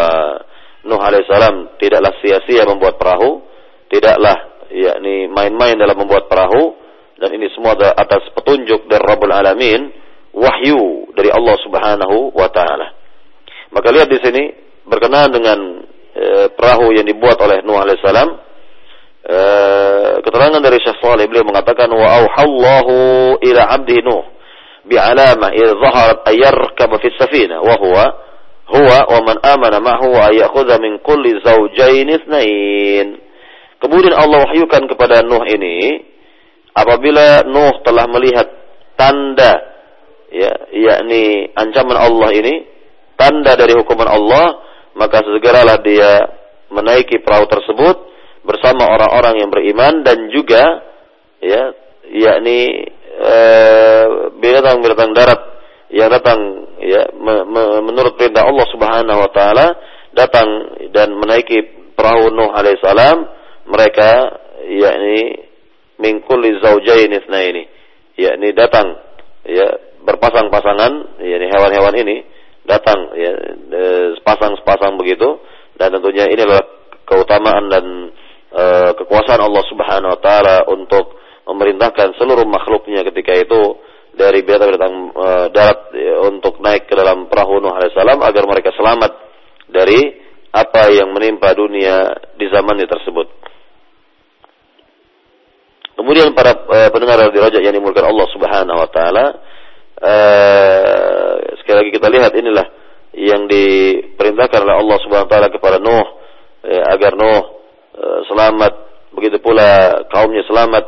Nuh 0.86 0.98
alaihissalam 0.98 1.78
tidaklah 1.78 2.10
sia-sia 2.18 2.66
membuat 2.66 2.98
perahu, 2.98 3.46
tidaklah 3.90 4.66
yakni 4.74 5.30
main-main 5.30 5.78
dalam 5.78 5.94
membuat 5.94 6.26
perahu 6.26 6.74
dan 7.18 7.34
ini 7.34 7.50
semua 7.54 7.74
atas 7.74 8.30
petunjuk 8.34 8.86
dari 8.86 9.02
Rabbul 9.02 9.34
Alamin, 9.34 9.90
wahyu 10.34 11.10
dari 11.14 11.30
Allah 11.30 11.56
Subhanahu 11.62 12.34
wa 12.34 12.50
taala. 12.50 12.94
Maka 13.74 13.94
lihat 13.94 14.10
di 14.10 14.18
sini 14.22 14.42
berkenaan 14.86 15.30
dengan 15.30 15.58
e, 16.14 16.50
perahu 16.54 16.94
yang 16.94 17.06
dibuat 17.06 17.38
oleh 17.42 17.62
Nuh 17.62 17.78
alaihissalam 17.78 18.47
keterangan 20.24 20.60
dari 20.64 20.80
Syekh 20.80 21.04
Saleh 21.04 21.28
beliau 21.28 21.44
mengatakan 21.44 21.92
wa 21.92 22.08
auhallahu 22.24 22.96
ila 23.44 23.62
abdi 23.76 24.00
Nuh 24.00 24.24
bi'alamah 24.88 25.52
idh 25.52 25.76
zaharat 25.76 26.24
ayyarkaba 26.24 26.96
fi 26.96 27.12
safina 27.20 27.60
wa 27.60 27.76
huwa 27.76 28.04
huwa 28.72 28.98
wa 29.04 29.18
man 29.20 29.36
amana 29.44 29.84
ma'hu 29.84 30.16
wa 30.16 30.32
ya'khudha 30.32 30.80
min 30.80 31.04
kulli 31.04 31.36
zawjayn 31.44 32.08
itsnain 32.08 33.20
kemudian 33.84 34.16
Allah 34.16 34.48
wahyukan 34.48 34.88
kepada 34.88 35.20
Nuh 35.28 35.44
ini 35.44 36.08
apabila 36.72 37.44
Nuh 37.44 37.84
telah 37.84 38.08
melihat 38.08 38.48
tanda 38.96 39.60
ya 40.32 40.52
yakni 40.72 41.52
ancaman 41.52 42.00
Allah 42.00 42.32
ini 42.32 42.64
tanda 43.20 43.60
dari 43.60 43.76
hukuman 43.76 44.08
Allah 44.08 44.46
maka 44.96 45.20
segeralah 45.20 45.84
dia 45.84 46.32
menaiki 46.72 47.20
perahu 47.20 47.44
tersebut 47.44 48.08
bersama 48.48 48.88
orang-orang 48.88 49.44
yang 49.44 49.52
beriman 49.52 50.00
dan 50.00 50.32
juga 50.32 50.64
ya 51.44 51.76
yakni 52.08 52.88
eh, 53.20 54.04
binatang-binatang 54.40 55.12
darat 55.12 55.40
yang 55.92 56.08
datang 56.08 56.40
ya 56.80 57.12
me, 57.12 57.44
me, 57.44 57.62
menurut 57.84 58.16
perintah 58.16 58.48
Allah 58.48 58.66
Subhanahu 58.72 59.18
wa 59.20 59.30
taala 59.36 59.66
datang 60.16 60.48
dan 60.96 61.12
menaiki 61.12 61.92
perahu 61.92 62.32
Nuh 62.32 62.48
alaihissalam 62.56 63.28
mereka 63.68 64.40
yakni 64.64 65.44
min 66.00 66.24
kulli 66.24 66.56
zaujain 66.64 67.12
ini 67.12 67.62
yakni 68.16 68.56
datang 68.56 68.96
ya 69.44 69.68
berpasang-pasangan 70.08 71.20
yakni 71.20 71.46
hewan-hewan 71.52 71.94
ini 72.00 72.16
datang 72.64 73.12
ya 73.16 73.32
sepasang-sepasang 74.20 74.96
begitu 74.96 75.40
dan 75.80 75.92
tentunya 75.92 76.28
ini 76.28 76.40
adalah 76.44 76.64
keutamaan 77.08 77.72
dan 77.72 77.84
e, 78.52 78.64
kekuasaan 78.96 79.42
Allah 79.42 79.64
Subhanahu 79.68 80.12
wa 80.16 80.20
taala 80.20 80.56
untuk 80.68 81.16
memerintahkan 81.48 82.16
seluruh 82.20 82.44
makhluknya 82.44 83.04
ketika 83.08 83.32
itu 83.36 83.80
dari 84.16 84.44
binatang-binatang 84.44 84.94
e, 85.14 85.28
darat 85.52 85.80
ya, 85.94 86.16
untuk 86.28 86.60
naik 86.60 86.88
ke 86.88 86.94
dalam 86.96 87.28
perahu 87.28 87.60
Nuh 87.60 87.72
alaihissalam 87.72 88.20
agar 88.20 88.44
mereka 88.48 88.72
selamat 88.74 89.12
dari 89.68 90.28
apa 90.48 90.88
yang 90.90 91.12
menimpa 91.12 91.52
dunia 91.52 92.08
di 92.40 92.48
zaman 92.48 92.80
tersebut. 92.88 93.28
Kemudian 95.98 96.32
para 96.32 96.56
e, 96.56 96.78
pendengar 96.94 97.28
di 97.28 97.38
Raja 97.40 97.58
yang 97.60 97.74
dimulakan 97.74 98.06
Allah 98.08 98.28
Subhanahu 98.32 98.78
wa 98.78 98.90
taala 98.90 99.26
sekali 101.58 101.76
lagi 101.82 101.90
kita 101.90 102.06
lihat 102.06 102.32
inilah 102.38 102.66
yang 103.18 103.50
diperintahkan 103.50 104.62
oleh 104.62 104.76
Allah 104.78 104.98
Subhanahu 105.02 105.26
wa 105.26 105.32
taala 105.32 105.48
kepada 105.50 105.76
Nuh 105.82 106.06
ya, 106.62 106.82
agar 106.94 107.12
Nuh 107.18 107.26
uh, 107.26 107.42
selamat. 108.28 108.72
Begitu 109.14 109.40
pula 109.40 110.02
kaumnya 110.12 110.44
selamat. 110.46 110.84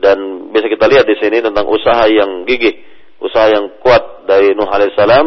Dan 0.00 0.48
bisa 0.52 0.66
kita 0.66 0.88
lihat 0.88 1.04
di 1.04 1.16
sini 1.20 1.44
tentang 1.44 1.68
usaha 1.68 2.08
yang 2.08 2.48
gigih, 2.48 2.72
usaha 3.20 3.52
yang 3.52 3.68
kuat 3.84 4.24
dari 4.24 4.56
Nuh 4.56 4.64
alaihissalam 4.64 5.26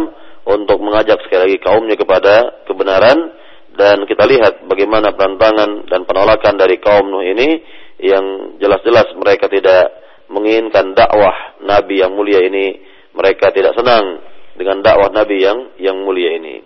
untuk 0.49 0.81
mengajak 0.81 1.21
sekali 1.23 1.49
lagi 1.49 1.57
kaumnya 1.61 1.93
kepada 1.93 2.65
kebenaran. 2.65 3.37
Dan 3.73 4.05
kita 4.05 4.25
lihat 4.29 4.65
bagaimana 4.69 5.13
perantangan 5.13 5.89
dan 5.89 6.05
penolakan 6.05 6.57
dari 6.57 6.81
kaum 6.81 7.05
Nuh 7.05 7.21
ini 7.21 7.61
yang 8.01 8.57
jelas-jelas 8.57 9.13
mereka 9.17 9.45
tidak 9.49 9.93
menginginkan 10.33 10.97
dakwah 10.97 11.61
Nabi 11.61 12.01
yang 12.01 12.17
mulia 12.17 12.41
ini. 12.41 12.81
Mereka 13.13 13.53
tidak 13.53 13.77
senang 13.77 14.25
dengan 14.57 14.81
dakwah 14.81 15.13
Nabi 15.13 15.37
yang 15.37 15.59
yang 15.77 15.97
mulia 16.01 16.33
ini. 16.37 16.65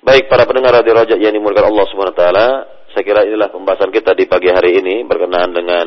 Baik 0.00 0.32
para 0.32 0.48
pendengar 0.48 0.80
radio 0.80 0.96
Rojak 0.96 1.20
yang 1.20 1.36
dimulakan 1.36 1.72
Allah 1.72 1.86
Subhanahu 1.92 2.16
wa 2.16 2.20
taala, 2.20 2.48
saya 2.90 3.04
kira 3.06 3.22
inilah 3.26 3.50
pembahasan 3.54 3.94
kita 3.94 4.14
di 4.18 4.26
pagi 4.26 4.50
hari 4.50 4.82
ini 4.82 5.06
berkenaan 5.06 5.50
dengan 5.54 5.86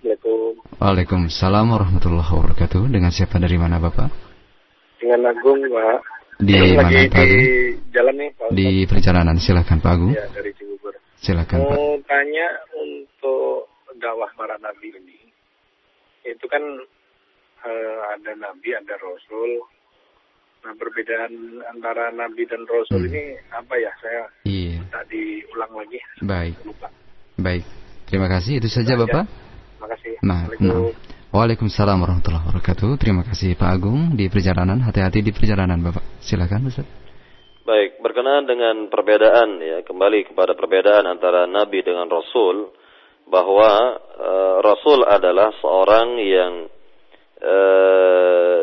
Assalamualaikum. 0.02 0.80
Waalaikumsalam 0.82 1.66
warahmatullahi 1.70 2.32
wabarakatuh. 2.32 2.82
Dengan 2.90 3.12
siapa 3.14 3.38
dari 3.38 3.60
mana 3.60 3.78
Bapak? 3.78 4.10
Dengan 4.98 5.30
Agung, 5.30 5.62
Pak. 5.70 6.00
Di 6.42 6.54
mana 6.58 6.90
Pak 6.90 7.20
Agung? 7.22 7.42
Di 7.46 7.52
jalan 7.94 8.16
nih, 8.18 8.30
Pak. 8.34 8.50
Di 8.56 8.68
perjalanan, 8.90 9.36
silakan 9.38 9.78
Pak 9.84 9.92
Agung. 9.94 10.14
Ya, 10.18 10.26
dari 10.34 10.52
Cibubur. 10.58 10.94
Silakan 11.22 11.60
Mau 11.62 11.70
Pak. 11.70 11.78
Mau 11.78 11.94
tanya 12.10 12.48
untuk 12.74 13.70
dakwah 14.02 14.32
para 14.34 14.58
nabi 14.60 14.92
ini 14.92 15.20
itu 16.26 16.46
kan 16.50 16.64
uh, 17.62 18.00
ada 18.18 18.34
nabi, 18.34 18.74
ada 18.74 18.98
rasul. 18.98 19.62
Nah, 20.66 20.74
perbedaan 20.82 21.62
antara 21.78 22.10
nabi 22.10 22.42
dan 22.50 22.66
rasul 22.66 23.06
hmm. 23.06 23.10
ini 23.14 23.38
apa 23.54 23.78
ya? 23.78 23.92
Saya 24.02 24.22
iya. 24.50 24.82
tadi 24.90 25.46
ulang 25.54 25.78
lagi. 25.78 26.02
Baik. 26.26 26.58
Lupa. 26.66 26.90
Baik. 27.38 27.62
Terima 28.10 28.26
kasih. 28.26 28.58
Itu 28.58 28.74
saja, 28.74 28.98
Bapak. 28.98 29.30
Terima 29.30 29.88
kasih. 29.94 30.14
Nah, 30.26 30.50
nah. 30.58 30.90
Waalaikumsalam 31.30 32.02
warahmatullahi 32.02 32.50
wabarakatuh. 32.50 32.98
Terima 32.98 33.22
kasih 33.22 33.54
Pak 33.54 33.70
Agung 33.78 34.18
di 34.18 34.26
perjalanan. 34.26 34.82
Hati-hati 34.82 35.22
di 35.22 35.30
perjalanan, 35.30 35.78
Bapak. 35.86 36.02
Silakan, 36.26 36.66
Ustaz. 36.66 36.90
Baik, 37.62 38.02
berkenaan 38.02 38.50
dengan 38.50 38.90
perbedaan 38.90 39.62
ya, 39.62 39.86
kembali 39.86 40.34
kepada 40.34 40.58
perbedaan 40.58 41.06
antara 41.06 41.46
nabi 41.46 41.86
dengan 41.86 42.10
rasul 42.10 42.74
bahwa 43.26 44.02
e, 44.18 44.32
Rasul 44.62 45.02
adalah 45.02 45.50
seorang 45.58 46.14
yang 46.22 46.54
e, 47.42 47.56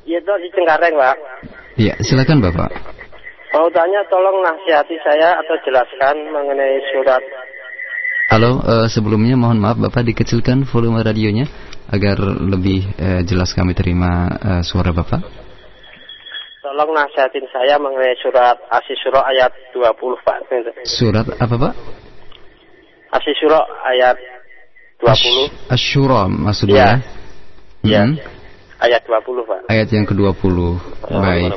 Iya, 0.07 0.23
di 0.23 0.49
Cengkareng, 0.55 0.95
Pak. 0.95 1.17
Iya, 1.75 1.93
silakan 1.99 2.39
Bapak. 2.39 2.71
Mau 3.51 3.67
tanya 3.75 3.99
tolong 4.07 4.39
nasihati 4.39 4.95
saya 5.03 5.35
atau 5.43 5.55
jelaskan 5.67 6.15
mengenai 6.31 6.79
surat 6.95 7.19
Halo, 8.31 8.63
uh, 8.63 8.87
sebelumnya 8.87 9.35
mohon 9.35 9.59
maaf 9.59 9.75
Bapak 9.75 10.07
dikecilkan 10.07 10.63
volume 10.63 11.03
radionya 11.03 11.43
agar 11.91 12.15
lebih 12.23 12.87
uh, 12.95 13.21
jelas 13.27 13.51
kami 13.51 13.75
terima 13.75 14.31
uh, 14.39 14.61
suara 14.63 14.95
Bapak. 14.95 15.19
Tolong 16.63 16.91
nasihatin 16.95 17.51
saya 17.51 17.75
mengenai 17.83 18.15
surat 18.23 18.63
Asy-Syura 18.71 19.27
ayat 19.27 19.51
20, 19.75 20.23
Pak. 20.23 20.37
Surat 20.87 21.27
apa, 21.35 21.55
Pak? 21.59 21.73
Asy-Syura 23.11 23.59
ayat 23.91 24.42
20. 25.03 25.73
Asy-Syura 25.73 26.31
maksudnya? 26.31 27.03
Iya. 27.83 28.07
Hmm. 28.07 28.15
Ayat 28.79 29.03
20, 29.07 29.43
Pak. 29.43 29.59
Ayat 29.67 29.87
yang 29.91 30.07
ke-20. 30.07 30.55
Oh, 30.55 31.19
Baik. 31.19 31.51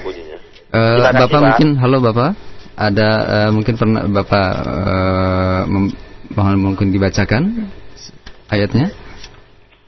Uh, 0.75 0.99
Bapak 1.15 1.31
Pak. 1.31 1.43
mungkin 1.43 1.69
halo 1.79 1.99
Bapak. 2.03 2.31
Ada 2.77 3.09
uh, 3.25 3.51
mungkin 3.55 3.75
pernah 3.79 4.05
Bapak 4.05 4.49
uh, 4.69 5.63
mohon 6.37 6.57
mungkin 6.61 6.93
dibacakan 6.93 7.73
ayatnya 8.53 8.93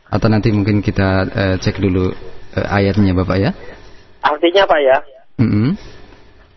atau 0.09 0.29
nanti 0.33 0.49
mungkin 0.55 0.81
kita 0.81 1.29
uh, 1.29 1.57
cek 1.61 1.83
dulu 1.83 2.09
uh, 2.57 2.67
ayatnya 2.71 3.13
Bapak 3.13 3.37
ya. 3.37 3.51
Artinya 4.25 4.65
Pak 4.65 4.81
ya? 4.81 4.99
Mm 5.39 5.51
-hmm. 5.51 5.71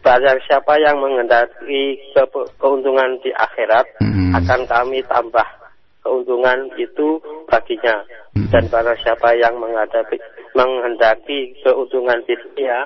Barang 0.01 0.39
siapa 0.49 0.73
yang 0.81 0.97
mengendaki 0.97 1.99
ke 2.15 2.23
keuntungan 2.57 3.21
di 3.21 3.29
akhirat 3.37 3.85
mm 4.01 4.09
-hmm. 4.09 4.29
akan 4.39 4.61
kami 4.65 5.03
tambah 5.05 5.60
keuntungan 6.01 6.69
itu 6.77 7.21
baginya. 7.47 8.03
Mm 8.33 8.45
-hmm. 8.45 8.51
Dan 8.51 8.63
barang 8.67 8.99
siapa 9.01 9.37
yang 9.37 9.57
menghadapi 9.61 10.17
menghendaki 10.53 11.55
keuntungan 11.63 12.19
dunia 12.27 12.85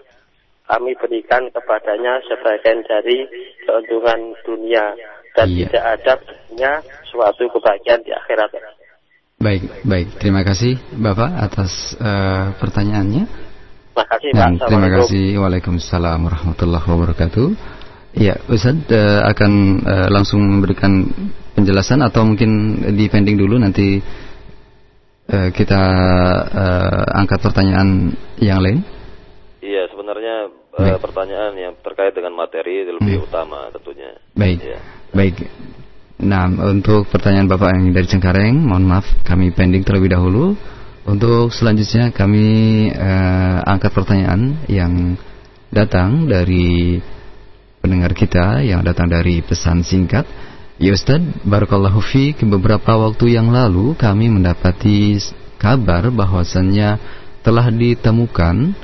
kami 0.65 0.97
berikan 0.97 1.45
kepadanya 1.53 2.17
sebagian 2.25 2.81
dari 2.89 3.29
keuntungan 3.65 4.33
dunia 4.41 4.97
dan 5.37 5.47
iya. 5.51 5.69
tidak 5.69 5.85
ada 5.99 6.13
baginya 6.25 6.71
suatu 7.11 7.43
kebahagiaan 7.53 8.01
di 8.01 8.11
akhirat. 8.15 8.49
Baik, 9.35 9.61
baik. 9.85 10.07
Terima 10.17 10.41
kasih 10.41 10.79
Bapak 10.95 11.29
atas 11.37 11.93
uh, 11.99 12.55
pertanyaannya. 12.57 13.23
Terima 13.27 14.05
kasih 14.09 14.29
Pak. 14.31 14.39
Ya, 14.41 14.65
terima 14.65 14.89
kasih. 14.89 15.25
Waalaikumsalam 15.37 16.19
warahmatullahi 16.23 16.87
wabarakatuh. 16.87 17.47
Ya, 18.15 18.39
Ustaz 18.47 18.79
uh, 18.89 19.21
akan 19.27 19.51
uh, 19.83 20.07
langsung 20.07 20.39
memberikan 20.39 21.11
penjelasan 21.55 22.03
atau 22.03 22.27
mungkin 22.27 22.83
dipending 22.93 23.39
dulu 23.39 23.55
nanti 23.57 24.03
uh, 25.31 25.49
kita 25.55 25.83
uh, 26.51 27.03
angkat 27.15 27.39
pertanyaan 27.41 28.11
yang 28.37 28.59
lain. 28.61 28.83
Iya, 29.63 29.89
sebenarnya 29.89 30.51
uh, 30.75 30.99
pertanyaan 31.01 31.53
yang 31.57 31.73
terkait 31.81 32.13
dengan 32.13 32.35
materi 32.35 32.85
lebih 32.85 33.23
hmm. 33.23 33.27
utama 33.31 33.71
tentunya. 33.73 34.19
Baik. 34.35 34.59
Ya. 34.61 34.79
Baik. 35.15 35.35
Nah, 36.15 36.47
untuk 36.47 37.11
pertanyaan 37.11 37.51
Bapak 37.51 37.75
yang 37.75 37.91
dari 37.91 38.07
Cengkareng, 38.07 38.55
mohon 38.55 38.87
maaf 38.87 39.03
kami 39.27 39.51
pending 39.51 39.83
terlebih 39.83 40.15
dahulu. 40.15 40.55
Untuk 41.05 41.53
selanjutnya 41.53 42.09
kami 42.09 42.89
uh, 42.89 43.61
angkat 43.61 43.93
pertanyaan 43.93 44.57
yang 44.65 45.19
datang 45.69 46.25
dari 46.25 46.97
pendengar 47.83 48.17
kita 48.17 48.65
yang 48.65 48.81
datang 48.81 49.11
dari 49.11 49.45
pesan 49.45 49.85
singkat. 49.85 50.25
Ya 50.75 50.91
Ustaz, 50.91 51.23
Barakallahu 51.47 52.03
Fik, 52.03 52.43
beberapa 52.51 52.99
waktu 52.99 53.39
yang 53.39 53.47
lalu 53.47 53.95
kami 53.95 54.27
mendapati 54.27 55.15
kabar 55.55 56.11
bahwasannya 56.11 56.99
telah 57.39 57.71
ditemukan 57.71 58.75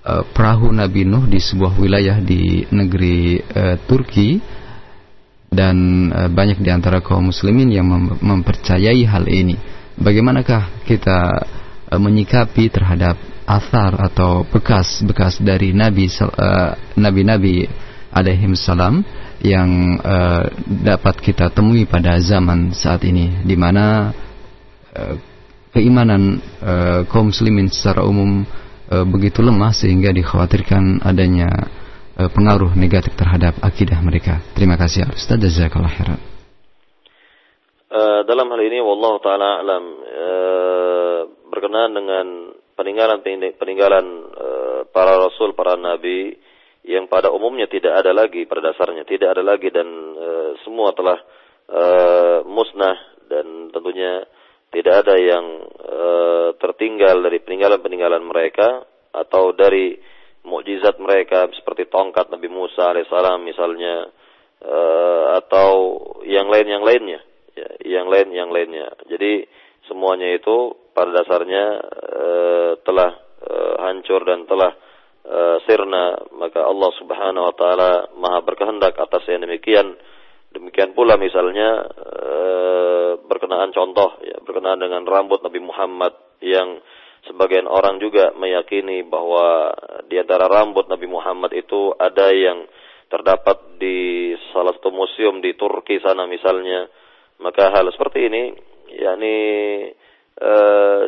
uh, 0.00 0.24
perahu 0.32 0.72
Nabi 0.72 1.04
Nuh 1.04 1.28
di 1.28 1.36
sebuah 1.36 1.76
wilayah 1.76 2.24
di 2.24 2.64
negeri 2.72 3.36
uh, 3.52 3.76
Turki 3.84 4.40
dan 5.52 6.08
uh, 6.08 6.32
banyak 6.32 6.56
di 6.56 6.72
antara 6.72 7.04
kaum 7.04 7.28
muslimin 7.28 7.68
yang 7.68 7.84
mem 7.84 8.16
mempercayai 8.16 9.04
hal 9.04 9.28
ini. 9.28 9.60
Bagaimanakah 10.00 10.88
kita 10.88 11.20
uh, 11.92 12.00
menyikapi 12.00 12.72
terhadap 12.72 13.20
asar 13.44 13.92
atau 14.08 14.40
bekas-bekas 14.48 15.44
dari 15.44 15.76
nabi 15.76 16.08
uh, 16.16 16.72
nabi-nabi 16.96 17.68
alaihi 18.08 18.48
salam 18.56 19.04
yang 19.44 20.00
uh, 20.00 20.48
dapat 20.66 21.20
kita 21.20 21.52
temui 21.52 21.84
pada 21.84 22.16
zaman 22.20 22.72
saat 22.72 23.04
ini 23.04 23.44
di 23.44 23.56
mana 23.56 24.12
uh, 24.96 25.14
keimanan 25.76 26.40
uh, 26.64 27.00
kaum 27.08 27.28
muslimin 27.28 27.68
secara 27.68 28.04
umum 28.04 28.44
uh, 28.88 29.04
begitu 29.04 29.44
lemah 29.44 29.76
sehingga 29.76 30.12
dikhawatirkan 30.12 31.04
adanya 31.04 31.68
uh, 32.16 32.28
pengaruh 32.32 32.72
negatif 32.72 33.12
terhadap 33.18 33.60
akidah 33.60 34.00
mereka. 34.00 34.40
Terima 34.56 34.80
kasih 34.80 35.08
Ustaz 35.12 35.36
jazakallahu 35.36 35.92
khairan. 35.92 36.36
Eh, 37.86 38.20
dalam 38.28 38.50
hal 38.52 38.60
ini 38.60 38.76
wallahu 38.84 39.22
taala 39.24 39.64
alam 39.64 39.84
uh, 40.04 41.20
berkenaan 41.48 41.96
dengan 41.96 42.26
peninggalan 42.76 43.24
peninggalan 43.56 44.06
uh, 44.36 44.80
para 44.92 45.16
rasul, 45.16 45.56
para 45.56 45.80
nabi 45.80 46.36
yang 46.86 47.10
pada 47.10 47.34
umumnya 47.34 47.66
tidak 47.66 47.98
ada 47.98 48.14
lagi 48.14 48.46
pada 48.46 48.70
dasarnya 48.72 49.02
tidak 49.02 49.34
ada 49.34 49.42
lagi 49.42 49.68
dan 49.74 49.86
uh, 50.14 50.50
semua 50.62 50.94
telah 50.94 51.18
uh, 51.70 52.38
musnah 52.46 52.96
dan 53.26 53.74
tentunya 53.74 54.22
tidak 54.70 55.06
ada 55.06 55.14
yang 55.18 55.44
uh, 55.82 56.48
tertinggal 56.62 57.22
dari 57.26 57.42
peninggalan-peninggalan 57.42 58.22
mereka 58.22 58.86
atau 59.10 59.50
dari 59.50 59.98
mukjizat 60.46 61.02
mereka 61.02 61.50
seperti 61.58 61.90
tongkat 61.90 62.30
Nabi 62.30 62.46
Musa 62.46 62.94
alaihissalam 62.94 63.42
misalnya 63.42 64.06
uh, 64.62 65.42
atau 65.42 65.70
yang 66.22 66.46
lain 66.46 66.70
yang 66.70 66.86
lainnya 66.86 67.20
ya, 67.56 67.68
yang 67.82 68.06
lain 68.06 68.30
yang 68.30 68.52
lainnya. 68.52 68.92
Jadi 69.08 69.48
semuanya 69.88 70.36
itu 70.36 70.76
pada 70.92 71.10
dasarnya 71.12 71.64
e, 72.04 72.26
telah 72.84 73.10
e, 73.40 73.52
hancur 73.80 74.20
dan 74.28 74.44
telah 74.44 74.76
e, 75.26 75.40
sirna, 75.66 76.14
maka 76.38 76.62
Allah 76.62 76.90
Subhanahu 76.96 77.44
wa 77.50 77.54
taala 77.58 77.90
Maha 78.14 78.40
berkehendak 78.46 78.94
atas 78.94 79.26
yang 79.26 79.42
demikian. 79.42 79.98
Demikian 80.54 80.94
pula 80.94 81.18
misalnya 81.18 81.84
e, 81.90 82.34
berkenaan 83.26 83.74
contoh 83.74 84.22
ya, 84.22 84.38
berkenaan 84.46 84.80
dengan 84.80 85.02
rambut 85.04 85.42
Nabi 85.42 85.60
Muhammad 85.60 86.14
yang 86.40 86.80
sebagian 87.26 87.66
orang 87.66 87.98
juga 87.98 88.32
meyakini 88.38 89.02
bahwa 89.02 89.74
di 90.06 90.16
antara 90.16 90.46
rambut 90.46 90.86
Nabi 90.86 91.10
Muhammad 91.10 91.52
itu 91.52 91.92
ada 91.98 92.30
yang 92.30 92.64
terdapat 93.10 93.78
di 93.78 94.32
salah 94.50 94.74
satu 94.74 94.90
museum 94.94 95.42
di 95.42 95.54
Turki 95.54 95.98
sana 96.02 96.26
misalnya 96.26 96.86
maka 97.42 97.70
hal 97.70 97.86
seperti 97.92 98.26
ini 98.26 98.42
yakni 98.94 99.36
uh, 100.42 101.02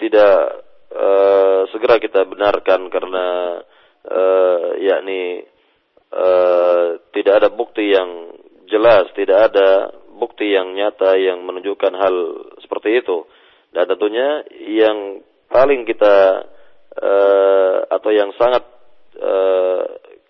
tidak 0.00 0.63
uh, 0.94 1.60
segera 1.74 1.98
kita 1.98 2.22
benarkan 2.24 2.88
karena 2.88 3.26
uh, 4.06 4.68
yakni 4.78 5.42
uh, 6.14 7.02
tidak 7.10 7.34
ada 7.42 7.48
bukti 7.50 7.90
yang 7.90 8.38
jelas, 8.70 9.10
tidak 9.18 9.52
ada 9.52 9.92
bukti 10.14 10.54
yang 10.54 10.72
nyata 10.72 11.18
yang 11.18 11.42
menunjukkan 11.42 11.92
hal 11.94 12.14
seperti 12.62 13.02
itu. 13.02 13.26
Dan 13.74 13.90
tentunya 13.90 14.46
yang 14.70 15.20
paling 15.50 15.82
kita 15.82 16.46
uh, 17.02 17.76
atau 17.90 18.10
yang 18.14 18.30
sangat 18.38 18.62
uh, 19.18 19.82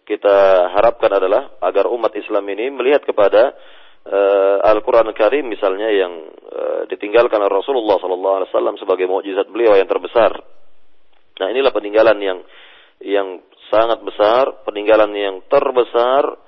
kita 0.05 0.69
harapkan 0.73 1.13
adalah 1.13 1.57
agar 1.61 1.89
umat 1.93 2.13
Islam 2.17 2.45
ini 2.53 2.73
melihat 2.73 3.05
kepada 3.05 3.57
uh, 4.09 4.57
Al-Quran 4.65 5.13
Karim 5.17 5.49
misalnya 5.49 5.89
yang 5.91 6.13
uh, 6.49 6.83
ditinggalkan 6.89 7.41
oleh 7.41 7.53
Rasulullah 7.53 7.97
SAW 8.01 8.77
sebagai 8.81 9.09
mukjizat 9.09 9.49
beliau 9.49 9.77
yang 9.77 9.89
terbesar. 9.89 10.33
Nah 11.41 11.47
inilah 11.51 11.73
peninggalan 11.75 12.19
yang 12.21 12.39
yang 13.03 13.29
sangat 13.73 14.01
besar, 14.07 14.65
peninggalan 14.65 15.11
yang 15.13 15.43
terbesar 15.51 16.39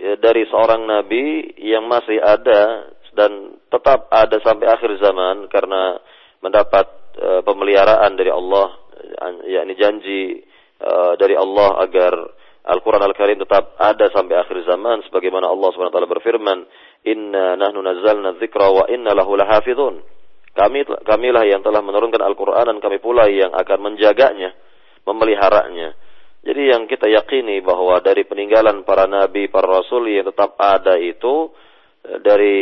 ya, 0.00 0.16
dari 0.16 0.48
seorang 0.48 0.88
nabi 0.88 1.52
yang 1.60 1.84
masih 1.84 2.16
ada 2.18 2.92
dan 3.12 3.60
tetap 3.68 4.08
ada 4.08 4.40
sampai 4.40 4.66
akhir 4.72 4.96
zaman 4.96 5.52
karena 5.52 6.00
mendapat 6.40 6.86
uh, 7.20 7.40
pemeliharaan 7.44 8.16
dari 8.16 8.32
Allah 8.32 8.82
yakni 9.44 9.74
janji 9.76 10.40
uh, 10.80 11.14
dari 11.20 11.36
Allah 11.36 11.84
agar 11.84 12.12
Al-Quran 12.62 13.02
Al-Karim 13.02 13.42
tetap 13.42 13.74
ada 13.74 14.06
sampai 14.14 14.38
akhir 14.38 14.62
zaman 14.62 15.02
sebagaimana 15.10 15.50
Allah 15.50 15.74
SWT 15.74 15.98
berfirman 15.98 16.62
Inna 17.02 17.58
nahnu 17.58 17.82
nazzalna 17.82 18.38
dzikra 18.38 18.68
wa 18.70 18.84
inna 18.86 19.10
lahu 19.14 19.34
lahafidhun. 19.34 20.02
Kami 20.52 20.84
kamilah 21.02 21.48
yang 21.48 21.64
telah 21.64 21.80
menurunkan 21.80 22.20
Al-Qur'an 22.20 22.68
dan 22.68 22.78
kami 22.78 23.00
pula 23.00 23.24
yang 23.26 23.56
akan 23.56 23.78
menjaganya, 23.80 24.52
memeliharanya. 25.08 25.96
Jadi 26.42 26.74
yang 26.74 26.84
kita 26.90 27.06
yakini 27.08 27.62
bahwa 27.64 28.02
dari 28.02 28.26
peninggalan 28.28 28.84
para 28.84 29.06
nabi, 29.08 29.48
para 29.48 29.80
rasul 29.80 30.10
yang 30.10 30.28
tetap 30.28 30.58
ada 30.60 30.98
itu 30.98 31.50
eh, 32.04 32.18
dari 32.20 32.58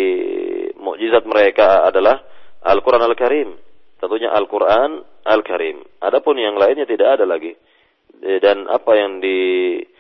mukjizat 0.76 1.24
mereka 1.26 1.82
adalah 1.88 2.20
Al-Qur'an 2.62 3.02
Al-Karim. 3.02 3.56
Tentunya 3.98 4.30
Al-Qur'an 4.32 5.02
Al-Karim. 5.26 5.80
Adapun 6.00 6.38
yang 6.38 6.56
lainnya 6.60 6.86
tidak 6.86 7.18
ada 7.18 7.24
lagi. 7.26 7.56
Eh, 8.20 8.38
dan 8.38 8.68
apa 8.68 8.92
yang 9.00 9.18
diyakini 9.18 9.90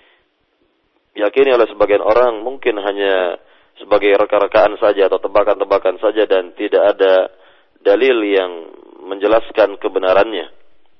oleh 1.56 1.66
sebagian 1.72 2.04
orang 2.04 2.44
mungkin 2.44 2.76
hanya 2.78 3.40
sebagai 3.80 4.12
reka-rekaan 4.14 4.76
saja 4.76 5.08
atau 5.08 5.18
tebakan-tebakan 5.18 5.96
saja 5.98 6.28
dan 6.28 6.52
tidak 6.54 6.94
ada 6.96 7.32
dalil 7.80 8.20
yang 8.22 8.68
menjelaskan 9.08 9.80
kebenarannya. 9.80 10.52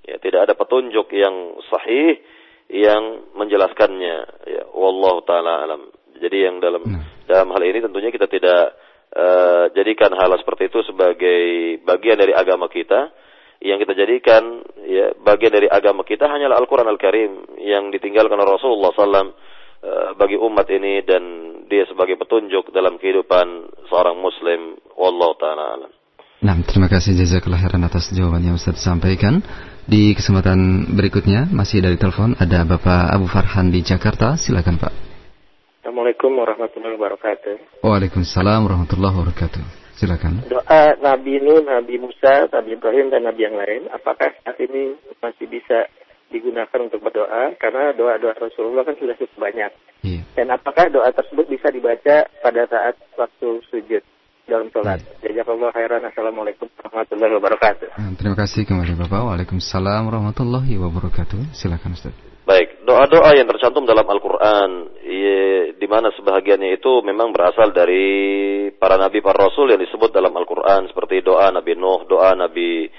Ya, 0.09 0.17
tidak 0.19 0.49
ada 0.49 0.55
petunjuk 0.57 1.13
yang 1.13 1.61
sahih 1.69 2.19
yang 2.73 3.31
menjelaskannya. 3.37 4.17
Ya, 4.49 4.63
wallahu 4.73 5.21
taala 5.29 5.63
alam. 5.63 5.93
Jadi 6.17 6.37
yang 6.41 6.59
dalam 6.59 6.83
hmm. 6.83 7.29
dalam 7.29 7.49
hal 7.53 7.63
ini 7.63 7.79
tentunya 7.85 8.11
kita 8.11 8.27
tidak 8.27 8.75
uh, 9.13 9.69
jadikan 9.77 10.13
hal 10.17 10.33
seperti 10.41 10.73
itu 10.73 10.81
sebagai 10.89 11.41
bagian 11.85 12.17
dari 12.17 12.33
agama 12.33 12.67
kita. 12.73 13.13
Yang 13.61 13.85
kita 13.85 13.93
jadikan 13.93 14.65
ya 14.89 15.13
bagian 15.21 15.53
dari 15.53 15.69
agama 15.69 16.01
kita 16.01 16.25
hanyalah 16.25 16.57
Al-Qur'an 16.57 16.89
Al-Karim 16.89 17.61
yang 17.61 17.93
ditinggalkan 17.93 18.41
oleh 18.41 18.57
Rasulullah 18.57 18.97
Eh, 18.97 19.29
bagi 20.17 20.37
umat 20.37 20.69
ini 20.69 21.01
dan 21.07 21.23
dia 21.71 21.89
sebagai 21.89 22.21
petunjuk 22.21 22.69
dalam 22.75 23.01
kehidupan 23.01 23.73
seorang 23.89 24.19
muslim 24.21 24.77
wallahu 24.99 25.33
taala 25.41 25.81
alam. 25.81 25.91
Nah, 26.41 26.57
terima 26.65 26.89
kasih 26.89 27.13
jazakallah 27.21 27.61
khairan 27.61 27.85
atas 27.85 28.09
jawaban 28.17 28.41
yang 28.41 28.57
Ustaz 28.57 28.81
sampaikan. 28.81 29.45
Di 29.85 30.17
kesempatan 30.17 30.89
berikutnya 30.97 31.53
masih 31.53 31.85
dari 31.85 32.01
telepon 32.01 32.33
ada 32.41 32.65
Bapak 32.65 33.13
Abu 33.13 33.29
Farhan 33.29 33.69
di 33.69 33.85
Jakarta. 33.85 34.41
Silakan 34.41 34.81
Pak. 34.81 34.93
Assalamualaikum 35.85 36.33
warahmatullahi 36.41 36.97
wabarakatuh. 36.97 37.85
Waalaikumsalam 37.85 38.61
warahmatullahi 38.65 39.15
wabarakatuh. 39.21 39.65
Silakan. 40.01 40.49
Doa 40.49 40.97
Nabi 40.97 41.45
Nuh, 41.45 41.61
Nabi 41.61 42.01
Musa, 42.01 42.49
Nabi 42.49 42.73
Ibrahim 42.73 43.13
dan 43.13 43.29
Nabi 43.29 43.41
yang 43.45 43.61
lain, 43.61 43.93
apakah 43.93 44.33
saat 44.41 44.57
ini 44.65 44.97
masih 45.21 45.45
bisa 45.45 45.93
digunakan 46.31 46.79
untuk 46.81 47.03
berdoa 47.03 47.59
karena 47.59 47.93
doa-doa 47.93 48.39
Rasulullah 48.39 48.87
kan 48.87 48.95
sudah 48.97 49.19
cukup 49.19 49.51
banyak. 49.51 49.71
Iya. 50.07 50.23
Dan 50.39 50.55
apakah 50.55 50.89
doa 50.89 51.11
tersebut 51.11 51.51
bisa 51.51 51.69
dibaca 51.69 52.25
pada 52.41 52.63
saat 52.71 52.95
waktu 53.19 53.61
sujud 53.69 54.03
dalam 54.47 54.71
sholat? 54.73 55.03
Jazakallah 55.21 55.75
khairan. 55.75 56.07
Assalamualaikum 56.07 56.71
warahmatullahi 56.81 57.33
wabarakatuh. 57.37 57.89
Ah, 57.99 58.15
terima 58.17 58.39
kasih 58.39 58.65
kembali 58.65 58.97
Bapak. 58.97 59.21
Waalaikumsalam 59.27 60.09
warahmatullahi 60.09 60.75
wabarakatuh. 60.79 61.53
Silakan 61.53 61.99
Ustaz. 61.99 62.15
Baik, 62.51 62.83
doa-doa 62.83 63.31
yang 63.39 63.47
tercantum 63.47 63.87
dalam 63.87 64.03
Al-Quran, 64.03 64.91
di 65.79 65.87
mana 65.87 66.11
sebahagiannya 66.11 66.83
itu 66.83 66.99
memang 67.07 67.31
berasal 67.31 67.71
dari 67.71 68.67
para 68.75 68.99
nabi, 68.99 69.23
para 69.23 69.47
rasul 69.47 69.71
yang 69.71 69.79
disebut 69.79 70.11
dalam 70.11 70.35
Al-Quran, 70.35 70.91
seperti 70.91 71.23
doa 71.23 71.53
Nabi 71.55 71.79
Nuh, 71.79 72.11
doa 72.11 72.35
Nabi 72.35 72.91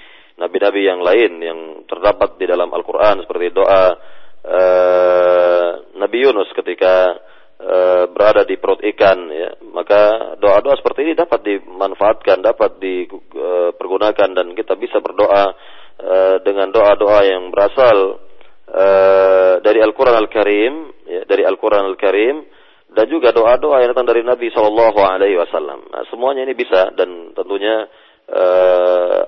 nabi-nabi 0.42 0.82
yang 0.82 0.98
lain 0.98 1.32
yang 1.38 1.60
terdapat 1.86 2.34
di 2.34 2.50
dalam 2.50 2.66
Al-Quran 2.74 3.22
seperti 3.22 3.54
doa 3.54 3.94
uh, 4.42 5.70
Nabi 5.94 6.18
Yunus 6.18 6.50
ketika 6.50 7.14
uh, 7.62 8.10
berada 8.10 8.42
di 8.42 8.58
perut 8.58 8.82
ikan 8.82 9.30
ya 9.30 9.54
maka 9.70 10.34
doa-doa 10.42 10.74
seperti 10.82 11.06
ini 11.06 11.12
dapat 11.14 11.46
dimanfaatkan 11.46 12.42
dapat 12.42 12.82
dipergunakan 12.82 14.28
uh, 14.34 14.36
dan 14.42 14.46
kita 14.58 14.74
bisa 14.74 14.98
berdoa 14.98 15.54
uh, 16.02 16.36
dengan 16.42 16.74
doa-doa 16.74 17.18
yang 17.22 17.54
berasal 17.54 18.18
dari 19.60 19.84
Al-Quran 19.84 20.16
Al-Karim 20.16 20.72
ya, 21.04 21.28
dari 21.28 21.44
Al-Quran 21.44 21.92
Al-Karim 21.92 22.40
dan 22.92 23.04
juga 23.08 23.32
doa-doa 23.32 23.84
yang 23.84 23.92
datang 23.92 24.08
dari 24.08 24.24
Nabi 24.24 24.48
Shallallahu 24.48 25.00
Alaihi 25.00 25.36
Wasallam. 25.40 25.92
Nah, 25.92 26.04
semuanya 26.12 26.44
ini 26.44 26.56
bisa 26.56 26.92
dan 26.92 27.32
tentunya 27.32 27.88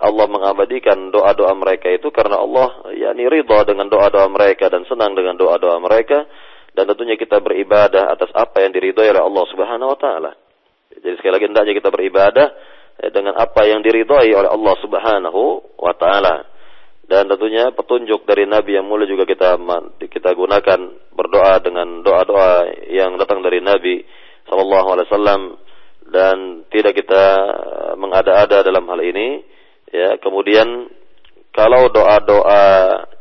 Allah 0.01 0.27
mengabadikan 0.33 1.13
doa-doa 1.13 1.53
mereka 1.53 1.93
itu 1.93 2.09
karena 2.09 2.41
Allah 2.41 2.89
yakni 2.97 3.29
ridha 3.29 3.61
dengan 3.69 3.93
doa-doa 3.93 4.33
mereka 4.33 4.73
dan 4.73 4.89
senang 4.89 5.13
dengan 5.13 5.37
doa-doa 5.37 5.77
mereka 5.77 6.25
dan 6.75 6.91
tentunya 6.91 7.15
kita 7.15 7.39
beribadah 7.39 8.11
atas 8.11 8.35
apa 8.35 8.67
yang 8.67 8.75
diridhoi 8.75 9.15
oleh 9.15 9.23
Allah 9.23 9.45
Subhanahu 9.47 9.93
wa 9.95 9.99
taala. 9.99 10.33
Jadi 10.91 11.15
sekali 11.23 11.33
lagi 11.39 11.47
hendaknya 11.47 11.75
kita 11.79 11.91
beribadah 11.95 12.47
eh, 12.99 13.11
dengan 13.15 13.39
apa 13.39 13.63
yang 13.63 13.81
diridhoi 13.81 14.35
oleh 14.35 14.51
Allah 14.51 14.75
Subhanahu 14.83 15.43
wa 15.79 15.95
taala. 15.95 16.51
Dan 17.05 17.29
tentunya 17.29 17.69
petunjuk 17.77 18.25
dari 18.25 18.49
Nabi 18.49 18.81
yang 18.81 18.89
mulia 18.89 19.05
juga 19.05 19.29
kita 19.29 19.61
kita 20.09 20.33
gunakan 20.33 20.81
berdoa 21.13 21.61
dengan 21.61 22.01
doa-doa 22.01 22.65
yang 22.89 23.21
datang 23.21 23.45
dari 23.45 23.61
Nabi 23.61 24.01
sallallahu 24.49 24.89
alaihi 24.89 25.09
wasallam 25.13 25.43
dan 26.15 26.63
tidak 26.71 26.95
kita 26.95 27.25
mengada-ada 27.99 28.63
dalam 28.63 28.87
hal 28.87 29.03
ini 29.03 29.43
ya 29.91 30.15
kemudian 30.23 30.87
kalau 31.51 31.91
doa-doa 31.91 32.63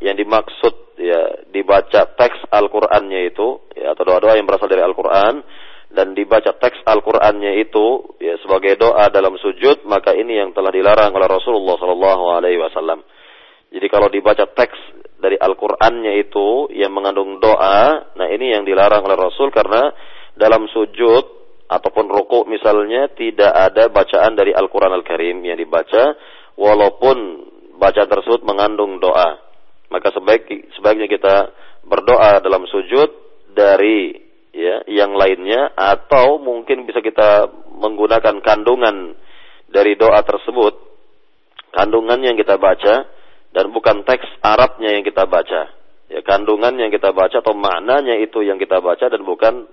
yang 0.01 0.13
dimaksud 0.13 0.97
ya 1.01 1.49
dibaca 1.49 2.13
teks 2.13 2.49
Al-Qur'annya 2.53 3.33
itu 3.33 3.65
ya 3.73 3.97
atau 3.97 4.05
doa-doa 4.05 4.37
yang 4.37 4.45
berasal 4.45 4.69
dari 4.69 4.85
Al-Qur'an 4.85 5.41
dan 5.93 6.17
dibaca 6.17 6.57
teks 6.57 6.81
Al-Qur'annya 6.85 7.61
itu 7.61 8.17
ya 8.17 8.37
sebagai 8.41 8.77
doa 8.77 9.09
dalam 9.13 9.37
sujud 9.37 9.85
maka 9.85 10.17
ini 10.17 10.41
yang 10.41 10.49
telah 10.53 10.73
dilarang 10.73 11.13
oleh 11.13 11.29
Rasulullah 11.29 11.77
sallallahu 11.77 12.23
alaihi 12.33 12.61
wasallam. 12.61 13.05
Jadi 13.73 13.87
kalau 13.89 14.09
dibaca 14.09 14.45
teks 14.53 14.77
dari 15.21 15.37
Al-Qur'annya 15.37 16.13
itu 16.21 16.73
yang 16.73 16.93
mengandung 16.93 17.37
doa, 17.37 18.09
nah 18.17 18.27
ini 18.29 18.53
yang 18.53 18.65
dilarang 18.65 19.05
oleh 19.05 19.17
Rasul 19.17 19.49
karena 19.53 19.93
dalam 20.33 20.65
sujud 20.69 21.42
ataupun 21.68 22.11
rukuk 22.11 22.45
misalnya 22.45 23.09
tidak 23.16 23.51
ada 23.51 23.89
bacaan 23.89 24.36
dari 24.36 24.51
Al-Quran 24.51 24.93
Al-Karim 24.93 25.41
yang 25.43 25.57
dibaca 25.57 26.16
walaupun 26.59 27.18
bacaan 27.80 28.09
tersebut 28.09 28.45
mengandung 28.45 29.01
doa. 29.01 29.41
Maka 29.89 30.09
sebaik, 30.14 30.49
sebaiknya 30.78 31.05
kita 31.05 31.36
berdoa 31.86 32.41
dalam 32.41 32.66
sujud 32.66 33.09
dari 33.53 34.18
ya 34.53 34.86
yang 34.89 35.14
lainnya 35.18 35.74
atau 35.74 36.41
mungkin 36.41 36.86
bisa 36.86 37.01
kita 37.01 37.49
menggunakan 37.78 38.41
kandungan 38.41 39.18
dari 39.70 39.97
doa 39.97 40.22
tersebut 40.22 40.93
kandungan 41.74 42.22
yang 42.22 42.38
kita 42.38 42.61
baca 42.61 43.09
dan 43.53 43.66
bukan 43.74 44.05
teks 44.05 44.26
Arabnya 44.45 44.93
yang 44.93 45.03
kita 45.03 45.26
baca. 45.26 45.74
Ya 46.14 46.22
kandungan 46.22 46.78
yang 46.78 46.93
kita 46.93 47.09
baca 47.09 47.41
atau 47.41 47.57
maknanya 47.57 48.22
itu 48.22 48.45
yang 48.45 48.61
kita 48.61 48.78
baca 48.78 49.09
dan 49.09 49.26
bukan 49.26 49.66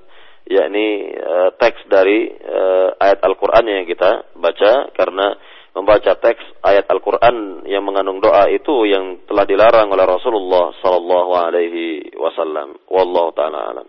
yakni 0.49 1.15
uh, 1.17 1.51
teks 1.59 1.85
dari 1.91 2.31
uh, 2.31 2.97
ayat 2.97 3.21
Al-Qur'an 3.23 3.65
yang 3.67 3.85
kita 3.85 4.33
baca 4.39 4.91
karena 4.95 5.37
membaca 5.75 6.13
teks 6.19 6.43
ayat 6.65 6.87
Al-Qur'an 6.91 7.67
yang 7.67 7.87
mengandung 7.87 8.19
doa 8.19 8.51
itu 8.51 8.89
yang 8.91 9.23
telah 9.29 9.47
dilarang 9.47 9.89
oleh 9.91 10.07
Rasulullah 10.07 10.75
sallallahu 10.83 11.31
alaihi 11.37 12.15
wasallam. 12.19 12.75
Wallahu 12.91 13.31
taala 13.37 13.59
alam. 13.71 13.87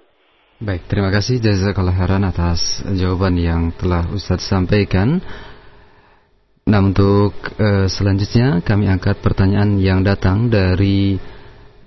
Baik, 0.61 0.85
terima 0.85 1.09
kasih 1.09 1.41
jazakallah 1.41 1.97
khairan 1.97 2.21
atas 2.21 2.85
jawaban 2.93 3.33
yang 3.41 3.73
telah 3.73 4.05
Ustaz 4.13 4.45
sampaikan. 4.45 5.17
Nah, 6.69 6.79
untuk 6.85 7.33
uh, 7.57 7.89
selanjutnya 7.89 8.61
kami 8.61 8.85
angkat 8.85 9.17
pertanyaan 9.25 9.81
yang 9.81 10.05
datang 10.05 10.53
dari 10.53 11.17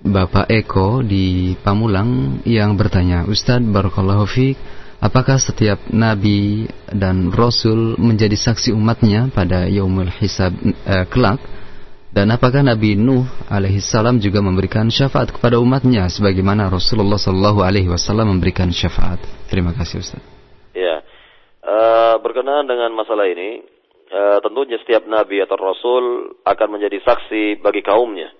Bapak 0.04 0.52
Eko 0.52 1.00
di 1.00 1.56
Pamulang 1.64 2.44
yang 2.44 2.76
bertanya, 2.76 3.24
Ustadz 3.24 3.64
Barakallahu 3.64 4.28
Fik, 4.28 4.52
apakah 5.00 5.40
setiap 5.40 5.80
nabi 5.96 6.68
dan 6.92 7.32
rasul 7.32 7.96
menjadi 7.96 8.36
saksi 8.36 8.76
umatnya 8.76 9.32
pada 9.32 9.64
yaumul 9.64 10.12
hisab 10.20 10.52
eh, 10.60 11.08
kelak? 11.08 11.40
Dan 12.12 12.30
apakah 12.36 12.60
Nabi 12.60 12.94
Nuh 13.00 13.26
alaihissalam 13.48 14.20
juga 14.20 14.38
memberikan 14.44 14.86
syafaat 14.92 15.34
kepada 15.34 15.58
umatnya 15.58 16.06
sebagaimana 16.06 16.70
Rasulullah 16.70 17.18
sallallahu 17.18 17.64
alaihi 17.64 17.88
wasallam 17.90 18.38
memberikan 18.38 18.70
syafaat? 18.70 19.18
Terima 19.50 19.74
kasih 19.74 19.98
Ustaz. 20.04 20.22
Ya. 20.76 21.02
Uh, 21.64 22.20
berkenaan 22.22 22.70
dengan 22.70 22.94
masalah 22.94 23.26
ini, 23.26 23.66
uh, 24.14 24.38
tentunya 24.44 24.78
setiap 24.84 25.08
nabi 25.10 25.42
atau 25.42 25.58
rasul 25.58 26.04
akan 26.46 26.68
menjadi 26.76 27.02
saksi 27.02 27.58
bagi 27.64 27.82
kaumnya 27.82 28.30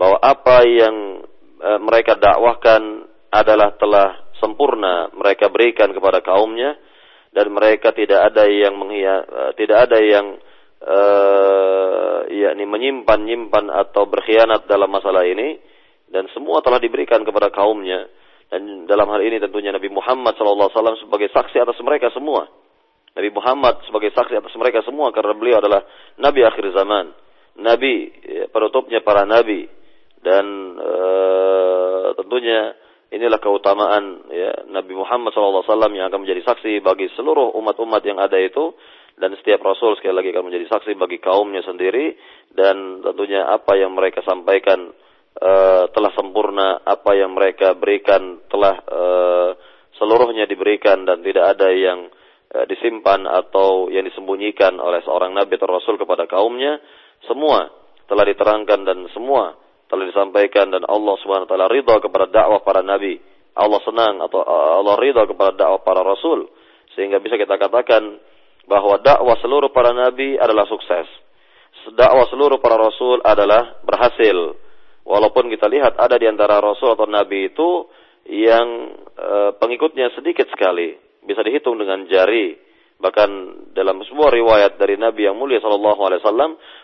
bahwa 0.00 0.16
apa 0.16 0.64
yang 0.64 1.20
uh, 1.60 1.76
mereka 1.84 2.16
dakwahkan 2.16 3.04
adalah 3.28 3.76
telah 3.76 4.32
sempurna. 4.40 5.12
Mereka 5.12 5.52
berikan 5.52 5.92
kepada 5.92 6.24
kaumnya 6.24 6.72
dan 7.36 7.52
mereka 7.52 7.92
tidak 7.92 8.32
ada 8.32 8.48
yang 8.48 8.80
menghia, 8.80 9.20
uh, 9.20 9.52
tidak 9.60 9.92
ada 9.92 10.00
yang 10.00 10.40
uh, 10.80 12.24
yakni 12.32 12.64
menyimpan-nyimpan 12.64 13.68
atau 13.68 14.08
berkhianat 14.08 14.64
dalam 14.64 14.88
masalah 14.88 15.28
ini. 15.28 15.60
Dan 16.10 16.26
semua 16.32 16.64
telah 16.64 16.80
diberikan 16.80 17.20
kepada 17.22 17.52
kaumnya. 17.52 18.08
Dan 18.50 18.88
dalam 18.88 19.06
hal 19.14 19.22
ini 19.22 19.38
tentunya 19.38 19.70
Nabi 19.70 19.86
Muhammad 19.92 20.34
SAW 20.34 20.98
sebagai 20.98 21.30
saksi 21.30 21.62
atas 21.62 21.78
mereka 21.86 22.10
semua. 22.10 22.50
Nabi 23.14 23.30
Muhammad 23.30 23.84
sebagai 23.86 24.10
saksi 24.10 24.34
atas 24.42 24.50
mereka 24.58 24.82
semua 24.82 25.14
karena 25.14 25.38
beliau 25.38 25.62
adalah 25.62 25.86
Nabi 26.18 26.42
akhir 26.42 26.66
zaman, 26.74 27.14
Nabi 27.62 28.10
ya, 28.26 28.50
penutupnya 28.50 29.06
para 29.06 29.22
Nabi 29.22 29.79
dan 30.20 30.44
uh, 30.76 32.12
tentunya 32.20 32.76
inilah 33.10 33.40
keutamaan 33.42 34.28
ya, 34.30 34.68
Nabi 34.70 34.92
Muhammad 34.94 35.34
SAW 35.34 35.64
yang 35.90 36.12
akan 36.12 36.20
menjadi 36.22 36.44
saksi 36.46 36.84
bagi 36.84 37.10
seluruh 37.16 37.56
umat-umat 37.58 38.02
yang 38.04 38.20
ada 38.20 38.38
itu. 38.38 38.76
Dan 39.20 39.36
setiap 39.36 39.60
rasul 39.60 40.00
sekali 40.00 40.16
lagi 40.16 40.32
akan 40.32 40.48
menjadi 40.48 40.66
saksi 40.70 40.96
bagi 40.96 41.20
kaumnya 41.20 41.60
sendiri. 41.64 42.16
Dan 42.48 43.04
tentunya 43.04 43.44
apa 43.48 43.76
yang 43.76 43.92
mereka 43.92 44.24
sampaikan 44.24 44.92
uh, 45.36 45.84
telah 45.92 46.12
sempurna. 46.16 46.80
Apa 46.84 47.16
yang 47.16 47.36
mereka 47.36 47.76
berikan 47.76 48.40
telah 48.48 48.80
uh, 48.80 49.50
seluruhnya 50.00 50.48
diberikan. 50.48 51.04
Dan 51.04 51.20
tidak 51.20 51.56
ada 51.56 51.68
yang 51.68 52.08
uh, 52.54 52.64
disimpan 52.64 53.28
atau 53.28 53.92
yang 53.92 54.08
disembunyikan 54.08 54.80
oleh 54.80 55.04
seorang 55.04 55.36
nabi 55.36 55.60
atau 55.60 55.68
rasul 55.68 56.00
kepada 56.00 56.24
kaumnya. 56.24 56.80
Semua 57.28 57.68
telah 58.08 58.24
diterangkan 58.24 58.88
dan 58.88 59.04
semua 59.12 59.52
telah 59.90 60.06
disampaikan 60.06 60.70
dan 60.70 60.86
Allah 60.86 61.14
Subhanahu 61.18 61.44
wa 61.44 61.50
taala 61.50 61.66
ridha 61.66 61.98
kepada 61.98 62.30
dakwah 62.30 62.62
para 62.62 62.80
nabi 62.80 63.18
Allah 63.58 63.80
senang 63.82 64.22
atau 64.22 64.40
Allah 64.46 64.94
ridha 64.96 65.26
kepada 65.26 65.66
dakwah 65.66 65.82
para 65.82 66.06
rasul 66.06 66.46
sehingga 66.94 67.18
bisa 67.18 67.34
kita 67.34 67.58
katakan 67.58 68.18
bahwa 68.70 69.02
dakwah 69.02 69.34
seluruh 69.42 69.74
para 69.74 69.90
nabi 69.90 70.38
adalah 70.38 70.66
sukses. 70.70 71.06
Dakwah 71.90 72.28
seluruh 72.30 72.62
para 72.62 72.78
rasul 72.78 73.18
adalah 73.24 73.82
berhasil. 73.82 74.54
Walaupun 75.06 75.50
kita 75.50 75.66
lihat 75.66 75.98
ada 75.98 76.14
di 76.20 76.30
antara 76.30 76.62
rasul 76.62 76.94
atau 76.94 77.08
nabi 77.08 77.50
itu 77.50 77.88
yang 78.30 78.94
e, 79.16 79.56
pengikutnya 79.58 80.12
sedikit 80.14 80.46
sekali, 80.52 80.94
bisa 81.24 81.42
dihitung 81.42 81.80
dengan 81.80 82.06
jari. 82.06 82.54
Bahkan 83.00 83.30
dalam 83.72 84.04
sebuah 84.04 84.28
riwayat 84.28 84.76
dari 84.76 85.00
Nabi 85.00 85.24
yang 85.24 85.40
mulia 85.40 85.56
Shallallahu 85.64 86.00
Alaihi 86.04 86.24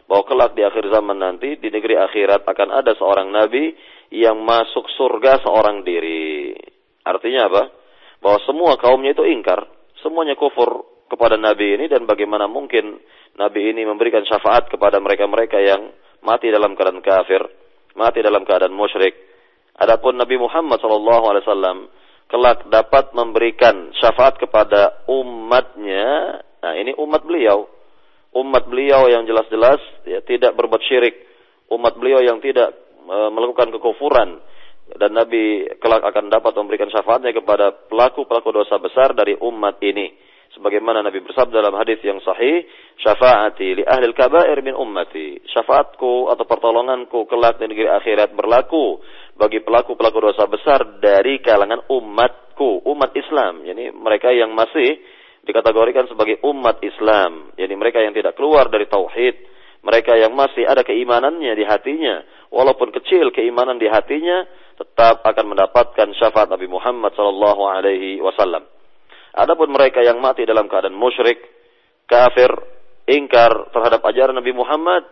bahwa 0.09 0.23
kelak 0.25 0.57
di 0.57 0.65
akhir 0.65 0.89
zaman 0.89 1.21
nanti 1.21 1.61
di 1.61 1.69
negeri 1.69 2.01
akhirat 2.01 2.49
akan 2.49 2.69
ada 2.73 2.97
seorang 2.97 3.29
Nabi 3.29 3.77
yang 4.17 4.41
masuk 4.41 4.89
surga 4.97 5.45
seorang 5.45 5.85
diri. 5.85 6.57
Artinya 7.05 7.53
apa? 7.53 7.63
Bahwa 8.25 8.39
semua 8.49 8.81
kaumnya 8.81 9.13
itu 9.13 9.29
ingkar, 9.29 9.69
semuanya 10.01 10.41
kufur, 10.41 10.97
kepada 11.07 11.39
Nabi 11.39 11.79
ini 11.79 11.87
dan 11.87 12.05
bagaimana 12.05 12.51
mungkin 12.51 12.99
Nabi 13.39 13.71
ini 13.71 13.87
memberikan 13.87 14.27
syafaat 14.27 14.67
kepada 14.67 14.99
mereka-mereka 14.99 15.59
yang 15.63 15.95
mati 16.27 16.51
dalam 16.51 16.75
keadaan 16.75 17.03
kafir, 17.03 17.43
mati 17.95 18.21
dalam 18.23 18.43
keadaan 18.43 18.75
musyrik. 18.75 19.15
Adapun 19.77 20.19
Nabi 20.19 20.41
Muhammad 20.41 20.81
SAW 20.81 21.93
kelak 22.27 22.67
dapat 22.69 23.15
memberikan 23.15 23.95
syafaat 23.99 24.39
kepada 24.39 25.07
umatnya. 25.07 26.39
Nah 26.63 26.75
ini 26.75 26.95
umat 26.99 27.23
beliau, 27.23 27.71
umat 28.35 28.67
beliau 28.67 29.07
yang 29.07 29.23
jelas-jelas 29.25 29.79
ya, 30.03 30.19
tidak 30.27 30.59
berbuat 30.59 30.83
syirik, 30.83 31.15
umat 31.71 31.95
beliau 31.95 32.19
yang 32.23 32.43
tidak 32.43 32.75
e, 33.07 33.17
melakukan 33.31 33.71
kekufuran, 33.79 34.43
dan 34.99 35.11
Nabi 35.15 35.71
kelak 35.79 36.03
akan 36.03 36.31
dapat 36.31 36.53
memberikan 36.59 36.91
syafaatnya 36.91 37.31
kepada 37.35 37.75
pelaku-pelaku 37.87 38.51
dosa 38.51 38.79
besar 38.83 39.15
dari 39.15 39.39
umat 39.39 39.79
ini 39.83 40.26
sebagaimana 40.57 41.05
Nabi 41.05 41.21
bersabda 41.21 41.61
dalam 41.61 41.77
hadis 41.77 42.01
yang 42.01 42.17
sahih, 42.25 42.65
syafaati 43.05 43.77
li 43.77 43.85
ahli 43.85 44.09
kabair 44.17 44.57
min 44.65 44.73
ummati. 44.73 45.45
Syafaatku 45.53 46.33
atau 46.33 46.45
pertolonganku 46.49 47.29
kelak 47.29 47.61
di 47.61 47.69
negeri 47.69 47.93
akhirat 47.93 48.33
berlaku 48.33 49.05
bagi 49.37 49.61
pelaku-pelaku 49.61 50.33
dosa 50.33 50.49
besar 50.49 50.99
dari 50.99 51.45
kalangan 51.45 51.85
umatku, 51.93 52.89
umat 52.89 53.13
Islam. 53.13 53.69
Yani 53.69 53.93
mereka 53.93 54.33
yang 54.33 54.57
masih 54.57 54.97
dikategorikan 55.45 56.09
sebagai 56.11 56.41
umat 56.43 56.81
Islam, 56.83 57.55
yani 57.55 57.75
mereka 57.79 58.03
yang 58.03 58.17
tidak 58.17 58.35
keluar 58.35 58.67
dari 58.67 58.89
tauhid, 58.91 59.37
mereka 59.87 60.19
yang 60.19 60.35
masih 60.35 60.67
ada 60.67 60.83
keimanannya 60.83 61.55
di 61.55 61.63
hatinya, 61.63 62.27
walaupun 62.51 62.91
kecil 62.91 63.31
keimanan 63.31 63.79
di 63.79 63.87
hatinya, 63.87 64.43
tetap 64.75 65.23
akan 65.23 65.55
mendapatkan 65.55 66.11
syafaat 66.19 66.51
Nabi 66.51 66.67
Muhammad 66.67 67.15
sallallahu 67.15 67.63
alaihi 67.63 68.19
wasallam. 68.19 68.67
Adapun 69.37 69.69
mereka 69.69 70.01
yang 70.01 70.17
mati 70.19 70.49
dalam 70.49 70.65
keadaan 70.65 70.97
musyrik, 70.97 71.37
kafir, 72.09 72.49
ingkar 73.05 73.71
terhadap 73.71 74.01
ajaran 74.09 74.35
Nabi 74.35 74.57
Muhammad, 74.57 75.05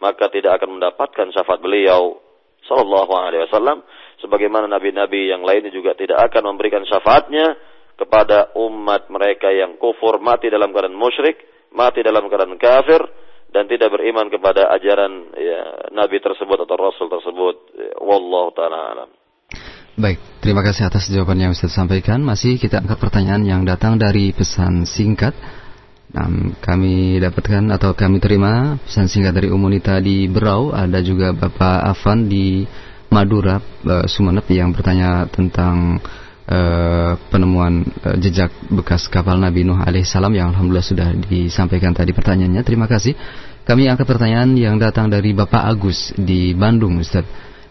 maka 0.00 0.32
tidak 0.32 0.60
akan 0.60 0.80
mendapatkan 0.80 1.28
syafaat 1.32 1.60
beliau 1.60 2.20
sallallahu 2.66 3.12
alaihi 3.14 3.46
wasallam 3.48 3.84
sebagaimana 4.20 4.66
nabi-nabi 4.66 5.30
yang 5.30 5.46
lainnya 5.46 5.70
juga 5.70 5.94
tidak 5.94 6.18
akan 6.32 6.56
memberikan 6.56 6.82
syafaatnya 6.84 7.56
kepada 7.96 8.52
umat 8.60 9.08
mereka 9.08 9.48
yang 9.48 9.80
kufur 9.80 10.20
mati 10.20 10.52
dalam 10.52 10.74
keadaan 10.74 10.96
musyrik, 10.96 11.40
mati 11.72 12.04
dalam 12.04 12.28
keadaan 12.28 12.60
kafir 12.60 13.00
dan 13.48 13.64
tidak 13.70 13.88
beriman 13.88 14.28
kepada 14.28 14.68
ajaran 14.76 15.32
ya, 15.32 15.60
nabi 15.96 16.20
tersebut 16.20 16.68
atau 16.68 16.76
rasul 16.76 17.08
tersebut. 17.08 17.56
Wallahu 18.04 18.52
taala 18.52 18.92
alam. 18.92 19.10
Baik, 19.96 20.20
terima 20.44 20.60
kasih 20.60 20.92
atas 20.92 21.08
jawaban 21.08 21.40
yang 21.40 21.56
Ustaz 21.56 21.72
sampaikan. 21.72 22.20
Masih 22.20 22.60
kita 22.60 22.84
angkat 22.84 23.00
pertanyaan 23.00 23.40
yang 23.48 23.64
datang 23.64 23.96
dari 23.96 24.28
pesan 24.28 24.84
singkat. 24.84 25.32
Nah, 26.12 26.52
kami 26.60 27.16
dapatkan 27.16 27.72
atau 27.72 27.96
kami 27.96 28.20
terima 28.20 28.76
pesan 28.84 29.08
singkat 29.08 29.32
dari 29.32 29.48
Umunita 29.48 29.96
di 29.96 30.28
Berau. 30.28 30.76
Ada 30.76 31.00
juga 31.00 31.32
Bapak 31.32 31.96
Afan 31.96 32.28
di 32.28 32.68
Madura, 33.08 33.56
uh, 33.56 34.04
Sumeneb 34.04 34.44
yang 34.52 34.76
bertanya 34.76 35.32
tentang 35.32 35.96
uh, 36.44 37.16
penemuan 37.32 37.88
uh, 38.04 38.20
jejak 38.20 38.52
bekas 38.68 39.08
kapal 39.08 39.40
Nabi 39.40 39.64
Nuh 39.64 39.80
alaihissalam 39.80 40.36
yang 40.36 40.52
alhamdulillah 40.52 40.84
sudah 40.84 41.08
disampaikan 41.24 41.96
tadi 41.96 42.12
pertanyaannya. 42.12 42.60
Terima 42.68 42.84
kasih. 42.84 43.16
Kami 43.64 43.88
angkat 43.88 44.04
pertanyaan 44.04 44.60
yang 44.60 44.76
datang 44.76 45.08
dari 45.08 45.32
Bapak 45.32 45.64
Agus 45.64 46.12
di 46.20 46.52
Bandung, 46.52 47.00
Ustaz 47.00 47.24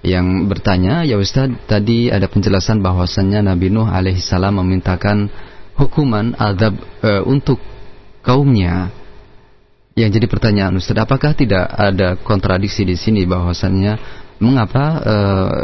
yang 0.06 0.46
bertanya, 0.46 1.02
ya 1.02 1.18
Ustaz, 1.18 1.50
tadi 1.66 2.14
ada 2.14 2.30
penjelasan 2.30 2.80
bahwasannya 2.86 3.42
Nabi 3.42 3.74
Nuh 3.74 3.90
alaihissalam 3.90 4.62
memintakan 4.62 5.28
hukuman 5.74 6.38
azab 6.38 6.78
e, 7.02 7.26
untuk 7.26 7.58
kaumnya. 8.22 8.94
Yang 9.98 10.22
jadi 10.22 10.28
pertanyaan 10.30 10.78
Ustaz, 10.78 10.96
apakah 11.02 11.34
tidak 11.34 11.66
ada 11.74 12.22
kontradiksi 12.22 12.86
di 12.86 12.94
sini 12.94 13.26
bahwasannya 13.26 13.98
mengapa 14.38 14.86
e, 15.02 15.16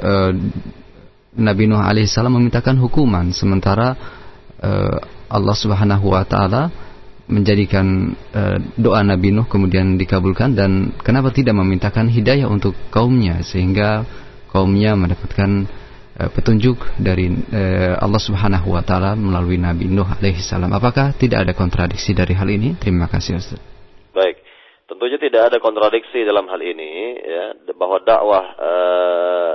e, 0.02 0.14
Nabi 1.38 1.64
Nuh 1.70 1.80
alaihissalam 1.80 2.34
memintakan 2.34 2.82
hukuman 2.82 3.30
sementara 3.32 3.94
e, 4.58 4.72
Allah 5.32 5.56
Subhanahu 5.56 6.12
wa 6.12 6.26
taala 6.26 6.74
menjadikan 7.32 8.18
e, 8.34 8.42
doa 8.76 9.06
Nabi 9.06 9.32
Nuh 9.32 9.48
kemudian 9.48 9.96
dikabulkan 9.96 10.58
dan 10.58 10.92
kenapa 11.00 11.32
tidak 11.32 11.56
memintakan 11.56 12.12
hidayah 12.12 12.52
untuk 12.52 12.76
kaumnya 12.92 13.40
sehingga 13.46 14.04
kaumnya 14.52 14.94
mendapatkan 15.00 15.66
uh, 16.20 16.30
petunjuk 16.30 16.78
dari 17.00 17.32
uh, 17.32 17.98
Allah 17.98 18.22
Subhanahu 18.22 18.76
wa 18.76 18.84
taala 18.84 19.18
melalui 19.18 19.58
Nabi 19.58 19.88
Nuh 19.88 20.08
alaihi 20.08 20.44
salam. 20.44 20.70
Apakah 20.76 21.16
tidak 21.16 21.48
ada 21.48 21.54
kontradiksi 21.58 22.12
dari 22.12 22.38
hal 22.38 22.52
ini? 22.52 22.76
Terima 22.78 23.08
kasih 23.10 23.40
Ustaz. 23.40 23.60
Baik. 24.12 24.44
Tentunya 24.92 25.16
tidak 25.18 25.56
ada 25.56 25.58
kontradiksi 25.64 26.28
dalam 26.28 26.52
hal 26.52 26.60
ini 26.60 27.16
ya 27.16 27.46
bahwa 27.80 28.04
dakwah 28.04 28.44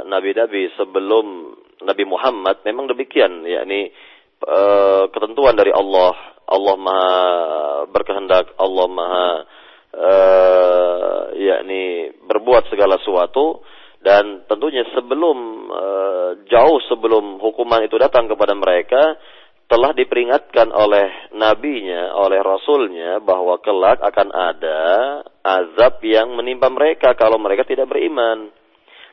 nabi-nabi 0.08 0.72
sebelum 0.80 1.52
Nabi 1.84 2.04
Muhammad 2.08 2.64
memang 2.64 2.88
demikian 2.88 3.44
yakni 3.44 3.92
uh, 4.42 5.06
ketentuan 5.12 5.54
dari 5.58 5.70
Allah. 5.74 6.14
Allah 6.46 6.76
Maha 6.78 7.18
berkehendak, 7.90 8.54
Allah 8.54 8.86
Maha 8.86 9.28
uh, 9.98 11.22
yakni 11.34 12.14
berbuat 12.22 12.70
segala 12.70 13.02
sesuatu 13.02 13.66
Dan 14.06 14.46
tentunya 14.46 14.86
sebelum 14.94 15.38
uh, 15.66 16.30
jauh 16.46 16.78
sebelum 16.86 17.42
hukuman 17.42 17.82
itu 17.82 17.98
datang 17.98 18.30
kepada 18.30 18.54
mereka, 18.54 19.18
telah 19.66 19.90
diperingatkan 19.90 20.70
oleh 20.70 21.34
nabinya, 21.34 22.14
oleh 22.14 22.38
rasulnya 22.38 23.18
bahwa 23.18 23.58
kelak 23.58 23.98
akan 23.98 24.30
ada 24.30 24.80
azab 25.42 25.98
yang 26.06 26.38
menimpa 26.38 26.70
mereka 26.70 27.18
kalau 27.18 27.34
mereka 27.42 27.66
tidak 27.66 27.90
beriman. 27.90 28.54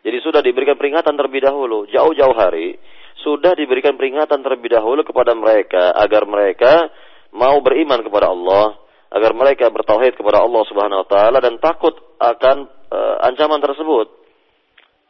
Jadi 0.06 0.18
sudah 0.22 0.46
diberikan 0.46 0.78
peringatan 0.78 1.18
terlebih 1.18 1.42
dahulu, 1.42 1.90
jauh-jauh 1.90 2.38
hari 2.38 2.78
sudah 3.26 3.58
diberikan 3.58 3.98
peringatan 3.98 4.46
terlebih 4.46 4.78
dahulu 4.78 5.02
kepada 5.02 5.34
mereka 5.34 5.90
agar 5.96 6.28
mereka 6.30 6.92
mau 7.34 7.58
beriman 7.66 8.06
kepada 8.06 8.30
Allah, 8.30 8.78
agar 9.10 9.32
mereka 9.34 9.74
bertauhid 9.74 10.14
kepada 10.14 10.44
Allah 10.44 10.62
Subhanahu 10.70 11.02
wa 11.02 11.08
taala 11.10 11.38
dan 11.42 11.58
takut 11.58 11.98
akan 12.22 12.70
uh, 12.94 13.16
ancaman 13.26 13.58
tersebut. 13.58 14.23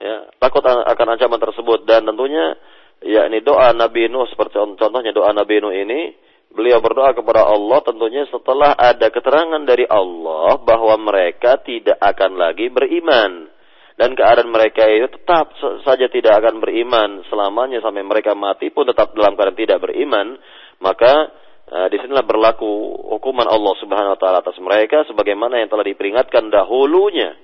Ya, 0.04 0.28
takut 0.36 0.60
akan 0.68 1.16
ancaman 1.16 1.40
tersebut. 1.40 1.88
Dan 1.88 2.04
tentunya 2.04 2.60
ya 3.00 3.32
ini 3.32 3.40
doa 3.40 3.72
Nabi 3.72 4.12
Nuh 4.12 4.28
seperti 4.28 4.60
contohnya 4.60 5.16
doa 5.16 5.32
Nabi 5.32 5.64
Nuh 5.64 5.72
ini 5.72 6.12
beliau 6.52 6.84
berdoa 6.84 7.16
kepada 7.16 7.48
Allah 7.48 7.80
tentunya 7.88 8.28
setelah 8.28 8.76
ada 8.76 9.08
keterangan 9.08 9.64
dari 9.64 9.88
Allah 9.88 10.60
bahwa 10.60 11.00
mereka 11.00 11.64
tidak 11.64 11.96
akan 12.04 12.36
lagi 12.36 12.68
beriman. 12.68 13.48
Dan 13.94 14.18
keadaan 14.18 14.50
mereka 14.50 14.90
itu 14.90 15.06
tetap 15.06 15.54
saja 15.86 16.10
tidak 16.10 16.42
akan 16.42 16.60
beriman 16.60 17.22
selamanya 17.30 17.78
sampai 17.80 18.02
mereka 18.02 18.34
mati 18.34 18.74
pun 18.74 18.90
tetap 18.90 19.14
dalam 19.14 19.38
keadaan 19.38 19.54
tidak 19.54 19.86
beriman 19.86 20.34
maka 20.82 21.30
uh, 21.70 21.88
di 21.94 22.02
sinilah 22.02 22.26
berlaku 22.26 22.66
hukuman 23.14 23.46
Allah 23.46 23.74
Subhanahu 23.78 24.18
wa 24.18 24.20
taala 24.20 24.42
atas 24.42 24.58
mereka 24.58 25.06
sebagaimana 25.06 25.62
yang 25.62 25.70
telah 25.70 25.86
diperingatkan 25.86 26.50
dahulunya 26.50 27.38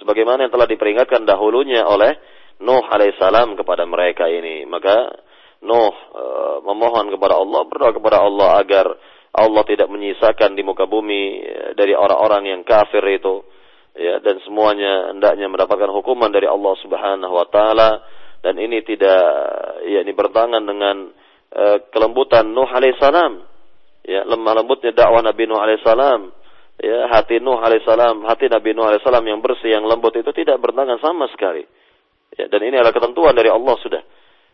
sebagaimana 0.00 0.46
yang 0.46 0.52
telah 0.52 0.68
diperingatkan 0.68 1.24
dahulunya 1.24 1.84
oleh 1.84 2.14
Nuh 2.56 2.88
alaihissalam 2.88 3.52
kepada 3.60 3.84
mereka 3.84 4.24
ini. 4.32 4.64
Maka 4.64 5.12
Nuh 5.60 5.92
e, 5.92 6.24
memohon 6.64 7.12
kepada 7.12 7.36
Allah, 7.36 7.60
berdoa 7.68 7.92
kepada 7.92 8.18
Allah 8.24 8.50
agar 8.60 8.86
Allah 9.36 9.62
tidak 9.68 9.92
menyisakan 9.92 10.56
di 10.56 10.64
muka 10.64 10.88
bumi 10.88 11.44
e, 11.44 11.60
dari 11.76 11.92
orang-orang 11.92 12.48
yang 12.48 12.60
kafir 12.64 13.04
itu 13.12 13.44
ya 13.96 14.20
dan 14.24 14.40
semuanya 14.44 15.12
hendaknya 15.12 15.48
mendapatkan 15.48 15.88
hukuman 15.92 16.32
dari 16.32 16.48
Allah 16.48 16.74
Subhanahu 16.80 17.34
wa 17.36 17.46
taala. 17.52 17.90
Dan 18.40 18.62
ini 18.62 18.80
tidak 18.84 19.20
ini 19.84 20.12
bertangan 20.16 20.64
dengan 20.64 21.12
e, 21.52 21.64
kelembutan 21.92 22.56
Nuh 22.56 22.68
alaihissalam. 22.72 23.32
Ya 24.06 24.24
lemah 24.24 24.64
lembutnya 24.64 24.96
dakwah 24.96 25.20
Nabi 25.20 25.44
Nuh 25.44 25.60
alaihissalam 25.60 26.45
ya 26.80 27.08
hati 27.12 27.40
Nuh 27.40 27.60
alaihissalam 27.60 28.24
hati 28.28 28.52
Nabi 28.52 28.76
Nuh 28.76 28.88
alaihissalam 28.88 29.24
yang 29.24 29.40
bersih 29.40 29.76
yang 29.76 29.84
lembut 29.88 30.12
itu 30.16 30.28
tidak 30.32 30.60
bertangan 30.60 31.00
sama 31.00 31.28
sekali 31.32 31.64
Ya, 32.36 32.52
dan 32.52 32.60
ini 32.68 32.76
adalah 32.76 32.92
ketentuan 32.92 33.32
dari 33.32 33.48
Allah 33.48 33.74
sudah. 33.80 34.02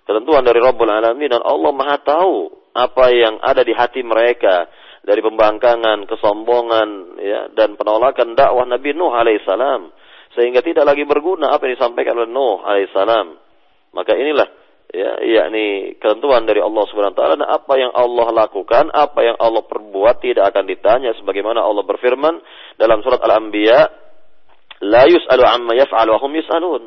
Ketentuan 0.03 0.43
dari 0.47 0.59
Rabbul 0.63 0.91
Alamin 0.91 1.31
dan 1.31 1.43
Allah 1.43 1.73
Maha 1.75 1.99
tahu 2.03 2.51
apa 2.75 3.11
yang 3.11 3.39
ada 3.43 3.63
di 3.67 3.75
hati 3.75 4.03
mereka 4.07 4.71
dari 5.03 5.19
pembangkangan, 5.19 6.07
kesombongan, 6.07 6.89
ya, 7.19 7.41
dan 7.55 7.75
penolakan 7.75 8.39
dakwah 8.39 8.67
Nabi 8.67 8.95
Nuh 8.95 9.15
alaihissalam 9.15 9.91
sehingga 10.33 10.65
tidak 10.65 10.89
lagi 10.89 11.05
berguna 11.05 11.53
apa 11.53 11.69
yang 11.69 11.75
disampaikan 11.79 12.19
oleh 12.19 12.31
Nuh 12.31 12.63
alaihissalam. 12.63 13.27
Maka 13.93 14.15
inilah 14.15 14.49
ya 14.93 15.19
yakni 15.25 15.97
ketentuan 15.97 16.45
dari 16.45 16.61
Allah 16.61 16.85
Subhanahu 16.87 17.17
wa 17.17 17.19
taala 17.19 17.45
apa 17.49 17.75
yang 17.81 17.93
Allah 17.97 18.29
lakukan, 18.45 18.93
apa 18.93 19.21
yang 19.25 19.37
Allah 19.41 19.65
perbuat 19.65 20.21
tidak 20.21 20.53
akan 20.53 20.69
ditanya 20.69 21.17
sebagaimana 21.17 21.65
Allah 21.65 21.83
berfirman 21.83 22.35
dalam 22.77 23.01
surat 23.01 23.19
Al-Anbiya, 23.25 23.81
la 24.85 25.09
yus'alu 25.09 25.43
amma 25.49 25.73
yaf'al 25.81 26.09
wa 26.13 26.21
hum 26.21 26.33
yus'alun. 26.37 26.83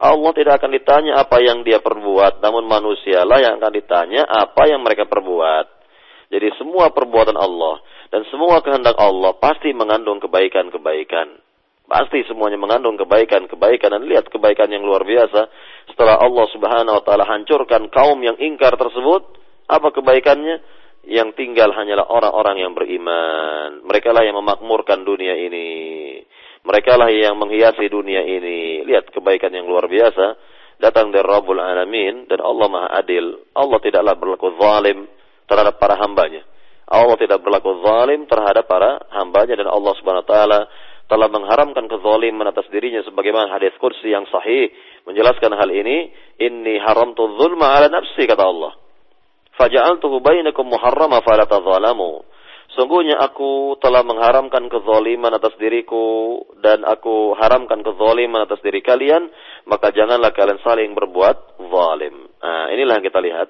Allah 0.00 0.32
tidak 0.32 0.64
akan 0.64 0.72
ditanya 0.72 1.12
apa 1.20 1.44
yang 1.44 1.60
dia 1.60 1.80
perbuat, 1.84 2.40
namun 2.40 2.64
manusialah 2.64 3.36
yang 3.44 3.60
akan 3.60 3.72
ditanya 3.72 4.24
apa 4.24 4.68
yang 4.68 4.80
mereka 4.80 5.04
perbuat. 5.04 5.80
Jadi 6.32 6.48
semua 6.56 6.88
perbuatan 6.94 7.36
Allah 7.36 7.82
dan 8.08 8.22
semua 8.32 8.62
kehendak 8.62 8.96
Allah 8.96 9.36
pasti 9.36 9.74
mengandung 9.76 10.22
kebaikan-kebaikan. 10.22 11.42
Pasti 11.90 12.22
semuanya 12.30 12.54
mengandung 12.54 12.94
kebaikan-kebaikan 13.02 13.90
dan 13.90 14.06
lihat 14.06 14.30
kebaikan 14.30 14.70
yang 14.70 14.86
luar 14.86 15.02
biasa. 15.02 15.50
Setelah 15.88 16.20
Allah 16.20 16.46
Subhanahu 16.52 16.96
wa 17.00 17.04
taala 17.04 17.24
hancurkan 17.24 17.88
kaum 17.88 18.20
yang 18.20 18.36
ingkar 18.36 18.76
tersebut, 18.76 19.40
apa 19.70 19.88
kebaikannya? 19.94 20.80
Yang 21.00 21.32
tinggal 21.40 21.72
hanyalah 21.72 22.04
orang-orang 22.12 22.60
yang 22.60 22.72
beriman. 22.76 23.80
Mereka 23.88 24.12
lah 24.12 24.20
yang 24.20 24.36
memakmurkan 24.36 25.00
dunia 25.00 25.32
ini. 25.32 25.68
Mereka 26.60 26.92
lah 27.00 27.08
yang 27.08 27.40
menghiasi 27.40 27.88
dunia 27.88 28.20
ini. 28.20 28.84
Lihat 28.84 29.08
kebaikan 29.08 29.48
yang 29.48 29.64
luar 29.64 29.88
biasa. 29.88 30.36
Datang 30.76 31.08
dari 31.08 31.24
Rabbul 31.24 31.56
Alamin. 31.56 32.28
Dan 32.28 32.44
Allah 32.44 32.68
Maha 32.68 32.88
Adil. 33.00 33.32
Allah 33.56 33.78
tidaklah 33.80 34.12
berlaku 34.12 34.60
zalim 34.60 35.08
terhadap 35.48 35.80
para 35.80 35.96
hambanya. 35.96 36.44
Allah 36.84 37.16
tidak 37.16 37.40
berlaku 37.40 37.80
zalim 37.80 38.28
terhadap 38.28 38.68
para 38.68 39.00
hambanya. 39.16 39.56
Dan 39.56 39.72
Allah 39.72 39.96
Subhanahu 39.96 40.24
Wa 40.28 40.30
Taala 40.36 40.60
telah 41.10 41.26
mengharamkan 41.26 41.90
kezaliman 41.90 42.46
atas 42.54 42.70
dirinya 42.70 43.02
sebagaimana 43.02 43.50
hadis 43.50 43.74
kursi 43.82 44.14
yang 44.14 44.30
sahih 44.30 44.70
menjelaskan 45.10 45.58
hal 45.58 45.66
ini 45.66 46.14
inni 46.38 46.78
haramtu 46.78 47.34
dzulma 47.34 47.74
ala 47.74 47.90
nafsi 47.90 48.30
kata 48.30 48.46
Allah 48.46 48.78
faja'altuhu 49.58 50.22
bainakum 50.22 50.70
muharrama 50.70 51.18
fala 51.26 51.50
tadzalamu 51.50 52.22
Sungguhnya 52.70 53.18
aku 53.18 53.82
telah 53.82 54.06
mengharamkan 54.06 54.70
kezaliman 54.70 55.34
atas 55.34 55.58
diriku 55.58 56.38
dan 56.62 56.86
aku 56.86 57.34
haramkan 57.34 57.82
kezaliman 57.82 58.46
atas 58.46 58.62
diri 58.62 58.78
kalian, 58.78 59.26
maka 59.66 59.90
janganlah 59.90 60.30
kalian 60.30 60.62
saling 60.62 60.94
berbuat 60.94 61.58
zalim. 61.58 62.30
Nah, 62.38 62.70
inilah 62.70 63.02
yang 63.02 63.06
kita 63.10 63.18
lihat 63.18 63.48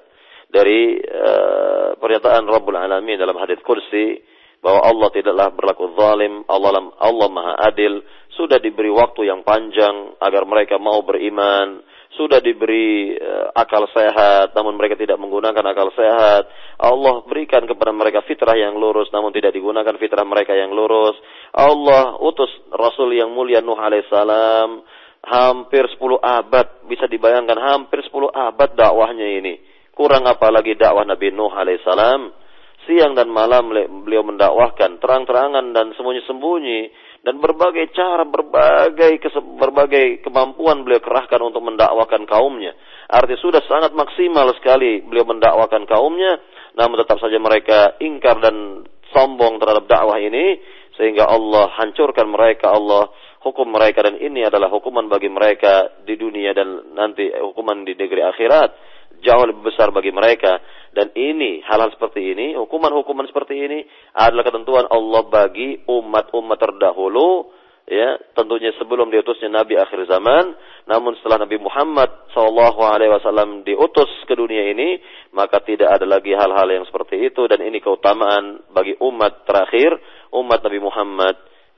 dari 0.49 0.97
uh, 1.05 2.01
pernyataan 2.01 2.49
Rabbul 2.49 2.81
Alamin 2.81 3.21
dalam 3.21 3.37
hadis 3.37 3.61
kursi 3.61 4.25
bahwa 4.61 4.81
Allah 4.85 5.09
tidaklah 5.13 5.49
berlaku 5.57 5.97
zalim, 5.97 6.45
Allah 6.45 6.93
Allah 7.01 7.29
Maha 7.33 7.55
Adil, 7.73 8.05
sudah 8.37 8.61
diberi 8.61 8.93
waktu 8.93 9.29
yang 9.29 9.41
panjang 9.45 10.17
agar 10.21 10.45
mereka 10.45 10.77
mau 10.77 11.01
beriman, 11.05 11.81
sudah 12.17 12.43
diberi 12.45 13.17
uh, 13.17 13.55
akal 13.57 13.89
sehat 13.93 14.53
namun 14.53 14.77
mereka 14.77 14.99
tidak 15.01 15.17
menggunakan 15.17 15.65
akal 15.65 15.89
sehat. 15.97 16.45
Allah 16.81 17.25
berikan 17.25 17.65
kepada 17.65 17.93
mereka 17.95 18.21
fitrah 18.29 18.57
yang 18.57 18.77
lurus 18.77 19.09
namun 19.15 19.33
tidak 19.33 19.57
digunakan 19.57 19.97
fitrah 19.97 20.27
mereka 20.29 20.53
yang 20.53 20.75
lurus. 20.75 21.17
Allah 21.57 22.21
utus 22.21 22.51
Rasul 22.69 23.17
yang 23.17 23.33
mulia 23.33 23.65
Nuh 23.65 23.79
alaihissalam 23.79 24.85
hampir 25.21 25.85
10 25.85 26.01
abad 26.21 26.67
bisa 26.89 27.05
dibayangkan 27.05 27.57
hampir 27.61 28.01
10 28.05 28.13
abad 28.33 28.71
dakwahnya 28.77 29.41
ini. 29.41 29.61
Kurang 29.93 30.25
apalagi 30.29 30.75
dakwah 30.77 31.05
Nabi 31.07 31.31
Nuh 31.33 31.53
alaihissalam 31.53 32.40
siang 32.89 33.13
dan 33.13 33.29
malam 33.29 33.69
beliau 34.05 34.25
mendakwahkan 34.25 35.01
terang-terangan 35.01 35.77
dan 35.77 35.93
sembunyi-sembunyi 35.97 36.81
dan 37.21 37.37
berbagai 37.37 37.93
cara, 37.93 38.25
berbagai 38.25 39.21
berbagai 39.61 40.25
kemampuan 40.25 40.83
beliau 40.85 41.05
kerahkan 41.05 41.41
untuk 41.45 41.61
mendakwakan 41.61 42.25
kaumnya. 42.25 42.73
Artinya 43.13 43.41
sudah 43.41 43.63
sangat 43.69 43.93
maksimal 43.93 44.49
sekali 44.57 45.05
beliau 45.05 45.29
mendakwakan 45.29 45.85
kaumnya, 45.85 46.41
namun 46.81 46.97
tetap 47.05 47.21
saja 47.21 47.37
mereka 47.37 48.01
ingkar 48.01 48.41
dan 48.41 48.89
sombong 49.13 49.61
terhadap 49.61 49.85
dakwah 49.85 50.17
ini 50.17 50.63
sehingga 50.97 51.29
Allah 51.29 51.69
hancurkan 51.77 52.29
mereka, 52.29 52.73
Allah 52.73 53.13
hukum 53.41 53.73
mereka 53.73 54.05
dan 54.05 54.21
ini 54.21 54.45
adalah 54.45 54.69
hukuman 54.69 55.09
bagi 55.09 55.33
mereka 55.33 56.05
di 56.05 56.17
dunia 56.17 56.53
dan 56.53 56.93
nanti 56.93 57.29
hukuman 57.33 57.85
di 57.89 57.97
negeri 57.97 58.21
akhirat 58.21 58.90
jauh 59.23 59.45
lebih 59.47 59.73
besar 59.73 59.93
bagi 59.95 60.13
mereka. 60.13 60.61
Dan 60.91 61.15
ini 61.15 61.63
hal-hal 61.63 61.95
seperti 61.95 62.35
ini 62.35 62.59
hukuman-hukuman 62.59 63.31
seperti 63.31 63.55
ini 63.55 63.79
adalah 64.19 64.43
ketentuan 64.43 64.91
Allah 64.91 65.23
bagi 65.31 65.87
umat-umat 65.87 66.59
terdahulu 66.59 67.47
ya 67.91 68.19
tentunya 68.39 68.71
sebelum 68.79 69.11
diutusnya 69.11 69.51
Nabi 69.51 69.79
akhir 69.79 70.07
zaman. 70.11 70.55
Namun 70.91 71.15
setelah 71.19 71.47
Nabi 71.47 71.63
Muhammad 71.63 72.11
Shallallahu 72.35 72.81
Alaihi 72.83 73.15
Wasallam 73.15 73.63
diutus 73.63 74.11
ke 74.27 74.35
dunia 74.35 74.71
ini 74.75 74.99
maka 75.31 75.63
tidak 75.63 75.95
ada 75.95 76.07
lagi 76.07 76.35
hal-hal 76.35 76.67
yang 76.71 76.87
seperti 76.87 77.31
itu. 77.31 77.47
Dan 77.47 77.63
ini 77.63 77.79
keutamaan 77.79 78.67
bagi 78.75 78.99
umat 78.99 79.47
terakhir 79.47 79.95
umat 80.35 80.59
Nabi 80.63 80.81
Muhammad 80.83 81.35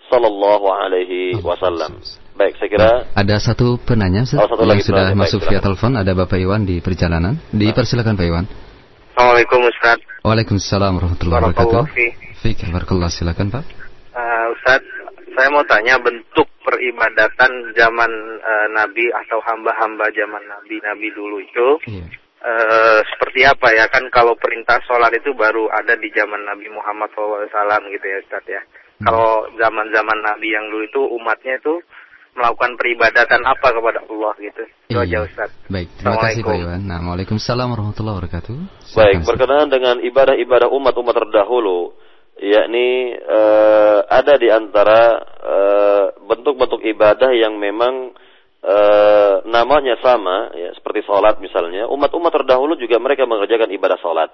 Sallallahu 0.09 0.66
Alaihi 0.69 1.40
Wasallam. 1.40 2.01
Baik, 2.43 2.59
saya 2.59 2.70
kira 2.74 2.90
ada 3.14 3.36
satu 3.39 3.78
penanya 3.78 4.27
oh, 4.27 4.51
satu 4.51 4.66
yang 4.66 4.82
sudah 4.82 5.14
masuk 5.14 5.47
via 5.47 5.62
telepon. 5.62 5.94
Ada 5.94 6.10
Bapak 6.10 6.43
Iwan 6.43 6.66
di 6.66 6.82
perjalanan. 6.82 7.39
Dipersilakan 7.55 8.19
Pak 8.19 8.27
Iwan. 8.27 8.51
Assalamualaikum 9.14 9.62
Ustaz. 9.70 10.02
Waalaikumsalam 10.27 10.90
warahmatullahi 10.98 11.39
wabarakatuh. 11.39 11.82
Fik, 12.43 12.66
barakallah 12.74 13.14
silakan 13.14 13.47
Pak. 13.55 13.62
Uh, 14.10 14.47
Ustaz, 14.59 14.82
saya 15.39 15.55
mau 15.55 15.62
tanya 15.70 16.02
bentuk 16.02 16.51
peribadatan 16.66 17.78
zaman 17.78 18.10
uh, 18.43 18.66
Nabi 18.74 19.06
atau 19.23 19.39
hamba-hamba 19.47 20.10
zaman 20.10 20.43
Nabi-Nabi 20.43 21.14
dulu 21.14 21.39
itu 21.39 21.69
iya. 21.94 22.10
uh, 22.43 23.06
seperti 23.06 23.47
apa 23.47 23.70
ya? 23.70 23.86
Kan 23.86 24.10
kalau 24.10 24.35
perintah 24.35 24.82
sholat 24.90 25.14
itu 25.14 25.31
baru 25.39 25.70
ada 25.70 25.94
di 25.94 26.10
zaman 26.10 26.43
Nabi 26.43 26.66
Muhammad 26.74 27.06
SAW 27.14 27.86
gitu 27.86 28.02
ya 28.02 28.19
Ustaz 28.19 28.43
ya. 28.51 28.59
Hmm. 28.98 29.06
Kalau 29.06 29.47
zaman-zaman 29.62 30.19
Nabi 30.27 30.51
yang 30.51 30.66
dulu 30.74 30.82
itu 30.82 31.02
umatnya 31.23 31.62
itu 31.62 31.78
melakukan 32.32 32.80
peribadatan 32.80 33.40
apa 33.44 33.68
kepada 33.76 34.00
Allah 34.09 34.32
gitu. 34.40 34.62
Itu 34.88 34.98
iya. 35.00 35.04
aja 35.04 35.18
Ustaz. 35.28 35.50
Baik, 35.68 35.88
terima 36.00 36.16
kasih 36.20 36.42
Pak 36.44 36.56
Iwan. 36.56 36.80
Nah, 36.88 37.00
Waalaikumsalam 37.04 37.68
warahmatullahi 37.76 38.16
wabarakatuh. 38.20 38.56
Baik, 38.96 39.16
berkenaan 39.28 39.68
dengan 39.68 39.96
ibadah-ibadah 40.00 40.68
umat-umat 40.72 41.14
terdahulu, 41.16 41.92
yakni 42.40 43.16
uh, 43.20 44.09
ada 44.09 44.34
di 44.40 44.48
antara 44.48 45.00
uh, 45.44 46.04
bentuk-bentuk 46.24 46.80
ibadah 46.88 47.30
yang 47.36 47.60
memang 47.60 48.16
uh, 48.64 49.34
namanya 49.44 50.00
sama, 50.00 50.52
ya, 50.56 50.72
seperti 50.72 51.04
sholat 51.04 51.36
misalnya. 51.38 51.84
Umat-umat 51.92 52.32
terdahulu 52.32 52.80
juga 52.80 52.96
mereka 52.96 53.28
mengerjakan 53.28 53.68
ibadah 53.76 54.00
sholat. 54.00 54.32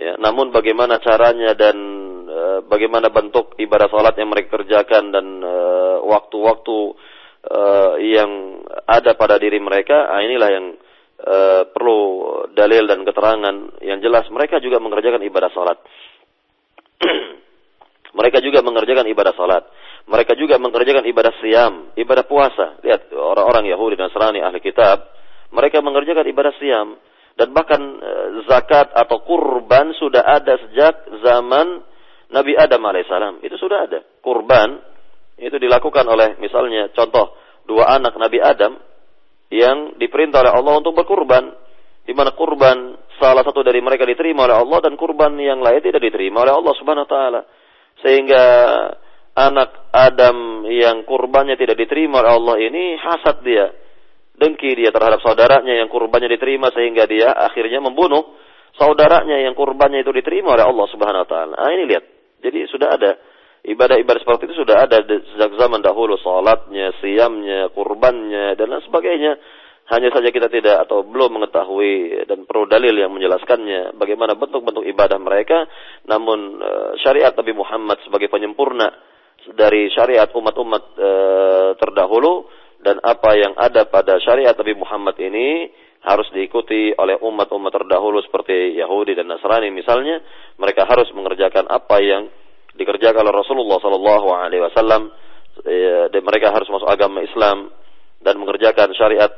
Ya, 0.00 0.16
namun 0.16 0.48
bagaimana 0.48 0.96
caranya 0.96 1.52
dan 1.52 1.76
e, 2.24 2.40
bagaimana 2.64 3.12
bentuk 3.12 3.52
ibadah 3.60 3.92
salat 3.92 4.16
yang 4.16 4.32
mereka 4.32 4.56
kerjakan 4.56 5.12
dan 5.12 5.44
waktu-waktu 6.08 6.78
e, 7.44 7.60
yang 8.08 8.64
ada 8.88 9.12
pada 9.12 9.36
diri 9.36 9.60
mereka, 9.60 10.08
ah, 10.08 10.24
inilah 10.24 10.48
yang 10.48 10.66
e, 11.20 11.36
perlu 11.68 12.00
dalil 12.56 12.88
dan 12.88 13.04
keterangan 13.04 13.56
yang 13.84 14.00
jelas. 14.00 14.24
Mereka 14.32 14.64
juga 14.64 14.80
mengerjakan 14.80 15.20
ibadah 15.20 15.50
salat. 15.52 15.78
mereka 18.18 18.40
juga 18.40 18.64
mengerjakan 18.64 19.04
ibadah 19.04 19.36
salat. 19.36 19.68
Mereka 20.08 20.32
juga 20.40 20.56
mengerjakan 20.56 21.04
ibadah 21.12 21.34
siam, 21.44 21.92
ibadah 21.92 22.24
puasa. 22.24 22.80
Lihat 22.80 23.12
orang-orang 23.12 23.68
Yahudi 23.68 24.00
dan 24.00 24.08
Nasrani 24.08 24.40
ahli 24.40 24.64
kitab, 24.64 25.12
mereka 25.52 25.84
mengerjakan 25.84 26.24
ibadah 26.24 26.56
siam 26.56 26.96
dan 27.38 27.54
bahkan 27.54 27.80
e, 27.80 28.12
zakat 28.50 28.90
atau 28.94 29.22
kurban 29.22 29.94
sudah 29.96 30.22
ada 30.24 30.58
sejak 30.66 30.94
zaman 31.22 31.82
Nabi 32.30 32.54
Adam 32.54 32.82
alaihissalam. 32.86 33.42
Itu 33.42 33.58
sudah 33.58 33.90
ada. 33.90 34.00
Kurban 34.22 34.78
itu 35.40 35.56
dilakukan 35.56 36.04
oleh 36.06 36.38
misalnya 36.38 36.92
contoh 36.94 37.34
dua 37.66 37.96
anak 37.96 38.14
Nabi 38.18 38.38
Adam 38.38 38.76
yang 39.50 39.98
diperintah 39.98 40.46
oleh 40.46 40.52
Allah 40.54 40.74
untuk 40.78 40.94
berkurban. 40.94 41.54
Di 42.00 42.16
mana 42.16 42.34
kurban 42.34 42.96
salah 43.20 43.44
satu 43.44 43.60
dari 43.60 43.78
mereka 43.78 44.02
diterima 44.08 44.48
oleh 44.48 44.56
Allah 44.56 44.78
dan 44.82 44.94
kurban 44.96 45.36
yang 45.38 45.60
lain 45.60 45.84
tidak 45.84 46.00
diterima 46.00 46.42
oleh 46.42 46.54
Allah 46.54 46.74
Subhanahu 46.74 47.06
wa 47.06 47.12
taala. 47.12 47.40
Sehingga 48.00 48.44
anak 49.36 49.90
Adam 49.94 50.66
yang 50.66 51.06
kurbannya 51.06 51.54
tidak 51.54 51.78
diterima 51.78 52.24
oleh 52.24 52.32
Allah 52.34 52.56
ini 52.58 52.98
hasad 52.98 53.42
dia 53.46 53.70
dengki 54.40 54.72
dia 54.72 54.88
terhadap 54.88 55.20
saudaranya 55.20 55.76
yang 55.76 55.92
kurbannya 55.92 56.32
diterima 56.32 56.72
sehingga 56.72 57.04
dia 57.04 57.36
akhirnya 57.36 57.84
membunuh 57.84 58.40
saudaranya 58.80 59.44
yang 59.44 59.52
kurbannya 59.52 60.00
itu 60.00 60.08
diterima 60.16 60.56
oleh 60.56 60.64
Allah 60.64 60.86
Subhanahu 60.88 61.22
wa 61.22 61.28
taala. 61.28 61.54
Ah 61.60 61.70
ini 61.76 61.84
lihat. 61.84 62.04
Jadi 62.40 62.64
sudah 62.72 62.96
ada 62.96 63.20
ibadah-ibadah 63.68 64.20
seperti 64.24 64.48
itu 64.48 64.64
sudah 64.64 64.88
ada 64.88 65.04
sejak 65.04 65.52
zaman 65.60 65.84
dahulu 65.84 66.16
salatnya, 66.16 66.96
siamnya, 67.04 67.68
kurbannya 67.76 68.56
dan 68.56 68.72
lain 68.72 68.84
sebagainya. 68.88 69.36
Hanya 69.90 70.08
saja 70.14 70.30
kita 70.30 70.46
tidak 70.46 70.86
atau 70.86 71.02
belum 71.02 71.36
mengetahui 71.36 72.24
dan 72.24 72.46
perlu 72.46 72.70
dalil 72.70 72.94
yang 72.94 73.10
menjelaskannya 73.10 73.98
bagaimana 73.98 74.38
bentuk-bentuk 74.38 74.86
ibadah 74.86 75.18
mereka. 75.20 75.66
Namun 76.08 76.62
eh, 76.62 76.90
syariat 77.04 77.34
Nabi 77.36 77.52
Muhammad 77.52 77.98
sebagai 78.06 78.30
penyempurna 78.32 78.88
dari 79.48 79.88
syariat 79.92 80.28
umat-umat 80.28 80.84
e, 81.00 81.10
terdahulu 81.80 82.44
dan 82.80 82.96
apa 83.04 83.36
yang 83.36 83.52
ada 83.60 83.84
pada 83.88 84.16
syariat 84.24 84.56
Nabi 84.56 84.74
Muhammad 84.76 85.16
ini 85.20 85.68
harus 86.00 86.24
diikuti 86.32 86.96
oleh 86.96 87.20
umat-umat 87.20 87.72
terdahulu 87.76 88.24
seperti 88.24 88.80
Yahudi 88.80 89.12
dan 89.12 89.28
Nasrani 89.28 89.68
misalnya. 89.68 90.24
Mereka 90.56 90.88
harus 90.88 91.12
mengerjakan 91.12 91.68
apa 91.68 92.00
yang 92.00 92.32
dikerjakan 92.72 93.20
oleh 93.20 93.36
Rasulullah 93.36 93.78
Sallallahu 93.84 94.28
Alaihi 94.32 94.64
Wasallam. 94.64 95.12
Eh, 95.60 96.08
dan 96.08 96.22
mereka 96.24 96.56
harus 96.56 96.72
masuk 96.72 96.88
agama 96.88 97.20
Islam 97.20 97.68
dan 98.24 98.40
mengerjakan 98.40 98.96
syariat 98.96 99.28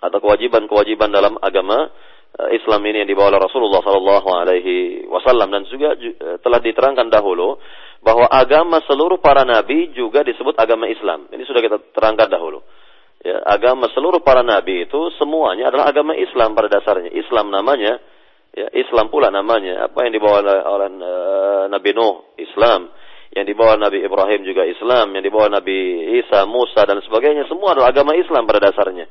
atau 0.00 0.18
kewajiban-kewajiban 0.18 1.12
dalam 1.12 1.38
agama 1.38 1.86
Islam 2.30 2.80
ini 2.86 3.02
yang 3.02 3.10
dibawa 3.10 3.34
oleh 3.34 3.42
Rasulullah 3.42 3.82
Sallallahu 3.82 4.28
Alaihi 4.30 5.04
Wasallam 5.10 5.50
dan 5.50 5.62
juga 5.66 5.98
eh, 5.98 6.38
telah 6.40 6.62
diterangkan 6.62 7.10
dahulu 7.10 7.58
bahwa 8.00 8.30
agama 8.32 8.80
seluruh 8.88 9.20
para 9.20 9.44
nabi 9.44 9.92
juga 9.92 10.24
disebut 10.24 10.56
agama 10.56 10.88
Islam. 10.88 11.28
Ini 11.28 11.42
sudah 11.44 11.60
kita 11.60 11.76
terangkan 11.92 12.32
dahulu. 12.32 12.64
Ya, 13.20 13.36
agama 13.44 13.92
seluruh 13.92 14.24
para 14.24 14.40
nabi 14.40 14.88
itu 14.88 15.12
semuanya 15.20 15.68
adalah 15.68 15.92
agama 15.92 16.16
Islam 16.16 16.56
pada 16.56 16.80
dasarnya. 16.80 17.12
Islam 17.12 17.52
namanya, 17.52 18.00
ya, 18.56 18.72
Islam 18.72 19.12
pula 19.12 19.28
namanya. 19.28 19.92
Apa 19.92 20.08
yang 20.08 20.16
dibawa 20.16 20.40
oleh, 20.40 20.58
oleh 20.64 20.88
uh, 21.04 21.64
Nabi 21.68 21.90
Nuh, 21.92 22.32
Islam. 22.40 22.88
Yang 23.30 23.46
dibawa 23.54 23.76
Nabi 23.76 24.00
Ibrahim 24.00 24.40
juga 24.48 24.64
Islam. 24.64 25.12
Yang 25.12 25.24
dibawa 25.28 25.46
Nabi 25.52 25.78
Isa, 26.24 26.48
Musa 26.48 26.88
dan 26.88 27.04
sebagainya. 27.04 27.44
Semua 27.52 27.76
adalah 27.76 27.92
agama 27.92 28.16
Islam 28.16 28.48
pada 28.48 28.72
dasarnya. 28.72 29.04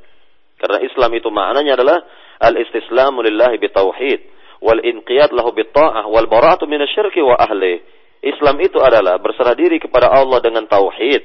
Karena 0.60 0.84
Islam 0.84 1.12
itu 1.16 1.32
maknanya 1.32 1.80
adalah 1.80 1.98
al-istislamu 2.44 3.24
lillahi 3.24 3.58
bitauhid. 3.58 4.20
Wal 4.60 4.84
inqiyad 4.84 5.32
lahu 5.32 5.56
bitta'ah. 5.56 6.04
Wal 6.12 6.28
bara'atu 6.28 6.68
minasyirki 6.68 7.24
wa 7.24 7.40
ahlih 7.40 7.80
Islam 8.20 8.60
itu 8.60 8.84
adalah 8.84 9.16
berserah 9.20 9.56
diri 9.56 9.80
kepada 9.80 10.12
Allah 10.12 10.44
dengan 10.44 10.68
tauhid, 10.68 11.24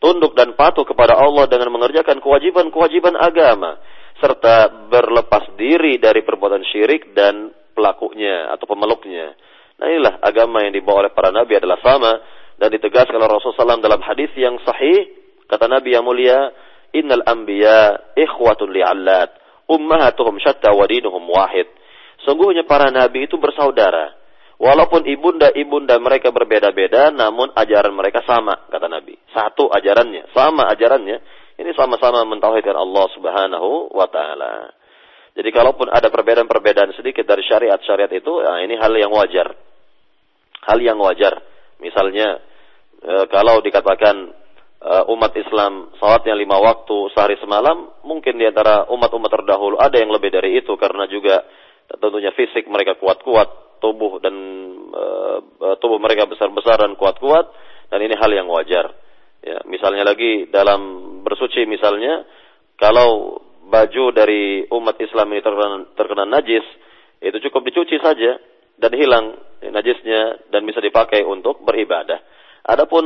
tunduk 0.00 0.32
dan 0.32 0.56
patuh 0.56 0.88
kepada 0.88 1.12
Allah 1.12 1.44
dengan 1.52 1.68
mengerjakan 1.68 2.16
kewajiban-kewajiban 2.24 3.12
agama, 3.20 3.76
serta 4.16 4.88
berlepas 4.88 5.52
diri 5.60 6.00
dari 6.00 6.24
perbuatan 6.24 6.64
syirik 6.64 7.12
dan 7.12 7.52
pelakunya 7.76 8.48
atau 8.56 8.64
pemeluknya. 8.64 9.36
Nah 9.80 9.86
inilah 9.88 10.14
agama 10.24 10.64
yang 10.64 10.72
dibawa 10.72 11.08
oleh 11.08 11.12
para 11.12 11.28
nabi 11.28 11.60
adalah 11.60 11.76
sama 11.84 12.12
dan 12.60 12.68
ditegaskan 12.72 13.16
oleh 13.16 13.28
Rasulullah 13.28 13.76
SAW 13.76 13.84
dalam 13.84 14.00
hadis 14.04 14.28
yang 14.36 14.60
sahih 14.60 15.08
kata 15.48 15.64
Nabi 15.64 15.96
yang 15.96 16.04
mulia 16.04 16.52
innal 16.96 17.24
anbiya 17.26 18.14
ikhwatun 18.16 18.72
li'allat 18.74 19.30
ummahatuhum 19.70 20.38
syatta 20.42 20.74
wa 20.74 20.84
dinuhum 20.86 21.22
wahid 21.30 21.66
sungguhnya 22.26 22.66
para 22.66 22.90
nabi 22.90 23.26
itu 23.30 23.38
bersaudara 23.38 24.20
Walaupun 24.60 25.08
ibunda-ibunda 25.08 25.96
mereka 25.96 26.28
berbeda-beda, 26.36 27.08
namun 27.08 27.48
ajaran 27.56 27.96
mereka 27.96 28.20
sama, 28.28 28.68
kata 28.68 28.92
Nabi. 28.92 29.16
Satu 29.32 29.72
ajarannya, 29.72 30.28
sama 30.36 30.68
ajarannya. 30.68 31.16
Ini 31.56 31.72
sama-sama 31.72 32.28
mentauhidkan 32.28 32.76
Allah 32.76 33.08
Subhanahu 33.16 33.88
wa 33.88 34.04
taala. 34.12 34.68
Jadi 35.32 35.48
kalaupun 35.48 35.88
ada 35.88 36.12
perbedaan-perbedaan 36.12 36.92
sedikit 36.92 37.24
dari 37.24 37.40
syariat-syariat 37.40 38.12
itu, 38.12 38.32
ya 38.44 38.60
ini 38.60 38.76
hal 38.76 38.92
yang 39.00 39.08
wajar. 39.08 39.48
Hal 40.68 40.76
yang 40.76 41.00
wajar. 41.00 41.40
Misalnya 41.80 42.44
e, 43.00 43.12
kalau 43.32 43.64
dikatakan 43.64 44.28
e, 44.80 44.92
umat 45.12 45.32
Islam 45.36 45.92
salatnya 46.00 46.34
lima 46.34 46.56
waktu 46.56 47.12
sehari 47.12 47.36
semalam, 47.38 47.92
mungkin 48.02 48.40
di 48.40 48.48
antara 48.48 48.88
umat-umat 48.88 49.30
terdahulu 49.30 49.76
ada 49.76 50.00
yang 50.00 50.10
lebih 50.10 50.32
dari 50.32 50.58
itu 50.58 50.72
karena 50.80 51.04
juga 51.06 51.44
tentunya 52.00 52.32
fisik 52.32 52.66
mereka 52.70 52.96
kuat-kuat 52.96 53.80
tubuh 53.80 54.20
dan 54.22 54.36
uh, 54.92 55.74
tubuh 55.80 55.98
mereka 55.98 56.28
besar-besar 56.28 56.84
dan 56.84 56.94
kuat-kuat 56.94 57.50
dan 57.90 57.98
ini 58.04 58.14
hal 58.14 58.30
yang 58.30 58.46
wajar. 58.46 58.92
Ya, 59.40 59.64
misalnya 59.66 60.04
lagi 60.04 60.46
dalam 60.52 60.80
bersuci 61.24 61.64
misalnya 61.64 62.28
kalau 62.76 63.40
baju 63.72 64.12
dari 64.12 64.68
umat 64.68 65.00
Islam 65.00 65.32
ini 65.32 65.40
terkena, 65.40 65.76
terkena 65.96 66.24
najis 66.28 66.62
itu 67.24 67.36
cukup 67.48 67.72
dicuci 67.72 67.96
saja 68.04 68.36
dan 68.76 68.92
hilang 68.96 69.36
najisnya 69.64 70.52
dan 70.52 70.64
bisa 70.68 70.84
dipakai 70.84 71.24
untuk 71.24 71.64
beribadah. 71.64 72.20
Adapun 72.60 73.04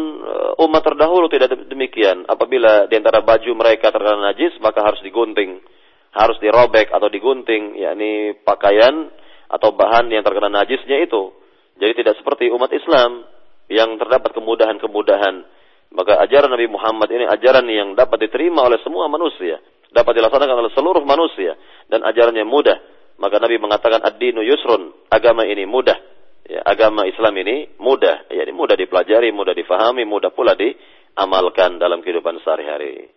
umat 0.67 0.83
terdahulu 0.83 1.31
tidak 1.31 1.55
demikian. 1.71 2.27
Apabila 2.27 2.91
di 2.91 2.99
antara 2.99 3.23
baju 3.23 3.51
mereka 3.55 3.95
terkena 3.95 4.33
najis 4.33 4.59
maka 4.59 4.83
harus 4.83 4.99
digunting, 5.07 5.63
harus 6.11 6.39
dirobek 6.43 6.91
atau 6.91 7.07
digunting, 7.07 7.79
yakni 7.79 8.35
pakaian 8.43 9.11
atau 9.47 9.71
bahan 9.71 10.11
yang 10.11 10.27
terkena 10.27 10.51
najisnya 10.51 11.07
itu. 11.07 11.31
Jadi 11.79 12.03
tidak 12.03 12.19
seperti 12.19 12.51
umat 12.51 12.71
Islam 12.75 13.27
yang 13.71 13.95
terdapat 13.99 14.35
kemudahan-kemudahan. 14.35 15.47
Maka 15.95 16.19
ajaran 16.27 16.51
Nabi 16.51 16.67
Muhammad 16.67 17.07
ini 17.15 17.23
ajaran 17.27 17.67
yang 17.71 17.95
dapat 17.95 18.27
diterima 18.27 18.67
oleh 18.67 18.83
semua 18.83 19.07
manusia, 19.07 19.63
dapat 19.95 20.19
dilaksanakan 20.19 20.67
oleh 20.67 20.73
seluruh 20.75 21.07
manusia 21.07 21.55
dan 21.87 22.03
ajarannya 22.03 22.43
mudah. 22.43 22.79
Maka 23.15 23.39
Nabi 23.39 23.63
mengatakan 23.63 24.03
ad-dinu 24.03 24.43
yusrun, 24.43 24.91
agama 25.07 25.47
ini 25.47 25.63
mudah. 25.71 26.14
Ya, 26.45 26.61
agama 26.61 27.09
Islam 27.09 27.35
ini 27.41 27.73
mudah, 27.81 28.29
ya, 28.29 28.45
ini 28.45 28.53
mudah 28.53 28.77
dipelajari, 28.77 29.33
mudah 29.33 29.57
difahami, 29.57 30.05
mudah 30.05 30.29
pula 30.29 30.53
diamalkan 30.53 31.81
dalam 31.81 32.05
kehidupan 32.05 32.37
sehari-hari. 32.45 33.09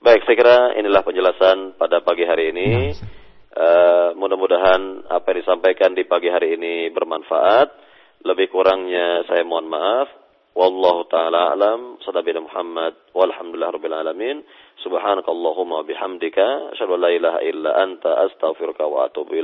Baik, 0.00 0.22
saya 0.24 0.36
kira 0.38 0.56
inilah 0.78 1.02
penjelasan 1.02 1.74
pada 1.76 2.00
pagi 2.00 2.24
hari 2.24 2.54
ini. 2.54 2.68
Ya, 2.94 3.18
Uh, 3.50 4.14
mudah-mudahan 4.14 5.10
apa 5.10 5.34
yang 5.34 5.42
disampaikan 5.42 5.90
di 5.90 6.06
pagi 6.06 6.30
hari 6.30 6.54
ini 6.54 6.86
bermanfaat. 6.94 7.74
Lebih 8.22 8.46
kurangnya 8.46 9.26
saya 9.26 9.42
mohon 9.42 9.66
maaf. 9.66 10.06
Wallahu 10.54 11.10
taala 11.10 11.50
alam. 11.58 11.98
Sadabina 12.06 12.46
Muhammad. 12.46 12.94
Walhamdulillah 13.10 13.74
rabbil 13.74 13.96
alamin. 13.96 14.46
Subhanakallahumma 14.86 15.82
bihamdika. 15.82 16.78
Asyhadu 16.78 16.94
an 16.94 17.00
la 17.02 17.10
ilaha 17.10 17.38
illa 17.42 17.70
anta 17.82 18.22
astaghfiruka 18.30 18.86
wa 18.86 19.10
atubu 19.10 19.34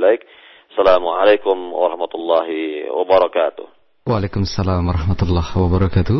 Assalamualaikum 0.67 1.71
warahmatullahi 1.71 2.91
wabarakatuh. 2.91 3.65
Waalaikumsalam 4.03 4.83
warahmatullahi 4.83 5.55
wabarakatuh. 5.55 6.19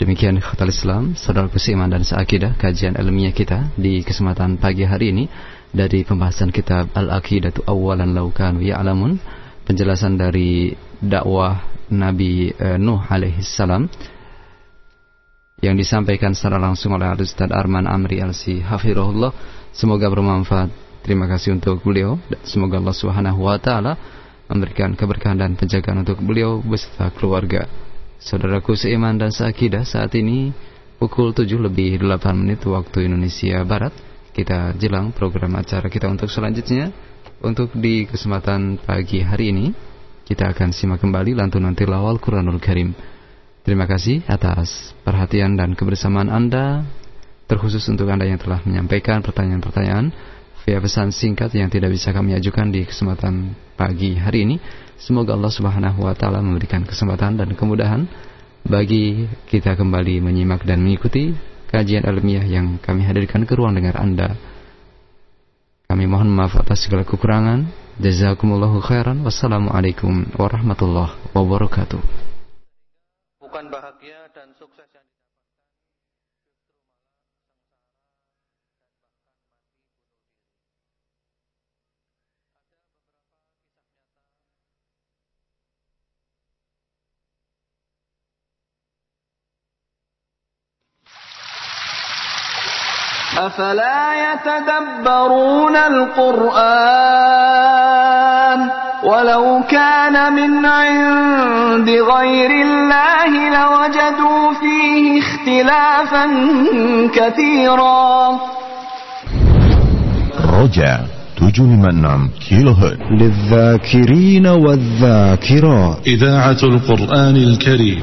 Demikian 0.00 0.40
khatal 0.40 0.72
Islam, 0.72 1.12
saudara 1.12 1.52
seiman 1.60 1.92
dan 1.92 2.00
seakidah 2.00 2.56
kajian 2.56 2.96
ilmiah 2.96 3.36
kita 3.36 3.68
di 3.76 4.00
kesempatan 4.00 4.56
pagi 4.56 4.88
hari 4.88 5.12
ini 5.12 5.24
dari 5.76 6.08
pembahasan 6.08 6.56
kitab 6.56 6.88
Al-Aqidatu 6.96 7.68
Awalan 7.68 8.16
Laukanu 8.16 8.64
Ya'lamun, 8.64 9.20
penjelasan 9.68 10.16
dari 10.16 10.72
dakwah 10.96 11.60
Nabi 11.92 12.56
uh, 12.56 12.80
Nuh 12.80 13.04
alaihi 13.12 13.44
salam 13.44 13.92
yang 15.60 15.76
disampaikan 15.76 16.32
secara 16.32 16.56
langsung 16.56 16.96
oleh 16.96 17.12
Ustaz 17.12 17.52
Arman 17.52 17.84
Amri 17.84 18.24
Alsi 18.24 18.56
Hafirullah. 18.64 19.36
Semoga 19.76 20.08
bermanfaat. 20.08 20.85
Terima 21.06 21.30
kasih 21.30 21.54
untuk 21.54 21.86
beliau 21.86 22.18
dan 22.26 22.42
semoga 22.42 22.82
Allah 22.82 22.96
Subhanahu 22.98 23.46
wa 23.46 23.54
taala 23.62 23.94
memberikan 24.50 24.90
keberkahan 24.98 25.38
dan 25.38 25.54
penjagaan 25.54 26.02
untuk 26.02 26.18
beliau 26.18 26.58
beserta 26.58 27.14
keluarga. 27.14 27.70
Saudaraku 28.18 28.74
seiman 28.74 29.14
dan 29.14 29.30
seakidah 29.30 29.86
saat 29.86 30.18
ini 30.18 30.50
pukul 30.98 31.30
7 31.30 31.46
lebih 31.62 32.02
8 32.02 32.10
menit 32.34 32.66
waktu 32.66 33.06
Indonesia 33.06 33.62
Barat. 33.62 33.94
Kita 34.34 34.74
jelang 34.74 35.14
program 35.14 35.54
acara 35.54 35.86
kita 35.86 36.10
untuk 36.10 36.26
selanjutnya. 36.26 36.90
Untuk 37.38 37.70
di 37.78 38.10
kesempatan 38.10 38.82
pagi 38.82 39.22
hari 39.22 39.54
ini 39.54 39.70
kita 40.26 40.50
akan 40.50 40.74
simak 40.74 40.98
kembali 41.06 41.38
lantunan 41.38 41.78
tilawal 41.78 42.18
Quranul 42.18 42.58
Karim. 42.58 42.98
Terima 43.62 43.86
kasih 43.86 44.26
atas 44.26 44.90
perhatian 45.06 45.54
dan 45.54 45.78
kebersamaan 45.78 46.34
Anda 46.34 46.82
terkhusus 47.46 47.86
untuk 47.86 48.10
Anda 48.10 48.26
yang 48.26 48.42
telah 48.42 48.58
menyampaikan 48.66 49.22
pertanyaan-pertanyaan 49.22 50.34
via 50.66 50.82
pesan 50.82 51.14
singkat 51.14 51.54
yang 51.54 51.70
tidak 51.70 51.94
bisa 51.94 52.10
kami 52.10 52.34
ajukan 52.34 52.74
di 52.74 52.82
kesempatan 52.82 53.54
pagi 53.78 54.18
hari 54.18 54.42
ini. 54.42 54.58
Semoga 54.98 55.38
Allah 55.38 55.54
Subhanahu 55.54 56.02
wa 56.02 56.12
taala 56.18 56.42
memberikan 56.42 56.82
kesempatan 56.82 57.38
dan 57.38 57.54
kemudahan 57.54 58.10
bagi 58.66 59.30
kita 59.46 59.78
kembali 59.78 60.18
menyimak 60.18 60.66
dan 60.66 60.82
mengikuti 60.82 61.30
kajian 61.70 62.02
ilmiah 62.02 62.42
yang 62.42 62.82
kami 62.82 63.06
hadirkan 63.06 63.46
ke 63.46 63.54
ruang 63.54 63.78
dengar 63.78 63.94
Anda. 63.94 64.34
Kami 65.86 66.04
mohon 66.10 66.34
maaf 66.34 66.58
atas 66.58 66.82
segala 66.82 67.06
kekurangan. 67.06 67.70
Jazakumullahu 68.02 68.82
khairan. 68.82 69.22
Wassalamualaikum 69.22 70.34
warahmatullahi 70.34 71.14
wabarakatuh. 71.30 72.02
أفلا 93.46 94.32
يتدبرون 94.32 95.76
القرآن 95.76 97.06
ولو 99.04 99.62
كان 99.70 100.32
من 100.32 100.66
عند 100.66 101.90
غير 101.90 102.50
الله 102.50 103.30
لوجدوا 103.48 104.52
فيه 104.60 105.20
اختلافا 105.20 106.26
كثيرا. 107.14 108.40
رجع 110.62 110.98
نعم 111.92 112.30
كيلو 112.48 112.72
هرت. 112.72 112.98
للذاكرين 113.20 114.46
والذاكرات. 114.46 115.96
إذاعة 116.06 116.58
القرآن 116.62 117.36
الكريم. 117.36 118.02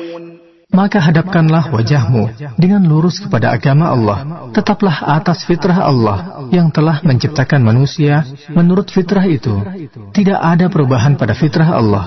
Maka 0.71 1.03
hadapkanlah 1.03 1.67
wajahmu 1.67 2.55
dengan 2.55 2.81
lurus 2.87 3.19
kepada 3.19 3.51
agama 3.51 3.91
Allah. 3.91 4.49
Tetaplah 4.55 5.03
atas 5.19 5.43
fitrah 5.43 5.83
Allah 5.83 6.47
yang 6.49 6.71
telah 6.71 7.03
menciptakan 7.03 7.59
manusia 7.59 8.23
menurut 8.55 8.87
fitrah 8.87 9.27
itu. 9.27 9.51
Tidak 10.15 10.39
ada 10.39 10.71
perubahan 10.71 11.19
pada 11.19 11.35
fitrah 11.35 11.75
Allah. 11.75 12.05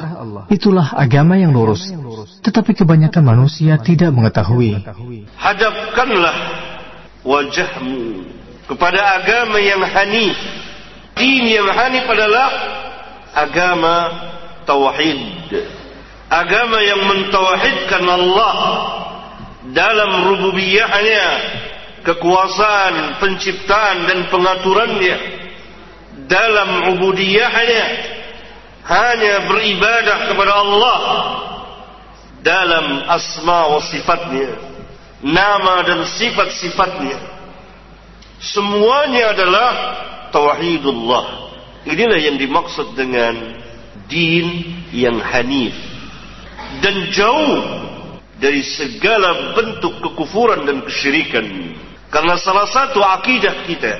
Itulah 0.48 0.96
agama 0.96 1.36
yang 1.36 1.52
lurus. 1.52 1.92
Tetapi 2.40 2.72
kebanyakan 2.72 3.24
manusia 3.24 3.76
tidak 3.80 4.12
mengetahui. 4.16 4.80
Hadapkanlah 5.36 6.36
wajahmu 7.20 8.28
kepada 8.64 9.20
agama 9.20 9.60
yang 9.60 9.84
hanif. 9.84 10.36
Din 11.14 11.46
yang 11.46 11.68
hanif 11.68 12.04
adalah 12.08 12.48
agama 13.36 13.96
tauhid 14.64 15.20
agama 16.34 16.78
yang 16.82 17.02
mentauhidkan 17.06 18.02
Allah 18.02 18.54
dalam 19.70 20.10
rububiyahnya, 20.34 21.26
kekuasaan, 22.02 23.22
penciptaan 23.22 24.10
dan 24.10 24.18
pengaturannya 24.28 25.16
dalam 26.26 26.98
ubudiyahnya 26.98 27.84
hanya 28.84 29.34
beribadah 29.48 30.18
kepada 30.28 30.52
Allah 30.52 31.00
dalam 32.44 32.86
asma 33.08 33.72
wa 33.72 33.80
sifatnya 33.88 34.52
nama 35.24 35.80
dan 35.88 36.04
sifat-sifatnya. 36.04 37.16
Semuanya 38.44 39.32
adalah 39.32 39.70
tauhidullah. 40.28 41.24
Inilah 41.88 42.20
yang 42.20 42.36
dimaksud 42.36 42.92
dengan 42.92 43.56
din 44.04 44.76
yang 44.92 45.16
hanif 45.16 45.93
dan 46.78 46.96
jauh 47.10 47.58
dari 48.38 48.62
segala 48.62 49.54
bentuk 49.58 49.98
kekufuran 49.98 50.62
dan 50.66 50.86
kesyirikan. 50.86 51.46
Karena 52.14 52.38
salah 52.38 52.70
satu 52.70 53.02
akidah 53.02 53.66
kita 53.66 53.98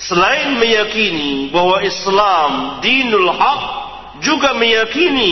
selain 0.00 0.56
meyakini 0.56 1.52
bahwa 1.52 1.84
Islam 1.84 2.80
dinul 2.80 3.28
haq 3.28 3.62
juga 4.24 4.56
meyakini 4.56 5.20